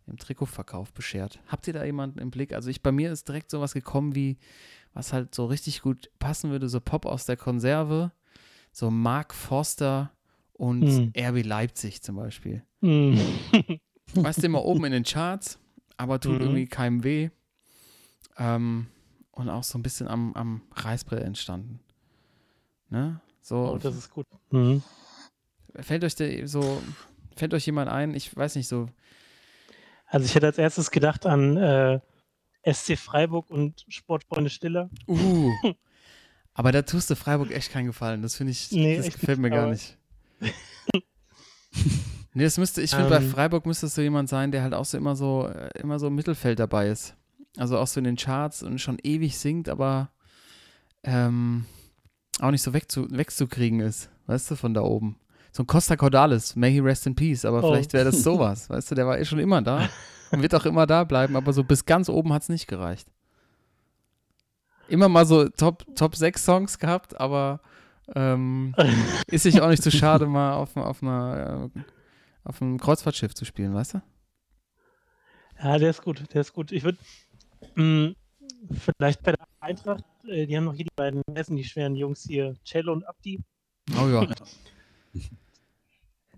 im 0.05 0.17
Trikotverkauf 0.17 0.93
beschert. 0.93 1.39
Habt 1.47 1.67
ihr 1.67 1.73
da 1.73 1.83
jemanden 1.83 2.19
im 2.19 2.31
Blick? 2.31 2.53
Also 2.53 2.69
ich 2.69 2.81
bei 2.81 2.91
mir 2.91 3.11
ist 3.11 3.27
direkt 3.27 3.51
sowas 3.51 3.73
gekommen 3.73 4.15
wie, 4.15 4.37
was 4.93 5.13
halt 5.13 5.33
so 5.35 5.45
richtig 5.45 5.81
gut 5.81 6.09
passen 6.19 6.51
würde, 6.51 6.69
so 6.69 6.79
Pop 6.79 7.05
aus 7.05 7.25
der 7.25 7.37
Konserve, 7.37 8.11
so 8.71 8.91
Mark 8.91 9.33
Forster 9.33 10.11
und 10.53 10.83
Mhm. 10.83 11.13
RB 11.17 11.43
Leipzig 11.45 12.01
zum 12.01 12.15
Beispiel. 12.15 12.63
Hm. 12.81 13.19
Weißt 14.15 14.41
du, 14.41 14.45
immer 14.47 14.63
oben 14.65 14.85
in 14.85 14.91
den 14.91 15.03
Charts, 15.03 15.59
aber 15.97 16.19
tut 16.19 16.33
Mhm. 16.35 16.41
irgendwie 16.41 16.67
keinem 16.67 17.03
weh. 17.03 17.29
Ähm, 18.37 18.87
und 19.31 19.49
auch 19.49 19.63
so 19.63 19.77
ein 19.77 19.83
bisschen 19.83 20.07
am, 20.07 20.33
am 20.33 20.61
Reißbrett 20.73 21.23
entstanden. 21.23 21.79
Ne? 22.89 23.21
So, 23.41 23.73
Oh, 23.73 23.77
das 23.77 23.95
ist 23.95 24.09
gut. 24.11 24.25
Mhm. 24.51 24.81
fällt 25.79 26.03
euch 26.03 26.15
der, 26.15 26.47
so, 26.47 26.81
fällt 27.35 27.53
euch 27.53 27.65
jemand 27.65 27.89
ein, 27.89 28.13
ich 28.15 28.35
weiß 28.35 28.55
nicht, 28.55 28.67
so, 28.67 28.87
Also 30.07 30.25
ich 30.25 30.35
hätte 30.35 30.47
als 30.47 30.57
erstes 30.57 30.89
gedacht 30.91 31.25
an 31.25 31.57
äh, 31.57 31.99
SC 32.65 32.97
Freiburg 32.97 33.49
und 33.49 33.85
Sportfreunde 33.87 34.49
Stiller. 34.49 34.89
uh. 35.07 35.51
aber 36.53 36.71
da 36.71 36.81
tust 36.81 37.09
du 37.09 37.15
Freiburg 37.15 37.51
echt 37.51 37.71
keinen 37.71 37.85
Gefallen. 37.87 38.21
Das 38.21 38.35
finde 38.35 38.51
ich, 38.51 38.71
Nee, 38.71 38.97
das 38.97 39.05
gefällt 39.11 39.39
mir 39.39 39.49
nicht, 39.49 39.55
gar 39.57 39.67
nicht. 39.69 39.97
nee, 42.39 42.45
das 42.45 42.57
müsste, 42.57 42.81
ich 42.81 42.91
finde, 42.91 43.09
bei 43.09 43.17
Ähm. 43.17 43.29
Freiburg 43.29 43.65
müsste 43.65 43.87
es 43.87 43.95
so 43.95 44.01
jemand 44.01 44.29
sein, 44.29 44.51
der 44.51 44.63
halt 44.63 44.73
auch 44.73 44.85
so 44.85 44.97
immer 44.97 45.15
so, 45.17 45.47
äh, 45.47 45.69
immer 45.79 45.99
so 45.99 46.07
im 46.07 46.15
Mittelfeld 46.15 46.57
dabei 46.57 46.87
ist. 46.87 47.15
Also 47.57 47.77
auch 47.77 47.87
so 47.87 47.99
in 47.99 48.05
den 48.05 48.15
Charts 48.15 48.63
und 48.63 48.79
schon 48.79 48.97
ewig 49.03 49.37
singt, 49.37 49.67
aber 49.67 50.09
ähm, 51.03 51.65
auch 52.39 52.51
nicht 52.51 52.61
so 52.61 52.73
wegzu, 52.73 53.07
wegzukriegen 53.09 53.81
ist, 53.81 54.09
weißt 54.27 54.51
du, 54.51 54.55
von 54.55 54.73
da 54.73 54.81
oben. 54.81 55.17
So 55.51 55.63
ein 55.63 55.67
Costa 55.67 55.97
Cordalis, 55.97 56.55
may 56.55 56.71
he 56.71 56.79
rest 56.79 57.05
in 57.07 57.15
peace, 57.15 57.43
aber 57.43 57.61
Oh. 57.61 57.73
vielleicht 57.73 57.91
wäre 57.91 58.05
das 58.05 58.23
sowas, 58.23 58.69
weißt 58.69 58.91
du, 58.91 58.95
der 58.95 59.05
war 59.05 59.19
eh 59.19 59.25
schon 59.25 59.39
immer 59.39 59.61
da 59.61 59.89
und 60.31 60.41
wird 60.41 60.55
auch 60.55 60.65
immer 60.65 60.85
da 60.87 61.03
bleiben, 61.03 61.35
aber 61.35 61.51
so 61.51 61.63
bis 61.65 61.85
ganz 61.85 62.07
oben 62.07 62.31
hat 62.31 62.43
es 62.43 62.49
nicht 62.49 62.67
gereicht. 62.67 63.07
Immer 64.87 65.09
mal 65.09 65.25
so 65.25 65.49
Top, 65.49 65.85
Top 65.95 66.15
6 66.15 66.43
Songs 66.43 66.79
gehabt, 66.79 67.19
aber 67.19 67.59
ähm, 68.15 68.73
ist 69.27 69.43
sich 69.43 69.61
auch 69.61 69.69
nicht 69.69 69.83
zu 69.83 69.91
schade, 69.91 70.25
mal 70.25 70.53
auf, 70.53 70.75
auf, 70.77 71.03
einer, 71.03 71.69
äh, 71.75 71.79
auf 72.49 72.61
einem 72.63 72.79
Kreuzfahrtschiff 72.79 73.35
zu 73.35 73.45
spielen, 73.45 73.75
weißt 73.75 73.93
du? 73.93 74.01
Ja, 75.61 75.77
der 75.77 75.91
ist 75.91 76.01
gut, 76.01 76.23
der 76.33 76.41
ist 76.41 76.51
gut. 76.51 76.71
Ich 76.71 76.83
würde 76.83 76.97
vielleicht 78.73 79.21
bei 79.21 79.33
der 79.33 79.45
Eintracht, 79.59 80.03
äh, 80.27 80.47
die 80.47 80.57
haben 80.57 80.63
noch 80.63 80.73
hier 80.73 80.85
die 80.85 80.95
beiden, 80.95 81.21
sind 81.43 81.57
die 81.57 81.63
schweren 81.63 81.95
Jungs 81.95 82.23
hier, 82.23 82.55
Cello 82.65 82.91
und 82.91 83.07
Abdi. 83.07 83.39
Oh 83.91 84.07
ja. 84.07 84.21
Haben 84.21 84.37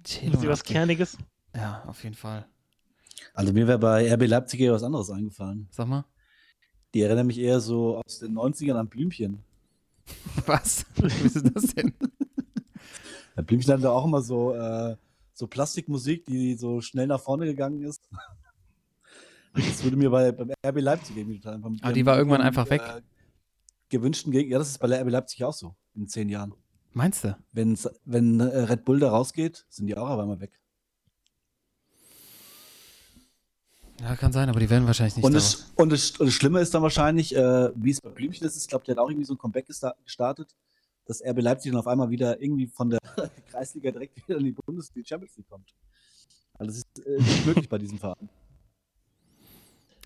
sie 0.04 0.48
was 0.50 0.64
Kerniges? 0.64 1.18
Ja, 1.56 1.84
auf 1.86 2.04
jeden 2.04 2.16
Fall. 2.16 2.46
Also 3.34 3.54
mir 3.54 3.66
wäre 3.68 3.80
bei 3.80 4.14
RB 4.14 4.28
Leipzig 4.28 4.60
eher 4.60 4.74
was 4.74 4.84
anderes 4.84 5.10
eingefallen. 5.10 5.70
Sag 5.72 5.88
mal. 5.88 6.04
Die 6.94 7.04
erinnern 7.04 7.28
mich 7.28 7.40
eher 7.40 7.62
so 7.62 8.02
aus 8.06 8.20
den 8.20 8.34
90ern 8.34 8.76
an 8.76 8.90
Blümchen. 8.90 9.44
Was? 10.46 10.86
Wie 10.96 11.26
ist 11.26 11.56
das 11.56 11.74
denn? 11.74 11.94
Blümchen 13.46 13.72
hatte 13.72 13.90
auch 13.90 14.04
immer 14.04 14.22
so, 14.22 14.54
äh, 14.54 14.98
so 15.34 15.48
Plastikmusik, 15.48 16.26
die 16.26 16.56
so 16.56 16.82
schnell 16.82 17.08
nach 17.08 17.20
vorne 17.22 17.46
gegangen 17.46 17.82
ist. 17.84 18.08
Das 19.54 19.84
würde 19.84 19.98
mir 19.98 20.10
bei, 20.10 20.32
beim 20.32 20.54
RB 20.66 20.80
Leipzig 20.80 21.18
irgendwie 21.18 21.38
total 21.40 21.56
einfach 21.56 21.70
mit 21.70 21.84
Aber 21.84 21.92
die 21.92 22.00
ihrem- 22.00 22.06
war 22.08 22.18
irgendwann 22.18 22.40
einfach 22.42 22.70
weg. 22.70 22.82
Äh, 22.82 23.02
gewünschten 23.90 24.32
Gegner. 24.32 24.54
Ja, 24.54 24.60
das 24.60 24.70
ist 24.70 24.78
bei 24.78 24.88
der 24.88 25.02
RB 25.02 25.10
Leipzig 25.10 25.44
auch 25.44 25.52
so. 25.54 25.76
In 25.94 26.08
zehn 26.08 26.30
Jahren. 26.30 26.54
Meinst 26.94 27.26
du? 27.26 27.38
Wenn's, 27.52 27.90
wenn 28.06 28.40
äh, 28.40 28.44
Red 28.46 28.86
Bull 28.86 29.02
da 29.02 29.10
rausgeht, 29.10 29.66
sind 29.68 29.88
die 29.88 29.98
auch 29.98 30.08
auf 30.10 30.20
einmal 30.22 30.40
weg. 30.40 30.54
Ja, 34.00 34.16
kann 34.16 34.32
sein, 34.32 34.50
aber 34.50 34.60
die 34.60 34.70
werden 34.70 34.88
wahrscheinlich 34.88 35.18
nicht 35.18 35.26
Und 35.26 35.34
das, 35.34 35.72
und, 35.76 35.92
das, 35.92 36.12
und 36.12 36.28
das 36.28 36.34
Schlimme 36.34 36.60
ist 36.62 36.74
dann 36.74 36.82
wahrscheinlich, 36.82 37.36
äh, 37.36 37.70
wie 37.76 37.92
es 37.92 38.02
bei 38.02 38.10
Blümchen 38.10 38.48
ist, 38.48 38.56
ich 38.56 38.68
glaube, 38.68 38.86
der 38.86 38.96
hat 38.96 39.00
auch 39.04 39.10
irgendwie 39.10 39.26
so 39.26 39.34
ein 39.34 39.38
Comeback 39.38 39.68
gesta- 39.70 39.94
gestartet, 40.04 40.56
dass 41.06 41.22
RB 41.24 41.42
Leipzig 41.42 41.72
dann 41.72 41.80
auf 41.80 41.88
einmal 41.88 42.10
wieder 42.10 42.42
irgendwie 42.42 42.68
von 42.68 42.90
der 42.90 43.00
Kreisliga 43.52 43.92
direkt 43.92 44.18
wieder 44.18 44.38
in 44.40 44.46
die 44.46 44.52
Bundesliga 44.52 45.08
Champions 45.08 45.38
League 45.38 45.50
kommt. 45.50 45.74
Also 46.54 46.72
das 46.72 46.78
ist 46.78 47.06
äh, 47.06 47.18
nicht 47.18 47.46
möglich 47.46 47.70
bei 47.70 47.78
diesem 47.78 47.98
Verein. 47.98 48.30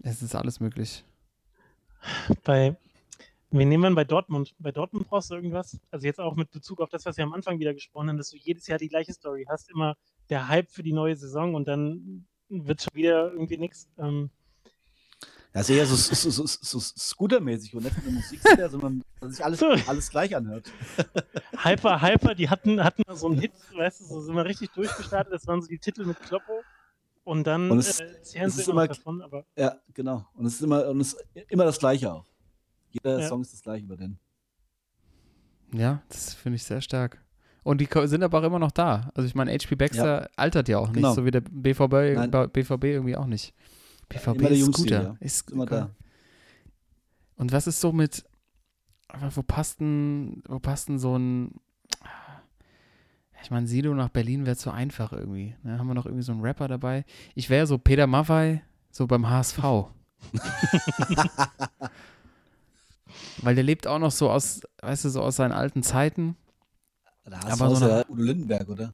Es 0.04 0.22
ist 0.22 0.36
alles 0.36 0.60
möglich. 0.60 1.04
Bei, 2.44 2.78
wen 3.52 3.70
nehmen 3.70 3.84
wir 3.84 3.96
bei 3.96 4.04
Dortmund? 4.04 4.56
Bei 4.60 4.72
Dortmund 4.72 5.08
brauchst 5.08 5.32
du 5.32 5.36
irgendwas? 5.36 5.80
Also 5.92 6.06
jetzt 6.06 6.20
auch 6.20 6.36
mit 6.36 6.52
Bezug 6.52 6.82
auf 6.82 6.90
das, 6.90 7.06
was 7.06 7.18
wir 7.18 7.24
am 7.24 7.34
Anfang 7.34 7.60
wieder 7.60 7.74
gesprochen 7.74 8.10
haben, 8.10 8.18
dass 8.18 8.30
du 8.30 8.38
jedes 8.38 8.68
Jahr 8.68 8.78
die 8.78 8.88
gleiche 8.88 9.14
Story 9.14 9.46
hast, 9.50 9.70
immer 9.72 9.96
der 10.30 10.48
Hype 10.48 10.72
für 10.72 10.84
die 10.84 10.94
neue 10.94 11.16
Saison 11.16 11.56
und 11.56 11.68
dann 11.68 12.28
wird 12.50 12.84
schon 12.84 12.94
wieder 12.94 13.32
irgendwie 13.32 13.58
nichts. 13.58 13.90
Ähm, 13.98 14.30
Das 15.56 15.70
ist 15.70 15.76
eher 15.76 15.86
so, 15.86 15.96
so, 15.96 16.30
so, 16.30 16.46
so, 16.46 16.58
so 16.62 16.80
Scooter-mäßig 16.80 17.74
und 17.76 17.84
nicht 17.84 17.96
mit 17.96 18.06
der 18.06 18.12
Musik, 18.12 18.42
sondern 18.72 19.04
dass 19.22 19.32
sich 19.36 19.46
alles, 19.46 19.64
alles 19.88 20.10
gleich 20.10 20.36
anhört. 20.36 20.70
Hyper, 21.64 22.02
Hyper, 22.02 22.36
die 22.36 22.50
hatten, 22.50 22.84
hatten 22.84 23.04
so 23.16 23.28
einen 23.28 23.40
Hit, 23.40 23.54
weißt 23.74 24.02
du, 24.02 24.06
so 24.06 24.22
sind 24.22 24.36
wir 24.36 24.44
richtig 24.44 24.72
durchgestartet. 24.74 25.34
Das 25.34 25.48
waren 25.48 25.62
so 25.62 25.68
die 25.70 25.80
Titel 25.80 26.04
mit 26.06 26.20
Kloppo. 26.20 26.62
Und 27.24 27.48
dann 27.48 27.72
Und 27.72 27.80
es- 27.80 28.02
äh, 28.02 28.06
es 28.22 28.32
sie 28.34 28.40
ist 28.40 28.68
immer 28.68 28.86
davon, 28.88 29.22
aber 29.22 29.46
Ja, 29.56 29.78
genau. 29.94 30.28
Und 30.36 30.46
es 30.46 30.56
ist 30.56 30.62
immer, 30.62 30.88
und 30.90 31.00
es 31.00 31.14
ist 31.14 31.26
immer 31.50 31.64
das 31.64 31.80
Gleiche 31.80 32.12
auch. 32.14 32.26
Jeder 32.92 33.20
Ja. 33.22 33.28
Song 33.30 33.42
ist 33.42 33.54
das 33.54 33.62
Gleiche 33.62 33.86
über 33.86 33.96
den. 33.98 34.20
Ja, 35.74 36.04
das 36.10 36.34
finde 36.34 36.58
ich 36.58 36.64
sehr 36.64 36.82
stark. 36.82 37.24
Und 37.64 37.80
die 37.82 37.88
sind 38.06 38.24
aber 38.24 38.40
auch 38.40 38.44
immer 38.44 38.60
noch 38.60 38.72
da. 38.72 39.10
Also 39.16 39.26
ich 39.26 39.34
meine, 39.36 39.52
HP 39.54 39.76
Baxter 39.76 40.30
altert 40.36 40.68
ja 40.70 40.78
auch 40.78 40.88
nicht, 40.88 40.96
Genau. 40.98 41.14
so 41.14 41.26
wie 41.26 41.32
der 41.32 41.42
BVB, 41.42 42.14
Nein. 42.16 42.50
BVB 42.52 42.84
irgendwie 42.84 43.16
auch 43.16 43.26
nicht. 43.26 43.54
BVB 44.10 44.28
immer 44.28 44.50
der 44.50 44.52
ist 44.52 44.66
Scooter. 44.74 45.04
ja. 45.04 45.16
Ist 45.20 45.52
immer 45.52 45.66
da. 45.66 45.90
Und 47.38 47.52
was 47.52 47.68
ist 47.68 47.82
so 47.82 47.92
mit, 47.92 48.24
aber 49.08 49.36
wo 49.36 49.42
passt 49.44 49.80
denn, 49.82 50.42
wo 50.48 50.60
passt 50.60 50.88
denn 50.90 51.00
so 51.00 51.18
ein, 51.18 51.56
ich 53.44 53.52
meine, 53.52 53.68
Sido 53.68 53.94
nach 53.94 54.10
Berlin 54.10 54.46
wäre 54.48 54.56
zu 54.58 54.72
einfach 54.72 55.12
irgendwie. 55.14 55.56
Ne? 55.64 55.78
Haben 55.78 55.88
wir 55.88 55.94
noch 55.94 56.06
irgendwie 56.08 56.24
so 56.24 56.32
einen 56.32 56.42
Rapper 56.42 56.68
dabei? 56.68 57.06
Ich 57.36 57.50
wäre 57.50 57.68
so 57.68 57.78
Peter 57.78 58.08
Maffei, 58.08 58.64
so 58.92 59.06
beim 59.06 59.30
HSV. 59.30 59.60
Weil 63.42 63.56
der 63.56 63.64
lebt 63.64 63.86
auch 63.88 64.00
noch 64.00 64.12
so 64.12 64.30
aus, 64.32 64.62
weißt 64.82 65.06
du, 65.06 65.10
so 65.10 65.22
aus 65.22 65.36
seinen 65.36 65.52
alten 65.52 65.84
Zeiten. 65.84 66.36
Da 67.24 67.38
Aber 67.40 67.48
hast 67.48 67.80
so 67.80 67.86
eine- 67.86 67.90
ja 68.00 68.10
Udo 68.10 68.22
Lindenberg, 68.24 68.68
oder? 68.70 68.94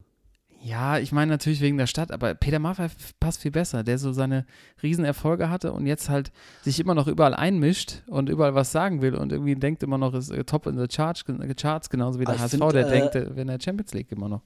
Ja, 0.63 0.99
ich 0.99 1.11
meine 1.11 1.31
natürlich 1.31 1.59
wegen 1.61 1.77
der 1.77 1.87
Stadt, 1.87 2.11
aber 2.11 2.35
Peter 2.35 2.59
Maffay 2.59 2.89
passt 3.19 3.41
viel 3.41 3.51
besser, 3.51 3.83
der 3.83 3.97
so 3.97 4.13
seine 4.13 4.45
Riesenerfolge 4.83 5.49
hatte 5.49 5.73
und 5.73 5.87
jetzt 5.87 6.09
halt 6.09 6.31
sich 6.61 6.79
immer 6.79 6.93
noch 6.93 7.07
überall 7.07 7.33
einmischt 7.33 8.03
und 8.07 8.29
überall 8.29 8.53
was 8.53 8.71
sagen 8.71 9.01
will 9.01 9.15
und 9.15 9.31
irgendwie 9.31 9.55
denkt 9.55 9.81
immer 9.81 9.97
noch, 9.97 10.13
ist 10.13 10.29
äh, 10.29 10.43
top 10.43 10.67
in 10.67 10.77
the 10.77 10.87
charts, 10.87 11.25
Charts 11.55 11.89
genauso 11.89 12.19
wie 12.19 12.25
der 12.25 12.35
Ah, 12.35 12.39
HSV, 12.39 12.51
find, 12.51 12.73
der 12.73 12.87
äh, 12.87 12.91
denkt, 12.91 13.15
äh, 13.15 13.35
wenn 13.35 13.47
der 13.47 13.59
Champions 13.59 13.93
League 13.93 14.11
immer 14.11 14.29
noch. 14.29 14.43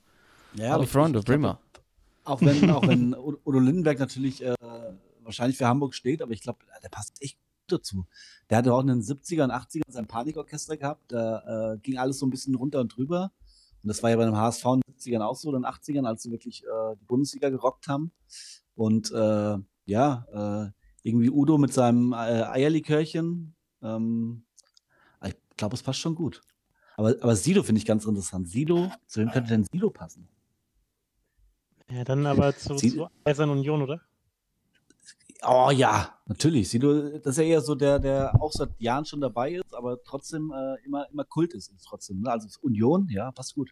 Ja, 0.53 0.75
aber 0.75 0.85
glaub, 0.85 1.25
Brimmer. 1.25 1.59
Auch 2.23 2.41
wenn, 2.41 2.69
auch 2.71 2.87
wenn 2.87 3.13
Udo 3.13 3.37
Udo 3.43 3.59
Lindenberg 3.59 3.99
natürlich 3.99 4.41
äh, 4.43 4.55
wahrscheinlich 5.21 5.57
für 5.57 5.67
Hamburg 5.67 5.93
steht, 5.93 6.21
aber 6.21 6.31
ich 6.31 6.41
glaube, 6.41 6.59
der 6.81 6.89
passt 6.89 7.21
echt 7.21 7.37
gut 7.37 7.79
dazu. 7.79 8.05
Der 8.49 8.59
hatte 8.59 8.73
auch 8.73 8.81
in 8.81 8.87
den 8.87 9.01
70ern, 9.01 9.51
80ern 9.51 9.91
sein 9.91 10.07
Panikorchester 10.07 10.77
gehabt, 10.77 11.11
da 11.11 11.73
äh, 11.73 11.77
ging 11.79 11.97
alles 11.97 12.19
so 12.19 12.25
ein 12.25 12.29
bisschen 12.29 12.55
runter 12.55 12.79
und 12.79 12.95
drüber. 12.95 13.31
Und 13.85 13.89
das 13.89 14.01
war 14.01 14.09
ja 14.09 14.15
bei 14.15 14.25
dem 14.25 14.35
HSV 14.35 14.65
in 14.65 14.81
den 14.81 14.95
70ern 14.95 15.21
auch 15.21 15.35
so, 15.35 15.49
in 15.49 15.61
den 15.61 15.71
80ern, 15.71 16.07
als 16.07 16.23
sie 16.23 16.31
wirklich 16.31 16.63
äh, 16.63 16.95
die 16.99 17.05
Bundesliga 17.05 17.49
gerockt 17.49 17.87
haben. 17.87 18.11
Und 18.73 19.11
äh, 19.11 19.57
ja, 19.85 20.25
äh, 20.33 20.71
irgendwie 21.03 21.29
Udo 21.29 21.59
mit 21.59 21.71
seinem 21.71 22.11
äh, 22.11 22.15
Eierlikörchen. 22.15 23.55
Ähm, 23.83 24.43
ich 25.23 25.35
glaube, 25.55 25.75
es 25.75 25.83
passt 25.83 25.99
schon 25.99 26.15
gut. 26.15 26.41
Aber, 26.97 27.09
aber 27.21 27.35
Sido 27.35 27.61
finde 27.61 27.77
ich 27.77 27.85
ganz 27.85 28.05
interessant. 28.05 28.49
Sido, 28.49 28.91
zu 29.05 29.19
wem 29.19 29.29
könnte 29.29 29.51
denn 29.51 29.67
Sido 29.71 29.91
passen? 29.91 30.27
ja, 31.91 32.03
dann 32.03 32.25
aber 32.25 32.57
zu, 32.57 32.73
zu 32.77 33.07
Eisern 33.23 33.51
Union, 33.51 33.83
oder? 33.83 34.01
Oh 35.43 35.69
ja, 35.71 36.17
natürlich. 36.25 36.69
Sido, 36.69 37.09
das 37.19 37.25
ist 37.33 37.37
ja 37.37 37.43
eher 37.43 37.61
so 37.61 37.75
der, 37.75 37.99
der 37.99 38.33
auch 38.41 38.51
seit 38.51 38.69
Jahren 38.79 39.05
schon 39.05 39.21
dabei 39.21 39.51
ist, 39.53 39.73
aber 39.75 40.01
trotzdem 40.03 40.51
äh, 40.51 40.75
immer, 40.85 41.07
immer 41.11 41.23
Kult 41.23 41.53
ist, 41.53 41.71
ist 41.71 41.85
trotzdem. 41.85 42.21
Ne? 42.21 42.31
Also 42.31 42.47
Union, 42.61 43.07
ja, 43.11 43.31
passt 43.31 43.53
gut. 43.55 43.71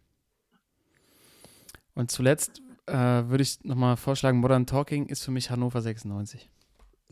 Und 1.96 2.12
zuletzt 2.12 2.62
äh, 2.88 2.94
würde 2.94 3.42
ich 3.44 3.64
nochmal 3.64 3.98
vorschlagen, 3.98 4.40
Modern 4.40 4.66
Talking 4.66 5.08
ist 5.08 5.24
für 5.24 5.32
mich 5.32 5.50
Hannover 5.50 5.82
96. 5.82 6.50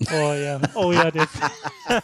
Oh 0.01 0.33
ja, 0.33 0.59
oh 0.75 0.91
ja, 0.91 1.11
der 1.11 1.23
ist, 1.23 1.33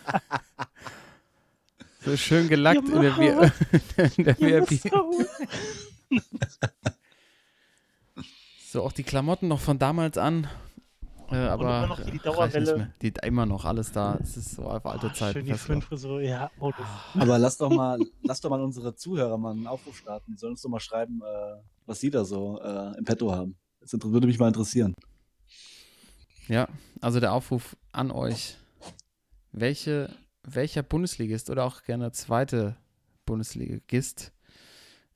So 2.06 2.16
schön 2.16 2.48
gelackt 2.48 2.88
in 2.88 3.02
der, 3.02 3.14
V- 3.14 3.22
in 4.18 4.24
der 4.24 4.40
VIP. 4.40 4.82
So 8.70 8.84
auch 8.84 8.92
die 8.92 9.04
Klamotten 9.04 9.48
noch 9.48 9.60
von 9.62 9.80
damals 9.80 10.18
an. 10.18 10.48
Äh, 11.30 11.36
aber 11.38 11.64
immer 11.64 11.88
noch 11.88 12.02
hier 12.02 12.12
die 12.12 12.20
Dauerwelle. 12.20 12.94
Die 13.02 13.14
immer 13.24 13.46
noch 13.46 13.66
alles 13.66 13.92
da. 13.92 14.18
Es 14.22 14.38
ist 14.38 14.56
so 14.56 14.64
auf 14.64 14.86
alte 14.86 15.08
Oh, 15.08 15.10
Zeiten. 15.10 15.40
schön 15.40 15.46
die. 15.46 15.54
Föhnfrisur, 15.54 16.22
ja, 16.22 16.50
oh, 16.60 16.72
das, 16.78 17.22
Aber 17.22 17.38
lass 17.38 17.58
doch 17.58 17.70
mal, 17.70 18.00
lass 18.24 18.42
doch 18.42 18.50
mal 18.50 18.62
unsere 18.62 18.96
Zuhörer 18.96 19.38
mal 19.38 19.52
einen 19.52 19.68
Aufruf 19.68 19.98
starten. 19.98 20.32
Die 20.34 20.38
sollen 20.38 20.54
uns 20.54 20.62
doch 20.62 20.70
mal 20.70 20.80
schreiben, 20.80 21.22
äh, 21.22 21.62
was 21.86 22.00
sie 22.00 22.10
da 22.10 22.24
so 22.24 22.62
äh, 22.62 22.98
im 22.98 23.04
Petto 23.04 23.32
haben. 23.32 23.58
Das 23.82 23.94
würde 23.94 24.28
mich 24.28 24.40
mal 24.40 24.48
interessieren. 24.48 24.94
Ja, 26.48 26.68
also 27.02 27.20
der 27.20 27.34
Aufruf 27.34 27.76
an 27.92 28.12
euch. 28.12 28.58
Welche, 29.52 30.10
welcher 30.44 30.84
Bundesligist 30.84 31.50
oder 31.50 31.66
auch 31.66 31.84
gerne 31.84 32.12
zweite 32.12 32.78
Bundesligist 33.26 34.32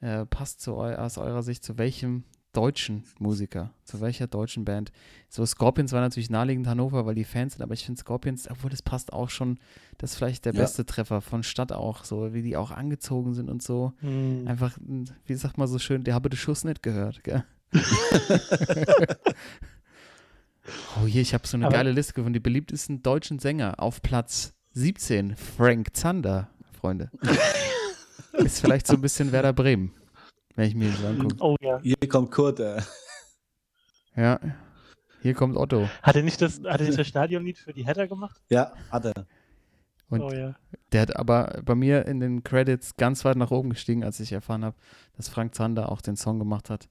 äh, 0.02 0.26
passt 0.26 0.62
zu 0.62 0.76
eu 0.76 0.96
aus 0.96 1.18
eurer 1.18 1.44
Sicht 1.44 1.64
zu 1.64 1.78
welchem 1.78 2.24
deutschen 2.54 3.04
Musiker? 3.20 3.74
Zu 3.86 4.02
welcher 4.02 4.28
deutschen 4.28 4.66
Band? 4.66 4.92
So, 5.30 5.46
Scorpions 5.46 5.92
war 5.94 6.02
natürlich 6.02 6.30
naheliegend 6.30 6.68
Hannover, 6.68 7.06
weil 7.06 7.16
die 7.16 7.24
Fans 7.24 7.54
sind, 7.54 7.62
aber 7.64 7.74
ich 7.74 7.86
finde 7.86 8.00
Scorpions, 8.02 8.50
obwohl 8.50 8.70
das 8.70 8.82
passt 8.82 9.14
auch 9.14 9.30
schon, 9.30 9.58
das 9.98 10.12
ist 10.12 10.18
vielleicht 10.18 10.46
der 10.46 10.54
Ja. 10.54 10.62
beste 10.62 10.86
Treffer 10.86 11.22
von 11.22 11.44
Stadt 11.44 11.72
auch, 11.72 12.04
so 12.04 12.34
wie 12.34 12.42
die 12.42 12.58
auch 12.58 12.72
angezogen 12.72 13.34
sind 13.34 13.50
und 13.50 13.62
so. 13.64 13.94
Hm. 14.00 14.46
Einfach, 14.48 14.78
wie 15.26 15.36
sagt 15.36 15.58
man 15.58 15.68
so 15.68 15.80
schön, 15.80 16.04
der 16.04 16.14
habe 16.14 16.30
den 16.30 16.38
Schuss 16.38 16.64
nicht 16.64 16.84
gehört, 16.84 17.24
gell? 17.24 17.44
oh 21.02 21.06
je, 21.08 21.22
ich 21.22 21.34
habe 21.34 21.48
so 21.48 21.58
eine 21.58 21.68
Aber- 21.68 21.76
geile 21.76 21.92
Liste 21.92 22.14
gefunden. 22.14 22.34
Die 22.34 22.40
beliebtesten 22.40 23.02
deutschen 23.02 23.40
Sänger 23.40 23.80
auf 23.80 24.02
Platz 24.02 24.54
17, 24.74 25.36
Frank 25.36 25.96
Zander, 25.96 26.50
Freunde. 26.80 27.10
Ist 28.34 28.62
vielleicht 28.62 28.88
so 28.88 28.94
ein 28.94 29.02
bisschen 29.02 29.32
Werder 29.34 29.52
Bremen, 29.54 29.92
wenn 30.56 30.68
ich 30.68 30.76
mir 30.76 30.90
das 30.90 31.04
angucke. 31.04 31.36
Oh 31.40 31.56
ja. 31.62 31.80
Hier 31.82 31.96
kommt 32.08 32.32
Kurt. 32.32 32.60
Äh. 32.60 32.82
Ja, 34.16 34.40
hier 35.22 35.34
kommt 35.34 35.56
Otto. 35.56 35.88
Hat 36.02 36.16
er 36.16 36.24
nicht 36.24 36.42
das, 36.42 36.62
hat 36.66 36.82
er 36.82 36.88
nicht 36.88 37.00
das 37.00 37.08
Stadionlied 37.08 37.58
für 37.58 37.74
die 37.74 37.86
Header 37.86 38.08
gemacht? 38.08 38.42
Ja, 38.50 38.74
hat 38.90 39.06
er. 39.06 39.28
Und 40.10 40.22
oh 40.22 40.32
ja. 40.32 40.56
der 40.92 41.02
hat 41.02 41.16
aber 41.16 41.62
bei 41.64 41.76
mir 41.76 42.06
in 42.06 42.20
den 42.20 42.44
Credits 42.44 42.98
ganz 42.98 43.24
weit 43.24 43.38
nach 43.38 43.52
oben 43.52 43.70
gestiegen, 43.70 44.04
als 44.04 44.20
ich 44.20 44.34
erfahren 44.34 44.66
habe, 44.66 44.76
dass 45.16 45.30
Frank 45.30 45.56
Zander 45.56 45.90
auch 45.90 46.02
den 46.02 46.18
Song 46.18 46.38
gemacht 46.38 46.70
hat 46.70 46.90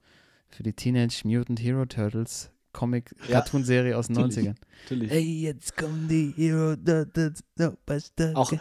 für 0.49 0.63
die 0.63 0.73
Teenage 0.73 1.23
Mutant 1.25 1.61
Hero 1.61 1.85
Turtles 1.85 2.51
Comic-Cartoon-Serie 2.73 3.97
aus 3.97 4.07
den 4.07 4.17
natürlich. 4.17 4.49
90ern. 4.49 4.55
Natürlich. 4.85 5.11
Hey, 5.11 5.41
jetzt 5.43 5.77
kommen 5.77 6.09
die 6.09 6.33
Hero 6.37 6.77
Turtles. 6.77 7.45
Auch, 8.35 8.53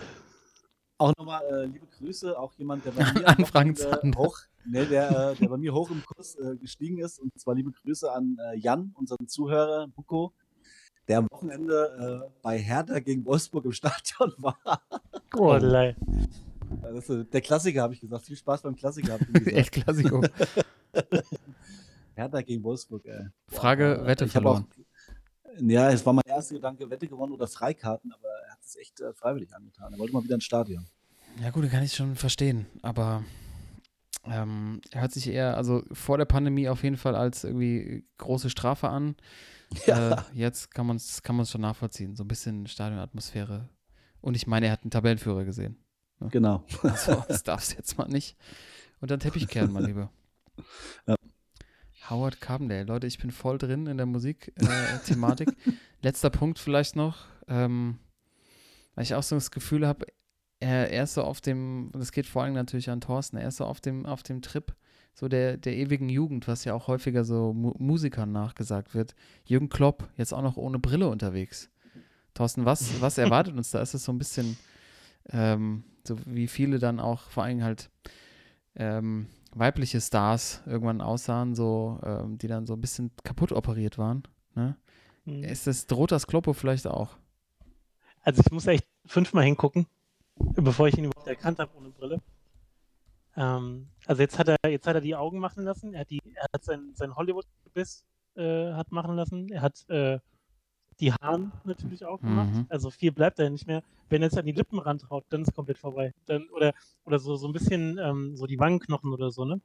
auch 0.97 1.13
nochmal 1.17 1.41
äh, 1.49 1.65
liebe 1.65 1.85
Grüße, 1.85 2.37
auch 2.37 2.53
jemand, 2.55 2.85
der 2.85 2.91
bei 2.91 3.03
mir 3.13 3.27
An 3.27 3.45
Frank 3.45 3.77
Wochenende 3.77 4.01
Zander. 4.01 4.19
hoch, 4.19 4.39
ne, 4.65 4.85
der, 4.85 5.31
äh, 5.31 5.35
der 5.35 5.47
bei 5.49 5.57
mir 5.57 5.73
hoch 5.73 5.89
im 5.91 6.03
Kurs 6.05 6.35
äh, 6.35 6.55
gestiegen 6.57 6.99
ist. 6.99 7.19
Und 7.19 7.31
zwar 7.39 7.55
liebe 7.55 7.71
Grüße 7.71 8.11
an 8.11 8.37
äh, 8.39 8.57
Jan, 8.57 8.93
unseren 8.95 9.27
Zuhörer, 9.27 9.87
Buko, 9.87 10.33
der 11.07 11.19
am 11.19 11.27
Wochenende 11.31 12.23
äh, 12.27 12.31
bei 12.41 12.57
Hertha 12.57 12.99
gegen 12.99 13.25
Wolfsburg 13.25 13.65
im 13.65 13.71
Stadion 13.71 14.33
war. 14.37 14.59
Oh, 15.35 15.53
lei. 15.55 15.95
Das 16.81 16.93
ist, 16.95 17.09
äh, 17.09 17.25
der 17.25 17.41
Klassiker, 17.41 17.81
habe 17.81 17.93
ich 17.93 18.01
gesagt. 18.01 18.25
Viel 18.25 18.35
Spaß 18.37 18.61
beim 18.61 18.75
Klassiker. 18.75 19.17
Echt 19.45 19.71
Klassiko. 19.71 20.23
Hertha 22.15 22.41
gegen 22.41 22.63
Wolfsburg, 22.63 23.05
ey. 23.05 23.27
Frage, 23.47 24.01
Äh, 24.01 24.05
Wette 24.05 24.25
ich 24.25 24.31
verloren. 24.31 24.67
Auch, 24.69 25.59
ja, 25.61 25.89
es 25.89 26.05
war 26.05 26.13
mein 26.13 26.23
erster 26.25 26.55
Gedanke, 26.55 26.89
Wette 26.89 27.07
gewonnen 27.07 27.33
oder 27.33 27.47
Freikarten, 27.47 28.11
aber 28.13 28.27
er 28.45 28.51
hat 28.53 28.59
es 28.63 28.75
echt 28.75 28.99
äh, 29.01 29.13
freiwillig 29.13 29.53
angetan. 29.53 29.91
Er 29.93 29.99
wollte 29.99 30.13
mal 30.13 30.23
wieder 30.23 30.35
ins 30.35 30.43
Stadion. 30.45 30.85
Ja 31.41 31.49
gut, 31.51 31.69
kann 31.69 31.83
ich 31.83 31.93
schon 31.93 32.15
verstehen, 32.15 32.65
aber 32.81 33.23
ähm, 34.25 34.81
er 34.91 35.01
hört 35.01 35.11
sich 35.11 35.27
eher, 35.27 35.57
also 35.57 35.83
vor 35.91 36.17
der 36.17 36.25
Pandemie 36.25 36.69
auf 36.69 36.83
jeden 36.83 36.97
Fall 36.97 37.15
als 37.15 37.43
irgendwie 37.43 38.05
große 38.17 38.49
Strafe 38.49 38.89
an. 38.89 39.15
Äh, 39.85 40.15
jetzt 40.33 40.73
kann 40.73 40.87
man 40.87 40.95
es 40.95 41.21
kann 41.21 41.35
man's 41.35 41.51
schon 41.51 41.61
nachvollziehen, 41.61 42.15
so 42.15 42.23
ein 42.23 42.27
bisschen 42.27 42.65
Stadionatmosphäre. 42.65 43.69
Und 44.19 44.35
ich 44.35 44.47
meine, 44.47 44.65
er 44.65 44.71
hat 44.71 44.81
einen 44.81 44.89
Tabellenführer 44.89 45.45
gesehen. 45.45 45.77
Genau. 46.31 46.65
Also, 46.81 47.23
das 47.27 47.43
darfst 47.43 47.75
jetzt 47.75 47.95
mal 47.95 48.07
nicht 48.07 48.35
unter 48.99 49.15
den 49.15 49.21
Teppich 49.21 49.47
kehren, 49.47 49.71
mein 49.71 49.85
Lieber. 49.85 50.11
Ja. 51.07 51.15
Howard 52.09 52.41
Carpendale, 52.41 52.83
Leute, 52.83 53.07
ich 53.07 53.19
bin 53.19 53.31
voll 53.31 53.57
drin 53.57 53.85
in 53.85 53.97
der 53.97 54.05
Musik-Thematik. 54.05 55.55
Letzter 56.01 56.29
Punkt 56.29 56.59
vielleicht 56.59 56.95
noch, 56.95 57.27
ähm, 57.47 57.99
weil 58.95 59.03
ich 59.03 59.15
auch 59.15 59.23
so 59.23 59.35
das 59.35 59.51
Gefühl 59.51 59.87
habe, 59.87 60.07
er, 60.59 60.91
er 60.91 61.03
ist 61.03 61.13
so 61.13 61.23
auf 61.23 61.41
dem, 61.41 61.89
und 61.93 61.99
das 61.99 62.11
geht 62.11 62.25
vor 62.25 62.43
allem 62.43 62.53
natürlich 62.53 62.89
an 62.89 63.01
Thorsten, 63.01 63.37
er 63.37 63.47
ist 63.47 63.57
so 63.57 63.65
auf 63.65 63.81
dem, 63.81 64.05
auf 64.05 64.23
dem 64.23 64.41
Trip 64.41 64.73
so 65.13 65.27
der, 65.27 65.57
der 65.57 65.75
ewigen 65.75 66.07
Jugend, 66.07 66.47
was 66.47 66.63
ja 66.63 66.73
auch 66.73 66.87
häufiger 66.87 67.25
so 67.25 67.51
Mu 67.51 67.73
Musikern 67.77 68.31
nachgesagt 68.31 68.95
wird. 68.95 69.15
Jürgen 69.43 69.67
Klopp, 69.67 70.07
jetzt 70.15 70.33
auch 70.33 70.41
noch 70.41 70.55
ohne 70.55 70.79
Brille 70.79 71.09
unterwegs. 71.09 71.69
Thorsten, 72.33 72.63
was, 72.63 73.01
was 73.01 73.17
erwartet 73.17 73.55
uns 73.55 73.71
da? 73.71 73.81
Ist 73.81 73.93
es 73.93 74.05
so 74.05 74.13
ein 74.13 74.17
bisschen, 74.17 74.57
ähm, 75.29 75.83
so 76.07 76.15
wie 76.25 76.47
viele 76.47 76.79
dann 76.79 77.01
auch, 77.01 77.23
vor 77.23 77.43
allem 77.43 77.63
halt 77.63 77.89
ähm, 78.75 79.27
weibliche 79.53 79.99
Stars 79.99 80.61
irgendwann 80.65 81.01
aussahen, 81.01 81.53
so, 81.53 81.99
ähm, 82.03 82.37
die 82.37 82.47
dann 82.47 82.65
so 82.65 82.73
ein 82.73 82.81
bisschen 82.81 83.11
kaputt 83.23 83.51
operiert 83.51 83.97
waren. 83.97 84.23
Ne? 84.55 84.77
Hm. 85.25 85.43
Ist 85.43 85.67
das, 85.67 85.85
droht 85.87 86.13
das 86.13 86.27
Kloppo 86.27 86.53
vielleicht 86.53 86.87
auch? 86.87 87.17
Also 88.21 88.41
ich 88.45 88.51
muss 88.51 88.67
echt 88.67 88.87
fünfmal 89.05 89.43
hingucken, 89.43 89.85
bevor 90.55 90.87
ich 90.87 90.97
ihn 90.97 91.05
überhaupt 91.05 91.27
erkannt 91.27 91.59
habe 91.59 91.75
ohne 91.77 91.89
Brille. 91.89 92.21
Ähm, 93.35 93.87
also 94.05 94.21
jetzt 94.21 94.39
hat 94.39 94.47
er, 94.49 94.57
jetzt 94.69 94.87
hat 94.87 94.95
er 94.95 95.01
die 95.01 95.15
Augen 95.15 95.39
machen 95.39 95.63
lassen, 95.63 95.93
er 95.93 96.01
hat 96.01 96.09
die, 96.09 96.21
er 96.35 96.47
hat 96.53 96.63
sein, 96.63 96.91
sein 96.95 97.15
Hollywood-Gebiss 97.15 98.05
äh, 98.35 98.73
hat 98.73 98.91
machen 98.91 99.15
lassen, 99.15 99.49
er 99.49 99.61
hat 99.61 99.87
äh, 99.89 100.19
die 100.99 101.13
Haaren 101.13 101.51
natürlich 101.63 102.03
auch 102.05 102.19
gemacht. 102.19 102.53
Mhm. 102.53 102.65
Also 102.69 102.89
viel 102.89 103.11
bleibt 103.11 103.39
da 103.39 103.49
nicht 103.49 103.67
mehr. 103.67 103.83
Wenn 104.09 104.21
er 104.21 104.27
jetzt 104.27 104.37
an 104.37 104.45
die 104.45 104.51
Lippen 104.51 104.79
rantraut, 104.79 105.25
dann 105.29 105.43
ist 105.43 105.53
komplett 105.53 105.77
vorbei. 105.77 106.13
Dann, 106.25 106.49
oder 106.49 106.73
oder 107.05 107.19
so, 107.19 107.35
so 107.35 107.47
ein 107.47 107.53
bisschen 107.53 107.97
ähm, 107.99 108.35
so 108.35 108.47
die 108.47 108.59
Wangenknochen 108.59 109.13
oder 109.13 109.31
so, 109.31 109.45
ne? 109.45 109.61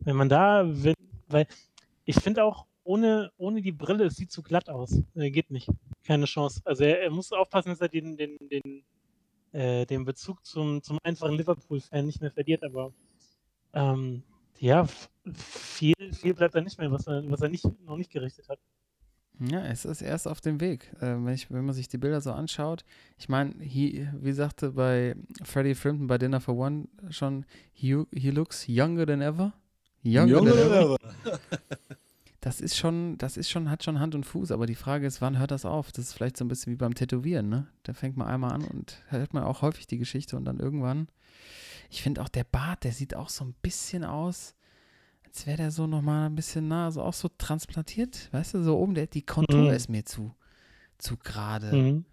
Wenn 0.00 0.16
man 0.16 0.28
da, 0.28 0.64
wenn, 0.66 0.94
weil 1.28 1.46
ich 2.04 2.16
finde 2.16 2.44
auch, 2.44 2.66
ohne, 2.84 3.32
ohne 3.36 3.62
die 3.62 3.72
Brille, 3.72 4.04
es 4.04 4.16
sieht 4.16 4.30
zu 4.30 4.42
glatt 4.42 4.68
aus. 4.68 5.02
Äh, 5.14 5.30
geht 5.30 5.50
nicht. 5.50 5.68
Keine 6.04 6.26
Chance. 6.26 6.60
Also 6.64 6.84
er, 6.84 7.02
er 7.02 7.10
muss 7.10 7.32
aufpassen, 7.32 7.70
dass 7.70 7.80
er 7.80 7.88
den, 7.88 8.16
den, 8.16 8.36
den, 8.48 8.84
äh, 9.52 9.86
den 9.86 10.04
Bezug 10.04 10.44
zum, 10.44 10.82
zum 10.82 10.98
einfachen 11.02 11.36
Liverpool-Fan 11.36 12.06
nicht 12.06 12.20
mehr 12.20 12.30
verliert, 12.30 12.62
aber 12.64 12.92
ähm, 13.72 14.22
ja, 14.58 14.86
viel, 15.34 15.94
viel 16.12 16.34
bleibt 16.34 16.54
da 16.54 16.60
nicht 16.60 16.78
mehr, 16.78 16.90
was 16.90 17.06
er, 17.06 17.22
was 17.30 17.42
er 17.42 17.48
nicht, 17.48 17.64
noch 17.84 17.96
nicht 17.96 18.10
gerichtet 18.10 18.48
hat. 18.48 18.58
Ja, 19.38 19.62
es 19.66 19.84
ist 19.84 20.00
erst 20.00 20.26
auf 20.26 20.40
dem 20.40 20.60
Weg. 20.60 20.90
Äh, 21.00 21.16
wenn, 21.22 21.28
ich, 21.34 21.50
wenn 21.50 21.66
man 21.66 21.74
sich 21.74 21.88
die 21.88 21.98
Bilder 21.98 22.22
so 22.22 22.32
anschaut, 22.32 22.84
ich 23.18 23.28
meine, 23.28 23.54
he- 23.62 24.08
wie 24.14 24.32
sagte 24.32 24.70
bei 24.72 25.14
Freddie 25.44 25.74
Frampton 25.74 26.06
bei 26.06 26.16
Dinner 26.16 26.40
for 26.40 26.56
One 26.56 26.88
schon, 27.10 27.44
he, 27.72 28.02
he 28.14 28.30
looks 28.30 28.66
younger 28.66 29.06
than 29.06 29.20
ever. 29.20 29.52
Younger, 30.02 30.40
than 30.40 30.72
ever. 30.72 30.96
Das 32.46 32.60
ist 32.60 32.76
schon, 32.76 33.18
das 33.18 33.36
ist 33.36 33.50
schon, 33.50 33.68
hat 33.68 33.82
schon 33.82 33.98
Hand 33.98 34.14
und 34.14 34.22
Fuß, 34.22 34.52
aber 34.52 34.66
die 34.66 34.76
Frage 34.76 35.04
ist, 35.04 35.20
wann 35.20 35.36
hört 35.36 35.50
das 35.50 35.64
auf? 35.64 35.90
Das 35.90 36.04
ist 36.04 36.12
vielleicht 36.12 36.36
so 36.36 36.44
ein 36.44 36.48
bisschen 36.48 36.72
wie 36.72 36.76
beim 36.76 36.94
Tätowieren, 36.94 37.48
ne? 37.48 37.66
Da 37.82 37.92
fängt 37.92 38.16
man 38.16 38.28
einmal 38.28 38.52
an 38.52 38.62
und 38.62 39.02
hört 39.08 39.34
man 39.34 39.42
auch 39.42 39.62
häufig 39.62 39.88
die 39.88 39.98
Geschichte 39.98 40.36
und 40.36 40.44
dann 40.44 40.60
irgendwann. 40.60 41.08
Ich 41.90 42.02
finde 42.04 42.22
auch 42.22 42.28
der 42.28 42.44
Bart, 42.44 42.84
der 42.84 42.92
sieht 42.92 43.16
auch 43.16 43.30
so 43.30 43.44
ein 43.44 43.52
bisschen 43.62 44.04
aus, 44.04 44.54
als 45.24 45.44
wäre 45.48 45.56
der 45.56 45.70
so 45.72 45.88
nochmal 45.88 46.26
ein 46.26 46.36
bisschen 46.36 46.68
nah, 46.68 46.92
so 46.92 47.02
auch 47.02 47.14
so 47.14 47.28
transplantiert, 47.36 48.32
weißt 48.32 48.54
du, 48.54 48.62
so 48.62 48.78
oben, 48.78 48.94
der, 48.94 49.08
die 49.08 49.22
Kontur 49.22 49.62
Mhm. 49.62 49.70
ist 49.70 49.88
mir 49.88 50.04
zu, 50.04 50.32
zu 50.98 51.16
gerade. 51.16 51.72
Mhm. 51.72 52.04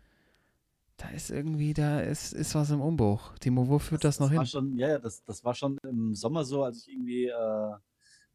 Da 0.98 1.10
ist 1.10 1.30
irgendwie, 1.30 1.76
da 1.76 2.00
ist, 2.00 2.34
ist 2.34 2.56
was 2.56 2.72
im 2.72 2.82
Umbruch. 2.82 3.38
Timo, 3.38 3.68
wo 3.68 3.78
führt 3.78 4.04
das, 4.04 4.20
noch 4.20 4.32
war 4.32 4.40
hin? 4.40 4.48
Schon, 4.48 4.76
ja, 4.80 4.88
ja, 4.88 4.98
das, 4.98 5.24
das 5.24 5.44
war 5.44 5.54
schon 5.54 5.78
im 5.88 6.16
Sommer 6.16 6.44
so, 6.44 6.64
als 6.64 6.80
ich 6.80 6.92
irgendwie 6.92 7.28
äh, 7.28 7.74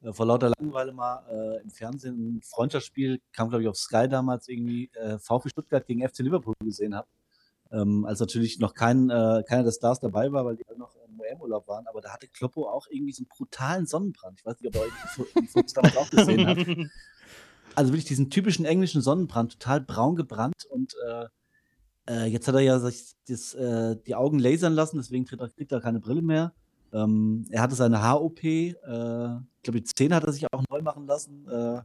äh, 0.03 0.12
vor 0.12 0.26
lauter 0.26 0.53
Langeweile 0.59 0.92
mal 0.92 1.24
äh, 1.30 1.62
im 1.62 1.70
Fernsehen 1.70 2.36
ein 2.36 2.42
Freundschaftsspiel, 2.42 3.20
kam 3.32 3.49
glaube 3.49 3.62
ich 3.62 3.68
auf 3.68 3.76
Sky 3.76 4.09
damals 4.09 4.49
irgendwie, 4.49 4.90
äh, 4.94 5.18
VfB 5.18 5.49
Stuttgart 5.51 5.86
gegen 5.86 6.07
FC 6.07 6.20
Liverpool 6.20 6.55
gesehen 6.61 6.94
habe. 6.94 7.09
Ähm, 7.70 8.07
als 8.07 8.18
natürlich 8.20 8.59
noch 8.59 8.74
kein, 8.74 9.11
äh, 9.11 9.42
keiner 9.46 9.64
der 9.64 9.72
Stars 9.72 10.01
dabei 10.01 10.32
war, 10.32 10.44
weil 10.44 10.57
die 10.57 10.66
alle 10.66 10.78
noch 10.78 10.96
im 11.07 11.20
UM-Urlaub 11.20 11.68
waren, 11.68 11.86
aber 11.86 12.01
da 12.01 12.12
hatte 12.12 12.26
Kloppo 12.28 12.66
auch 12.66 12.86
irgendwie 12.90 13.12
so 13.12 13.22
einen 13.22 13.28
brutalen 13.28 13.86
Sonnenbrand. 13.86 14.40
Ich 14.40 14.46
weiß 14.46 14.61
nicht, 14.61 14.74
ob 14.74 14.82
ihr 14.82 15.42
die 15.42 15.46
Fotos 15.49 15.74
damals 15.74 15.96
auch 15.96 16.11
gesehen 16.11 16.46
habt. 16.46 16.66
Also 17.74 17.92
wirklich 17.92 18.07
diesen 18.07 18.28
typischen 18.28 18.64
englischen 18.64 19.03
Sonnenbrand, 19.03 19.53
total 19.53 19.80
braun 19.80 20.16
gebrannt 20.16 20.64
und 20.68 20.96
äh, 21.07 21.26
äh, 22.09 22.24
jetzt 22.26 22.49
hat 22.49 22.55
er 22.55 22.61
ja 22.61 22.78
sich 22.80 23.14
das, 23.28 23.55
äh, 23.55 23.96
die 24.07 24.14
Augen 24.14 24.38
lasern 24.38 24.72
lassen, 24.72 24.96
deswegen 24.96 25.26
kriegt 25.26 25.40
er, 25.40 25.49
kriegt 25.49 25.70
er 25.70 25.80
keine 25.80 26.01
Brille 26.01 26.22
mehr. 26.22 26.53
Ähm, 26.92 27.44
er 27.51 27.62
hatte 27.62 27.74
seine 27.74 28.03
Haar-OP, 28.03 28.42
äh, 28.42 28.72
glaube, 29.69 29.83
die 29.83 29.85
Zähne 29.85 30.14
hat 30.16 30.25
er 30.25 30.33
sich 30.33 30.47
auch 30.53 30.62
neu 30.71 30.81
machen 30.83 31.07
lassen. 31.07 31.47
Äh, 31.49 31.83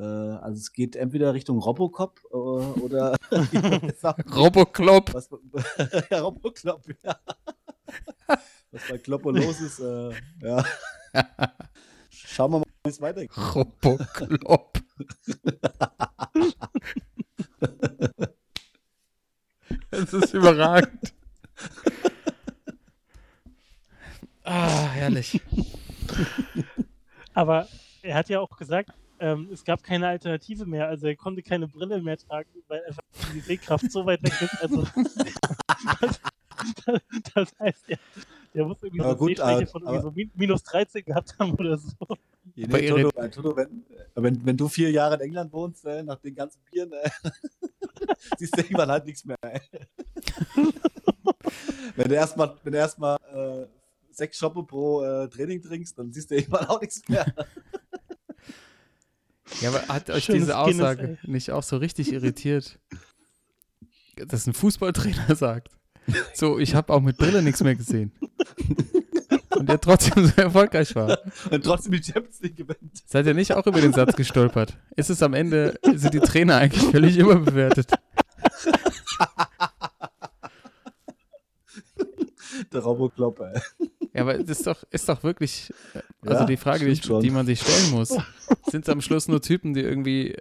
äh, 0.00 0.02
also 0.02 0.56
es 0.56 0.72
geht 0.72 0.94
entweder 0.94 1.34
Richtung 1.34 1.58
Robocop 1.58 2.20
äh, 2.30 2.36
oder 2.36 3.16
Roboclop. 4.36 5.12
was, 5.12 5.28
ja, 6.10 6.20
ja. 7.02 7.18
Was 8.70 8.82
bei 8.88 8.98
Kloppo 8.98 9.30
los 9.30 9.60
ist, 9.60 9.80
äh, 9.80 10.10
ja. 10.42 10.64
Schauen 12.10 12.52
wir 12.52 12.58
mal, 12.58 12.66
wie 12.84 12.90
es 12.90 13.00
weitergeht. 13.00 13.36
Roboclop. 13.54 14.78
Es 19.90 20.12
ist 20.12 20.34
überragend. 20.34 21.14
Ah, 24.44 24.88
herrlich. 24.90 25.40
Aber 27.38 27.68
er 28.02 28.16
hat 28.16 28.28
ja 28.28 28.40
auch 28.40 28.56
gesagt, 28.56 28.90
ähm, 29.20 29.48
es 29.52 29.62
gab 29.62 29.84
keine 29.84 30.08
Alternative 30.08 30.66
mehr, 30.66 30.88
also 30.88 31.06
er 31.06 31.14
konnte 31.14 31.40
keine 31.40 31.68
Brille 31.68 32.02
mehr 32.02 32.18
tragen, 32.18 32.48
weil 32.66 32.84
einfach 32.84 33.04
die 33.32 33.38
Sehkraft 33.38 33.92
so 33.92 34.04
weit 34.04 34.20
weg 34.24 34.32
ist. 34.42 34.60
Also 34.60 34.82
das, 34.82 35.14
das, 36.84 37.00
das 37.32 37.54
heißt, 37.60 37.88
der, 37.90 37.98
der 38.54 38.64
muss 38.64 38.82
irgendwie 38.82 39.02
Aber 39.02 39.10
so 39.10 39.16
gut, 39.18 39.28
Sehschwäche 39.36 39.54
aber- 39.54 39.66
von 39.68 39.82
irgendwie 39.82 40.02
so 40.02 40.10
min- 40.10 40.32
minus 40.34 40.64
13 40.64 41.04
gehabt 41.04 41.38
haben 41.38 41.52
oder 41.54 41.78
so. 41.78 41.94
Nee, 42.56 42.88
Toto, 42.88 43.10
äh, 43.10 43.30
Toto, 43.30 43.56
wenn, 43.56 43.84
wenn, 44.16 44.44
wenn, 44.44 44.56
du 44.56 44.66
vier 44.66 44.90
Jahre 44.90 45.14
in 45.14 45.20
England 45.20 45.52
wohnst, 45.52 45.84
äh, 45.84 46.02
nach 46.02 46.18
den 46.18 46.34
ganzen 46.34 46.60
Bieren, 46.72 46.90
äh, 46.92 47.08
siehst 48.36 48.56
du 48.56 48.62
irgendwann 48.62 48.90
halt 48.90 49.06
nichts 49.06 49.24
mehr. 49.24 49.36
wenn 51.94 52.08
du 52.08 52.14
erstmal 52.16 52.56
erst 52.64 52.98
äh, 52.98 53.66
sechs 54.18 54.38
Shoppe 54.38 54.64
pro 54.64 55.02
äh, 55.02 55.28
Training 55.28 55.62
trinkst, 55.62 55.98
dann 55.98 56.12
siehst 56.12 56.30
du 56.30 56.36
irgendwann 56.36 56.66
auch 56.66 56.80
nichts 56.80 57.08
mehr. 57.08 57.26
Ja, 59.62 59.70
aber 59.70 59.88
hat 59.88 60.10
euch 60.10 60.24
Schönes 60.24 60.42
diese 60.42 60.58
Aussage 60.58 61.02
Guinness, 61.02 61.24
nicht 61.26 61.50
auch 61.52 61.62
so 61.62 61.78
richtig 61.78 62.12
irritiert? 62.12 62.78
Dass 64.16 64.46
ein 64.46 64.52
Fußballtrainer 64.52 65.34
sagt, 65.36 65.70
so, 66.34 66.58
ich 66.58 66.74
habe 66.74 66.92
auch 66.92 67.00
mit 67.00 67.16
Brille 67.16 67.42
nichts 67.42 67.62
mehr 67.62 67.74
gesehen. 67.74 68.12
Und 69.56 69.68
der 69.68 69.80
trotzdem 69.80 70.26
so 70.26 70.40
erfolgreich 70.40 70.94
war. 70.94 71.18
Und 71.50 71.64
trotzdem 71.64 71.92
die 71.92 72.02
Champions 72.02 72.40
League 72.40 72.56
gewinnt. 72.56 73.02
Seid 73.06 73.26
ihr 73.26 73.34
nicht 73.34 73.54
auch 73.54 73.66
über 73.66 73.80
den 73.80 73.92
Satz 73.94 74.14
gestolpert? 74.16 74.76
Ist 74.96 75.10
es 75.10 75.22
am 75.22 75.32
Ende, 75.32 75.80
sind 75.82 76.12
die 76.12 76.20
Trainer 76.20 76.58
eigentlich 76.58 76.84
völlig 76.90 77.16
überbewertet? 77.16 77.90
Der 82.72 82.80
Roboclop, 82.80 83.40
ey. 83.40 83.60
Ja, 84.18 84.22
aber 84.22 84.38
das 84.38 84.58
ist 84.58 84.66
doch, 84.66 84.82
ist 84.90 85.08
doch 85.08 85.22
wirklich, 85.22 85.72
also 86.22 86.40
ja, 86.40 86.44
die 86.44 86.56
Frage, 86.56 86.84
die, 86.84 86.92
ich, 86.92 87.00
die, 87.00 87.30
man 87.30 87.46
sich 87.46 87.60
stellen 87.60 87.92
muss. 87.92 88.08
Sind 88.70 88.82
es 88.82 88.88
am 88.88 89.00
Schluss 89.00 89.28
nur 89.28 89.40
Typen, 89.40 89.74
die 89.74 89.80
irgendwie 89.80 90.36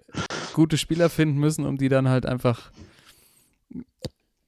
gute 0.53 0.77
Spieler 0.77 1.09
finden 1.09 1.39
müssen, 1.39 1.65
um 1.65 1.77
die 1.77 1.89
dann 1.89 2.09
halt 2.09 2.25
einfach, 2.25 2.71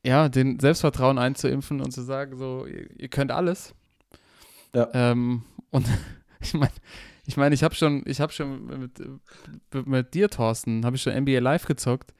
ja, 0.03 0.29
den 0.29 0.59
Selbstvertrauen 0.59 1.17
einzuimpfen 1.17 1.81
und 1.81 1.91
zu 1.91 2.01
sagen, 2.01 2.37
so, 2.37 2.65
ihr, 2.65 2.89
ihr 2.99 3.09
könnt 3.09 3.31
alles? 3.31 3.73
Ja. 4.73 4.89
Ähm, 4.93 5.43
und 5.71 5.85
ich 6.39 6.53
meine, 6.53 6.73
ich 7.25 7.37
meine, 7.37 7.53
ich 7.53 7.63
habe 7.63 7.75
schon, 7.75 8.03
ich 8.05 8.21
habe 8.21 8.33
schon 8.33 8.65
mit, 8.65 9.87
mit 9.87 10.13
dir, 10.13 10.29
Thorsten, 10.29 10.85
habe 10.85 10.95
ich 10.95 11.01
schon 11.01 11.15
NBA 11.15 11.39
Live 11.39 11.65
gezockt. 11.65 12.13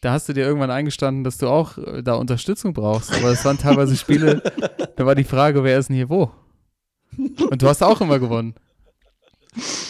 Da 0.00 0.12
hast 0.12 0.28
du 0.28 0.32
dir 0.32 0.44
irgendwann 0.44 0.70
eingestanden, 0.70 1.24
dass 1.24 1.38
du 1.38 1.48
auch 1.48 1.76
äh, 1.76 2.02
da 2.02 2.14
Unterstützung 2.14 2.72
brauchst. 2.72 3.12
Aber 3.12 3.32
es 3.32 3.44
waren 3.44 3.58
teilweise 3.58 3.96
Spiele, 3.96 4.42
da 4.96 5.06
war 5.06 5.14
die 5.14 5.24
Frage, 5.24 5.64
wer 5.64 5.78
ist 5.78 5.88
denn 5.88 5.96
hier 5.96 6.08
wo? 6.08 6.30
Und 7.16 7.62
du 7.62 7.68
hast 7.68 7.82
auch 7.82 8.00
immer 8.00 8.20
gewonnen. 8.20 8.54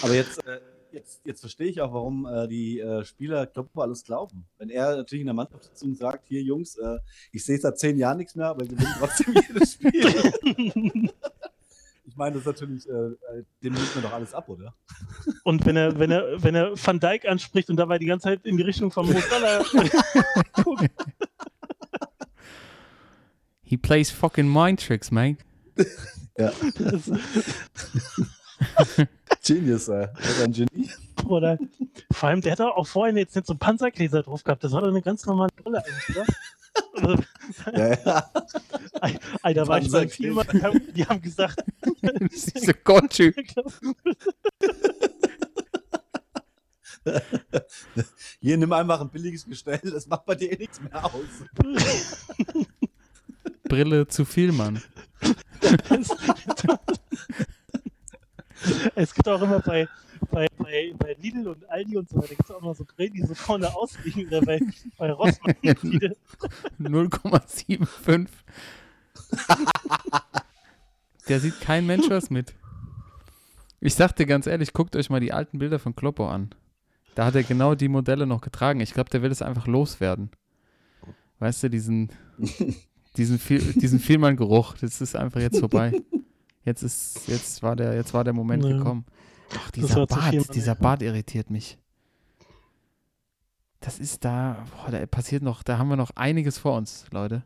Aber 0.02 0.14
jetzt, 0.14 0.46
äh, 0.46 0.60
jetzt, 0.92 1.20
jetzt 1.24 1.40
verstehe 1.40 1.66
ich 1.66 1.80
auch, 1.82 1.92
warum 1.92 2.26
äh, 2.26 2.48
die 2.48 2.80
äh, 2.80 3.04
Spieler 3.04 3.46
Kloppo 3.46 3.82
alles 3.82 4.02
glauben. 4.02 4.46
Wenn 4.56 4.70
er 4.70 4.96
natürlich 4.96 5.20
in 5.20 5.26
der 5.26 5.34
Mannschaftssitzung 5.34 5.94
sagt, 5.94 6.28
hier 6.28 6.42
Jungs, 6.42 6.76
äh, 6.76 6.98
ich 7.32 7.44
sehe 7.44 7.58
seit 7.58 7.78
zehn 7.78 7.98
Jahren 7.98 8.16
nichts 8.16 8.34
mehr, 8.34 8.46
aber 8.46 8.60
wir 8.62 8.68
gewinnen 8.68 8.94
trotzdem 8.98 9.34
jedes 9.48 9.74
Spiel 9.74 11.10
meine, 12.18 12.32
das 12.32 12.40
ist 12.40 12.46
natürlich, 12.46 12.86
äh, 12.88 12.92
äh, 12.92 13.44
dem 13.62 13.72
nimmt 13.72 13.94
man 13.94 14.04
doch 14.04 14.12
alles 14.12 14.34
ab, 14.34 14.48
oder? 14.48 14.74
Und 15.44 15.64
wenn 15.64 15.76
er, 15.76 15.98
wenn 15.98 16.10
er, 16.10 16.42
wenn 16.42 16.54
er 16.54 16.72
Van 16.74 17.00
Dijk 17.00 17.26
anspricht 17.26 17.70
und 17.70 17.76
dabei 17.76 17.98
die 17.98 18.06
ganze 18.06 18.24
Zeit 18.24 18.44
in 18.44 18.58
die 18.58 18.62
Richtung 18.62 18.90
von 18.90 19.06
Mo 19.06 19.14
guckt. 20.64 20.90
He 23.62 23.76
plays 23.76 24.10
fucking 24.10 24.52
mind 24.52 24.84
tricks, 24.84 25.10
man. 25.10 25.38
ja. 26.36 26.52
Genius, 29.44 29.88
ey. 29.88 30.08
Das 30.16 30.40
ein 30.42 30.52
Genie. 30.52 30.90
Oder, 31.26 31.58
vor 32.10 32.28
allem, 32.28 32.40
der 32.40 32.52
hat 32.52 32.60
auch 32.60 32.86
vorhin 32.86 33.16
jetzt 33.16 33.36
nicht 33.36 33.46
so 33.46 33.52
einen 33.52 33.60
Panzergläser 33.60 34.22
drauf 34.22 34.42
gehabt. 34.42 34.64
Das 34.64 34.72
war 34.72 34.80
doch 34.80 34.88
eine 34.88 35.02
ganz 35.02 35.24
normale 35.26 35.50
Brille 35.54 35.84
eigentlich, 35.84 36.16
oder? 36.16 36.26
Ja, 37.72 37.94
ja. 38.04 38.30
Alter, 39.42 39.68
war 39.68 39.80
ich 39.80 39.90
beim 39.90 40.08
Film, 40.08 40.40
die 40.52 40.62
haben, 40.62 40.94
die 40.94 41.04
haben 41.04 41.20
gesagt. 41.22 41.64
Diese 42.30 42.74
Gottschü. 42.74 43.32
Hier, 48.40 48.56
nimm 48.58 48.72
einfach 48.72 49.00
ein 49.00 49.08
billiges 49.08 49.46
Gestell, 49.46 49.80
das 49.82 50.06
macht 50.06 50.26
bei 50.26 50.34
dir 50.34 50.52
eh 50.52 50.56
nichts 50.56 50.80
mehr 50.80 51.04
aus. 51.04 51.44
Brille 53.64 54.06
zu 54.08 54.24
viel, 54.24 54.52
Mann. 54.52 54.82
es 58.94 59.14
gibt 59.14 59.28
auch 59.28 59.40
immer 59.40 59.60
bei, 59.60 59.88
bei, 60.38 60.46
bei, 60.56 60.94
bei 60.96 61.16
Lidl 61.20 61.48
und 61.48 61.68
Aldi 61.68 61.96
und 61.96 62.08
so 62.08 62.18
weiter 62.18 62.28
gibt 62.28 62.44
es 62.44 62.50
auch 62.50 62.62
immer 62.62 62.74
so 62.74 62.84
Brillen, 62.84 63.14
die 63.14 63.22
so 63.22 63.34
vorne 63.34 63.74
ausliegen 63.74 64.28
oder 64.28 64.42
bei, 64.42 64.60
bei 64.96 65.10
Rossmann. 65.10 65.54
0,75. 65.62 68.28
Der 71.28 71.40
sieht 71.40 71.60
kein 71.60 71.86
Mensch 71.86 72.08
was 72.08 72.30
mit. 72.30 72.54
Ich 73.80 73.94
sagte 73.94 74.26
ganz 74.26 74.46
ehrlich, 74.46 74.72
guckt 74.72 74.94
euch 74.96 75.10
mal 75.10 75.20
die 75.20 75.32
alten 75.32 75.58
Bilder 75.58 75.78
von 75.78 75.96
Kloppo 75.96 76.28
an. 76.28 76.50
Da 77.14 77.26
hat 77.26 77.34
er 77.34 77.42
genau 77.42 77.74
die 77.74 77.88
Modelle 77.88 78.26
noch 78.26 78.40
getragen. 78.40 78.80
Ich 78.80 78.94
glaube, 78.94 79.10
der 79.10 79.20
will 79.22 79.32
es 79.32 79.42
einfach 79.42 79.66
loswerden. 79.66 80.30
Weißt 81.40 81.64
du, 81.64 81.70
diesen, 81.70 82.10
diesen, 83.16 83.38
viel, 83.38 83.60
diesen 83.72 83.98
Vielmann-Geruch, 83.98 84.76
das 84.78 85.00
ist 85.00 85.16
einfach 85.16 85.40
jetzt 85.40 85.58
vorbei. 85.58 86.00
Jetzt 86.64 86.82
ist, 86.82 87.28
jetzt 87.28 87.62
war 87.62 87.76
der, 87.76 87.94
jetzt 87.94 88.12
war 88.14 88.24
der 88.24 88.34
Moment 88.34 88.64
ja. 88.64 88.76
gekommen. 88.76 89.04
Ach, 89.56 89.70
dieser 89.70 90.06
Bart, 90.06 90.54
dieser 90.54 90.74
Bart 90.74 91.02
irritiert 91.02 91.50
mich. 91.50 91.78
Das 93.80 93.98
ist 93.98 94.24
da, 94.24 94.64
boah, 94.70 94.90
da 94.90 95.06
passiert 95.06 95.42
noch, 95.42 95.62
da 95.62 95.78
haben 95.78 95.88
wir 95.88 95.96
noch 95.96 96.10
einiges 96.16 96.58
vor 96.58 96.76
uns, 96.76 97.06
Leute. 97.12 97.44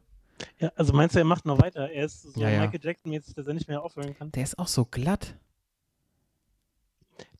Ja, 0.58 0.72
also 0.76 0.92
meinst 0.92 1.14
du, 1.14 1.18
er 1.18 1.24
macht 1.24 1.44
noch 1.44 1.60
weiter? 1.60 1.90
Er 1.90 2.04
ist 2.04 2.22
so 2.22 2.40
ja, 2.40 2.48
ja. 2.48 2.60
Michael 2.62 2.80
Jackson-mäßig, 2.82 3.34
dass 3.34 3.46
er 3.46 3.54
nicht 3.54 3.68
mehr 3.68 3.82
aufhören 3.82 4.14
kann. 4.16 4.32
Der 4.32 4.42
ist 4.42 4.58
auch 4.58 4.66
so 4.66 4.84
glatt. 4.84 5.36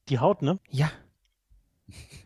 Die 0.09 0.19
Haut, 0.19 0.43
ne? 0.43 0.59
Ja. 0.69 0.91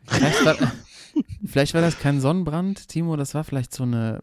Vielleicht 0.07 0.45
war, 0.45 0.57
vielleicht 1.47 1.75
war 1.75 1.81
das 1.81 1.99
kein 1.99 2.21
Sonnenbrand, 2.21 2.89
Timo, 2.89 3.17
das 3.17 3.35
war 3.35 3.45
vielleicht 3.45 3.75
so 3.75 3.85
eine, 3.85 4.23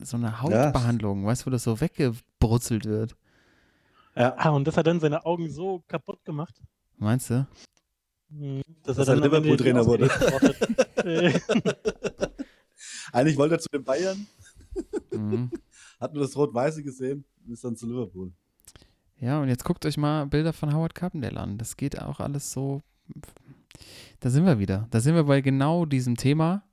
so 0.00 0.16
eine 0.16 0.40
Hautbehandlung, 0.40 1.22
ja. 1.22 1.26
weißt 1.28 1.42
du, 1.42 1.46
wo 1.46 1.50
das 1.50 1.64
so 1.64 1.80
weggebrutzelt 1.80 2.84
wird. 2.84 3.16
Ja. 4.14 4.34
Ah, 4.36 4.50
und 4.50 4.66
das 4.66 4.76
hat 4.76 4.86
dann 4.86 5.00
seine 5.00 5.24
Augen 5.24 5.50
so 5.50 5.82
kaputt 5.86 6.24
gemacht. 6.24 6.60
Meinst 7.00 7.30
du? 7.30 7.46
Hm, 8.30 8.62
dass, 8.84 8.98
dass 8.98 9.08
er 9.08 9.16
dann 9.16 9.24
Liverpool-Trainer 9.24 9.86
wurde. 9.86 10.08
Eigentlich 13.12 13.36
wollte 13.38 13.56
er 13.56 13.58
zu 13.58 13.68
den 13.72 13.82
Bayern. 13.82 14.26
Mhm. 15.10 15.50
Hat 15.98 16.12
nur 16.12 16.22
das 16.22 16.36
Rot-Weiße 16.36 16.82
gesehen 16.82 17.24
und 17.44 17.54
ist 17.54 17.64
dann 17.64 17.74
zu 17.74 17.86
Liverpool. 17.86 18.32
Ja, 19.18 19.40
und 19.40 19.48
jetzt 19.48 19.64
guckt 19.64 19.84
euch 19.86 19.96
mal 19.96 20.26
Bilder 20.26 20.52
von 20.52 20.74
Howard 20.74 20.94
Carpendale 20.94 21.40
an. 21.40 21.56
Das 21.58 21.76
geht 21.76 22.00
auch 22.00 22.20
alles 22.20 22.52
so. 22.52 22.82
Da 24.20 24.28
sind 24.28 24.44
wir 24.44 24.58
wieder. 24.58 24.86
Da 24.90 25.00
sind 25.00 25.14
wir 25.14 25.24
bei 25.24 25.40
genau 25.40 25.86
diesem 25.86 26.16
Thema. 26.16 26.64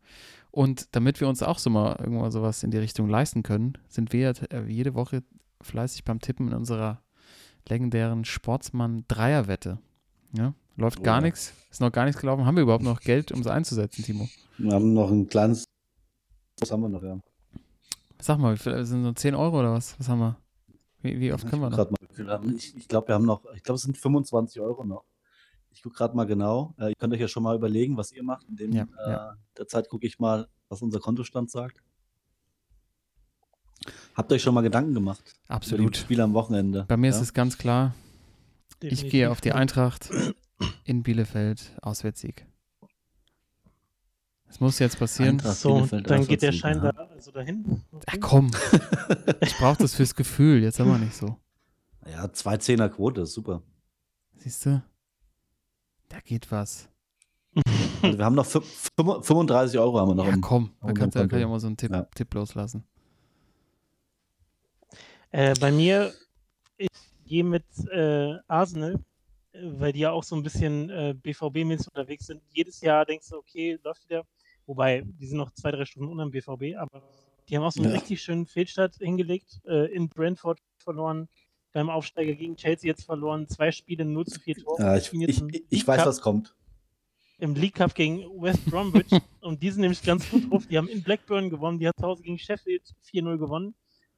Und 0.52 0.94
damit 0.96 1.22
wir 1.22 1.30
uns 1.30 1.42
auch 1.42 1.60
so 1.60 1.70
mal 1.70 1.96
irgendwann 2.00 2.32
sowas 2.32 2.64
in 2.64 2.72
die 2.72 2.78
Richtung 2.78 3.08
leisten 3.08 3.44
können, 3.44 3.78
sind 3.88 4.12
wir 4.12 4.34
äh, 4.52 4.66
jede 4.68 4.94
Woche 4.94 5.24
fleißig 5.62 6.04
beim 6.04 6.20
Tippen 6.20 6.50
in 6.50 6.54
unserer 6.54 7.02
legendären 7.68 8.26
Sportsmann-Dreierwette. 8.26 9.80
Ja, 10.34 10.54
läuft 10.76 11.00
oh, 11.00 11.04
gar 11.04 11.22
nichts, 11.22 11.54
ist 11.72 11.82
noch 11.82 11.92
gar 11.92 12.06
nichts 12.06 12.20
gelaufen. 12.20 12.46
Haben 12.46 12.56
wir 12.56 12.64
überhaupt 12.64 12.84
noch 12.84 13.00
Geld, 13.00 13.32
um 13.32 13.42
es 13.42 13.48
einzusetzen, 13.48 14.04
Timo? 14.04 14.28
Wir 14.58 14.74
haben 14.74 14.94
noch 14.94 15.12
ein 15.12 15.28
kleines. 15.28 15.66
Was 16.60 16.72
haben 16.72 16.82
wir 16.82 16.90
noch, 16.90 17.04
ja? 17.04 17.20
Sag 18.20 18.40
mal, 18.40 18.58
sind 18.58 19.04
so 19.04 19.12
10 19.12 19.36
Euro 19.36 19.60
oder 19.60 19.74
was? 19.74 20.00
Was 20.00 20.10
haben 20.10 20.20
wir? 20.20 20.38
Wie, 21.02 21.20
wie 21.20 21.34
oft 21.34 21.48
können 21.48 21.62
wir 21.62 21.70
noch? 21.70 21.92
Mal, 21.92 22.56
ich, 22.56 22.76
ich 22.76 22.88
glaube, 22.88 23.10
wir 23.10 23.16
haben 23.16 23.26
noch, 23.26 23.44
ich 23.56 23.62
glaube, 23.62 23.76
es 23.76 23.84
sind 23.84 23.98
25 23.98 24.60
Euro 24.62 24.84
noch. 24.84 25.06
Ich 25.70 25.84
gucke 25.84 25.96
gerade 25.96 26.16
mal 26.16 26.26
genau. 26.26 26.74
Äh, 26.80 26.90
ihr 26.90 26.96
könnt 26.98 27.14
euch 27.14 27.20
ja 27.20 27.28
schon 27.28 27.44
mal 27.44 27.56
überlegen, 27.56 27.98
was 27.98 28.12
ihr 28.12 28.24
macht. 28.24 28.48
In 28.50 28.56
dem, 28.56 28.74
ja, 28.74 28.88
äh, 29.06 29.12
ja. 29.12 29.38
der 29.58 29.68
Zeit 29.68 29.90
gucke 29.90 30.08
ich 30.08 30.18
mal, 30.18 30.48
was 30.70 30.82
unser 30.82 31.00
Kontostand 31.00 31.52
sagt. 31.52 31.84
Habt 34.16 34.32
ihr 34.32 34.36
euch 34.36 34.42
schon 34.42 34.56
mal 34.56 34.62
Gedanken 34.62 34.96
gemacht? 34.96 35.36
Absolut. 35.48 35.82
Über 35.82 35.92
die 35.92 36.00
Spiele 36.00 36.24
am 36.24 36.34
Wochenende. 36.34 36.86
Bei 36.88 36.98
mir 36.98 37.12
ja? 37.12 37.16
ist 37.16 37.22
es 37.22 37.34
ganz 37.34 37.60
klar. 37.60 37.94
Definitiv. 38.82 39.06
Ich 39.06 39.12
gehe 39.12 39.32
auf 39.32 39.42
die 39.42 39.54
Eintracht 39.54 40.10
in 40.84 41.04
Bielefeld, 41.04 41.76
Auswärtssieg. 41.82 42.46
Es 44.50 44.60
muss 44.60 44.80
jetzt 44.80 45.00
passieren. 45.00 45.32
Eintracht, 45.32 45.58
so, 45.58 45.76
Bielefeld, 45.76 46.10
dann 46.10 46.28
geht 46.28 46.42
der 46.42 46.52
Schein 46.52 46.78
ja. 46.84 46.92
da 46.92 47.08
also 47.08 47.32
dahin. 47.32 47.84
Okay. 47.92 48.06
Ach 48.08 48.18
komm. 48.22 48.52
ich 49.42 49.58
brauche 49.58 49.78
das 49.78 49.96
fürs 49.96 50.16
Gefühl, 50.16 50.64
jetzt 50.64 50.80
aber 50.80 50.98
nicht 50.98 51.16
so. 51.16 51.38
Ja, 52.10 52.32
zwei 52.32 52.58
Zehner 52.58 52.90
Quote, 52.90 53.22
ist 53.22 53.34
super. 53.34 53.62
Siehst 54.38 54.66
du? 54.66 54.82
Da 56.10 56.20
geht 56.22 56.52
was. 56.52 56.90
Also 58.02 58.18
wir 58.18 58.26
haben 58.26 58.36
noch 58.36 58.46
35 58.46 59.80
Euro 59.80 60.00
haben 60.00 60.10
wir 60.10 60.16
noch. 60.16 60.28
Ja, 60.28 60.38
komm, 60.40 60.72
da 60.82 60.94
kann, 60.94 61.10
kann 61.10 61.40
ich 61.40 61.46
auch 61.46 61.50
mal 61.50 61.60
so 61.60 61.68
einen 61.68 61.78
Tipp, 61.78 61.92
ja. 61.92 62.04
Tipp 62.14 62.34
loslassen. 62.34 62.84
Äh, 65.32 65.56
bei 65.60 65.72
mir, 65.72 66.14
gehe 67.28 67.44
mit 67.44 67.66
äh, 67.92 68.36
Arsenal, 68.48 69.00
weil 69.54 69.94
die 69.94 70.00
ja 70.00 70.12
auch 70.12 70.24
so 70.24 70.36
ein 70.36 70.44
bisschen 70.44 70.90
äh, 70.90 71.14
BVB-mäßig 71.22 71.88
unterwegs 71.90 72.28
sind. 72.28 72.42
Jedes 72.54 72.82
Jahr 72.82 73.06
denkst 73.06 73.30
du, 73.30 73.38
okay, 73.38 73.78
läuft 73.84 74.04
wieder. 74.10 74.24
Wobei, 74.66 75.04
die 75.06 75.28
sind 75.28 75.38
noch 75.38 75.52
zwei, 75.52 75.72
drei 75.72 75.86
Stunden 75.86 76.10
unter 76.12 76.26
dem 76.26 76.32
BVB, 76.32 76.78
aber 76.78 77.02
die 77.48 77.56
haben 77.56 77.64
auch 77.64 77.72
so 77.72 77.82
einen 77.82 77.92
ja. 77.92 77.98
richtig 77.98 78.22
schönen 78.22 78.46
Fehlstart 78.46 78.96
hingelegt, 78.96 79.62
äh, 79.66 79.94
in 79.94 80.10
Brentford 80.10 80.60
verloren, 80.78 81.30
beim 81.72 81.90
Aufsteiger 81.90 82.34
gegen 82.34 82.56
Chelsea 82.56 82.90
jetzt 82.90 83.06
verloren. 83.06 83.48
Zwei 83.48 83.72
Spiele 83.72 84.04
0 84.04 84.26
zu 84.26 84.40
4 84.40 84.56
Tore. 84.56 84.82
Ja, 84.82 84.98
ich, 84.98 85.14
ich, 85.14 85.44
ich, 85.44 85.64
ich 85.70 85.88
weiß, 85.88 86.06
was 86.06 86.22
kommt. 86.22 86.56
Im 87.40 87.54
League 87.54 87.76
Cup 87.76 87.94
gegen 87.94 88.20
West 88.42 88.66
Bromwich. 88.66 89.06
und 89.42 89.62
die 89.62 89.70
sind 89.70 89.82
nämlich 89.82 90.02
ganz 90.02 90.30
gut 90.30 90.52
drauf. 90.52 90.66
Die 90.68 90.78
haben 90.78 90.88
in 90.88 91.04
Blackburn 91.04 91.50
gewonnen. 91.50 91.80
Die 91.80 91.88
hat 91.88 91.96
zu 91.98 92.04
Hause 92.04 92.24
gegen 92.24 92.40
Sheffield 92.40 92.84
4-0 93.12 93.38
gewonnen. 93.38 93.76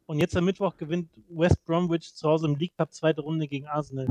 Und 0.10 0.18
jetzt 0.18 0.36
am 0.36 0.46
Mittwoch 0.46 0.76
gewinnt 0.76 1.12
West 1.30 1.64
Bromwich 1.66 2.16
zu 2.16 2.28
Hause 2.28 2.48
im 2.48 2.56
League 2.56 2.76
Cup 2.76 2.92
zweite 2.92 3.22
Runde 3.22 3.48
gegen 3.48 3.68
Arsenal. 3.68 4.08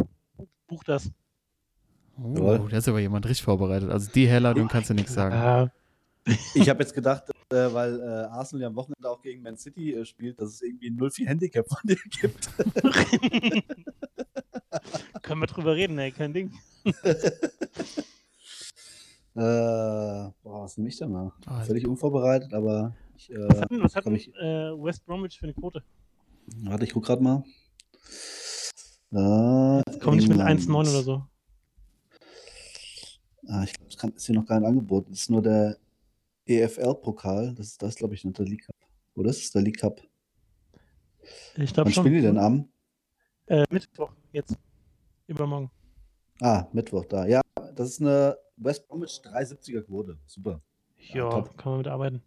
Buch 0.69 0.85
das. 0.85 1.11
Oh, 2.23 2.69
da 2.71 2.77
ist 2.77 2.87
aber 2.87 3.01
jemand 3.01 3.27
richtig 3.27 3.45
vorbereitet. 3.45 3.91
Also 3.91 4.09
die 4.13 4.29
Herleitung 4.29 4.69
kannst 4.69 4.91
du 4.91 4.95
nichts 4.95 5.15
sagen. 5.15 5.73
Ich 6.55 6.69
habe 6.69 6.85
jetzt 6.85 6.95
gedacht, 6.95 7.25
äh, 7.51 7.73
weil 7.73 7.99
äh, 7.99 8.29
Arsenal 8.31 8.63
ja 8.63 8.69
am 8.69 8.77
Wochenende 8.77 9.11
auch 9.11 9.21
gegen 9.23 9.43
Man 9.43 9.57
City 9.57 9.93
äh, 9.93 10.05
spielt, 10.05 10.41
dass 10.41 10.51
es 10.51 10.63
irgendwie 10.63 10.89
ein 10.89 11.01
0-4 11.01 11.27
Handicap 11.27 11.69
von 11.69 11.81
dir 11.83 11.99
gibt. 12.21 12.49
Können 15.23 15.41
wir 15.41 15.49
drüber 15.49 15.75
reden, 15.75 15.99
ey, 15.99 16.13
kein 16.13 16.33
Ding. 16.33 16.53
Äh, 19.35 19.35
boah, 19.35 20.63
was 20.63 20.77
nehme 20.77 20.91
ich 20.91 20.99
da 20.99 21.09
mal? 21.09 21.33
Völlig 21.65 21.89
unvorbereitet, 21.89 22.55
aber 22.55 22.95
ich, 23.19 23.31
äh, 23.31 23.49
was 23.49 23.61
hat, 23.61 23.71
was 23.71 23.97
hat 23.97 24.07
ich, 24.07 24.35
äh, 24.35 24.83
West 24.83 25.05
Bromwich 25.05 25.39
für 25.39 25.45
eine 25.45 25.55
Quote? 25.55 25.83
Warte, 26.64 26.85
ich 26.85 26.93
guck 26.93 27.05
gerade 27.05 27.23
mal. 27.23 27.45
Äh, 29.11 29.83
Komm 30.01 30.16
nicht 30.16 30.29
mit 30.29 30.39
1,9 30.39 30.75
oder 30.75 31.03
so. 31.03 31.25
Ah, 33.47 33.64
ich 33.64 33.73
glaube, 33.73 34.12
das 34.12 34.23
ist 34.23 34.27
hier 34.27 34.35
noch 34.35 34.47
kein 34.47 34.64
Angebot. 34.64 35.09
Das 35.09 35.21
ist 35.21 35.31
nur 35.31 35.43
der 35.43 35.79
EFL-Pokal. 36.47 37.55
Das 37.55 37.69
ist 37.69 37.83
das, 37.83 37.97
glaube 37.97 38.14
ich, 38.14 38.25
nicht 38.25 38.39
der 38.39 38.47
League 38.47 38.66
Cup. 38.66 38.77
Oder 39.14 39.31
ist 39.31 39.43
es 39.43 39.53
der 39.53 39.62
League 39.62 39.81
Cup? 39.81 40.03
Ich 41.57 41.73
glaube 41.73 41.91
schon. 41.91 42.05
Wann 42.05 42.11
spielen 42.11 42.14
die 42.14 42.21
denn 42.21 42.39
am? 42.39 42.69
Äh, 43.47 43.64
Mittwoch, 43.71 44.12
jetzt. 44.33 44.57
Übermorgen. 45.27 45.71
Ah, 46.41 46.66
Mittwoch 46.73 47.05
da. 47.07 47.27
Ja, 47.27 47.41
das 47.75 47.91
ist 47.91 48.01
eine 48.01 48.37
West 48.57 48.87
Bromwich 48.87 49.21
370er 49.25 49.83
Quote. 49.83 50.19
Super. 50.27 50.61
Ja, 50.99 51.31
ja 51.31 51.43
kann 51.57 51.73
man 51.73 51.79
mitarbeiten. 51.79 52.23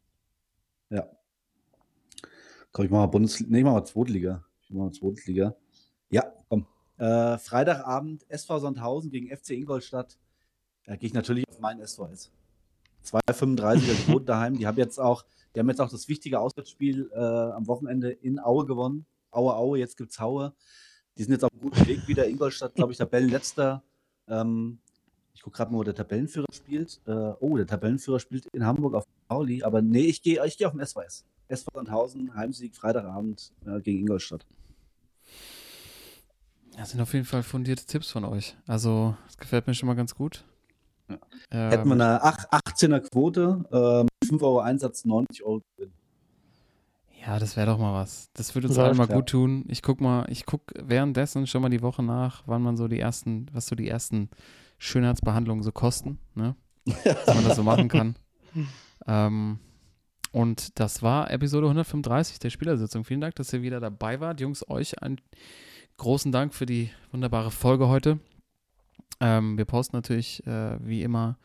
Ja. 0.91 1.09
Komm, 2.71 2.85
ich 2.85 2.91
mach 2.91 2.99
mal 2.99 3.07
Bundesliga. 3.07 3.51
Nee, 3.51 3.59
ich 3.59 3.63
mach 3.63 3.73
mal 3.73 3.85
Zweitliga. 3.85 4.45
Ich 4.61 4.69
mach 4.71 4.85
mal 4.85 4.91
Zweitliga. 4.91 5.55
Ja, 6.09 6.31
komm. 6.49 6.67
Äh, 6.97 7.37
Freitagabend 7.37 8.29
SV 8.29 8.59
Sandhausen 8.59 9.09
gegen 9.09 9.35
FC 9.35 9.51
Ingolstadt. 9.51 10.19
Da 10.85 10.95
gehe 10.95 11.07
ich 11.07 11.13
natürlich 11.13 11.47
auf 11.49 11.59
meinen 11.59 11.85
SVS. 11.85 12.31
2,35er 13.05 14.05
Quote 14.05 14.25
daheim. 14.25 14.57
Die 14.57 14.67
haben 14.67 14.77
jetzt 14.77 14.99
auch, 14.99 15.25
die 15.55 15.59
haben 15.59 15.69
jetzt 15.69 15.79
auch 15.79 15.89
das 15.89 16.07
wichtige 16.09 16.39
Auswärtsspiel 16.39 17.09
äh, 17.13 17.17
am 17.17 17.67
Wochenende 17.67 18.11
in 18.11 18.39
Aue 18.39 18.65
gewonnen. 18.65 19.05
Aue, 19.31 19.55
Aue, 19.55 19.79
jetzt 19.79 19.97
gibt's 19.97 20.19
Haue. 20.19 20.53
Die 21.17 21.23
sind 21.23 21.31
jetzt 21.31 21.43
auf 21.43 21.51
einem 21.51 21.61
guten 21.61 21.87
Weg 21.87 22.07
wieder. 22.07 22.27
Ingolstadt, 22.27 22.75
glaube 22.75 22.91
ich, 22.91 22.97
Tabellenletzter. 22.97 23.83
Ähm, 24.27 24.79
ich 25.33 25.41
gucke 25.41 25.57
gerade 25.57 25.71
mal, 25.71 25.79
wo 25.79 25.83
der 25.83 25.95
Tabellenführer 25.95 26.47
spielt. 26.53 26.99
Äh, 27.05 27.33
oh, 27.39 27.57
der 27.57 27.67
Tabellenführer 27.67 28.19
spielt 28.19 28.45
in 28.53 28.65
Hamburg 28.65 28.95
auf 28.95 29.05
Pauli. 29.27 29.63
Aber 29.63 29.81
nee, 29.81 30.05
ich 30.05 30.21
gehe 30.21 30.45
ich 30.45 30.57
geh 30.57 30.65
auf 30.65 30.73
den 30.73 30.85
SVS. 30.85 31.25
SV 31.47 31.69
Sandhausen, 31.73 32.33
Heimsieg, 32.35 32.75
Freitagabend 32.75 33.51
äh, 33.65 33.79
gegen 33.81 33.99
Ingolstadt. 33.99 34.45
Das 36.77 36.91
sind 36.91 37.01
auf 37.01 37.13
jeden 37.13 37.25
Fall 37.25 37.43
fundierte 37.43 37.85
Tipps 37.85 38.11
von 38.11 38.23
euch. 38.23 38.55
Also, 38.65 39.15
das 39.25 39.37
gefällt 39.37 39.67
mir 39.67 39.73
schon 39.73 39.87
mal 39.87 39.95
ganz 39.95 40.15
gut. 40.15 40.45
Ja. 41.09 41.17
Ähm, 41.51 41.69
Hätten 41.69 41.89
wir 41.89 41.93
eine 41.93 42.23
18er 42.23 43.01
Quote, 43.01 44.07
äh, 44.21 44.25
5 44.25 44.41
Euro 44.41 44.59
Einsatz, 44.61 45.03
90 45.03 45.43
Euro 45.43 45.61
Gewinn. 45.75 45.91
Ja, 47.25 47.37
das 47.37 47.55
wäre 47.55 47.67
doch 47.67 47.77
mal 47.77 47.93
was. 47.93 48.29
Das 48.33 48.55
würde 48.55 48.67
uns 48.67 48.79
allen 48.79 48.97
mal 48.97 49.07
ja. 49.07 49.15
gut 49.15 49.27
tun. 49.27 49.65
Ich 49.67 49.83
guck 49.83 50.01
mal, 50.01 50.25
ich 50.29 50.45
guck 50.45 50.73
währenddessen 50.75 51.45
schon 51.45 51.61
mal 51.61 51.69
die 51.69 51.83
Woche 51.83 52.01
nach, 52.01 52.43
wann 52.47 52.63
man 52.63 52.77
so 52.77 52.87
die 52.87 52.99
ersten, 52.99 53.45
was 53.51 53.67
so 53.67 53.75
die 53.75 53.87
ersten 53.87 54.29
Schönheitsbehandlungen 54.81 55.63
so 55.63 55.71
kosten, 55.71 56.17
ne? 56.33 56.55
Dass 57.03 57.27
man 57.27 57.43
das 57.43 57.55
so 57.55 57.61
machen 57.61 57.87
kann. 57.87 58.15
ähm, 59.07 59.59
und 60.31 60.79
das 60.79 61.03
war 61.03 61.29
Episode 61.29 61.67
135 61.67 62.39
der 62.39 62.49
Spielersitzung. 62.49 63.03
Vielen 63.03 63.21
Dank, 63.21 63.35
dass 63.35 63.53
ihr 63.53 63.61
wieder 63.61 63.79
dabei 63.79 64.19
wart. 64.19 64.41
Jungs, 64.41 64.67
euch 64.67 64.99
einen 65.03 65.21
großen 65.97 66.31
Dank 66.31 66.55
für 66.55 66.65
die 66.65 66.89
wunderbare 67.11 67.51
Folge 67.51 67.89
heute. 67.89 68.19
Ähm, 69.19 69.55
wir 69.55 69.65
posten 69.65 69.95
natürlich 69.95 70.45
äh, 70.47 70.79
wie 70.83 71.03
immer 71.03 71.37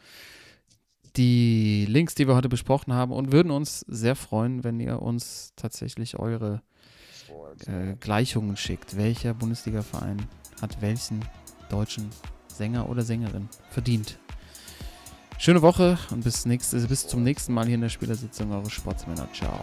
die 1.16 1.84
Links, 1.86 2.14
die 2.14 2.26
wir 2.26 2.36
heute 2.36 2.48
besprochen 2.48 2.94
haben 2.94 3.12
und 3.12 3.32
würden 3.32 3.50
uns 3.50 3.80
sehr 3.80 4.16
freuen, 4.16 4.64
wenn 4.64 4.80
ihr 4.80 5.02
uns 5.02 5.52
tatsächlich 5.56 6.18
eure 6.18 6.62
äh, 7.66 7.96
Gleichungen 8.00 8.56
schickt. 8.56 8.96
Welcher 8.96 9.34
Bundesliga-Verein 9.34 10.26
hat 10.62 10.80
welchen 10.80 11.20
deutschen 11.68 12.08
Sänger 12.56 12.88
oder 12.88 13.02
Sängerin 13.02 13.48
verdient? 13.70 14.18
Schöne 15.38 15.60
Woche 15.62 15.98
und 16.10 16.24
bis, 16.24 16.46
nächste, 16.46 16.78
bis 16.80 17.06
zum 17.06 17.22
nächsten 17.22 17.52
Mal 17.52 17.66
hier 17.66 17.74
in 17.74 17.82
der 17.82 17.90
Spielersitzung. 17.90 18.52
Eure 18.52 18.70
Sportsmänner. 18.70 19.28
Ciao. 19.32 19.60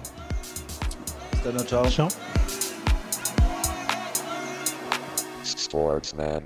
Bis 1.32 1.42
dann, 1.44 1.68
ciao. 1.68 1.90
Ciao. 1.90 2.08
Sportsman. 5.44 6.44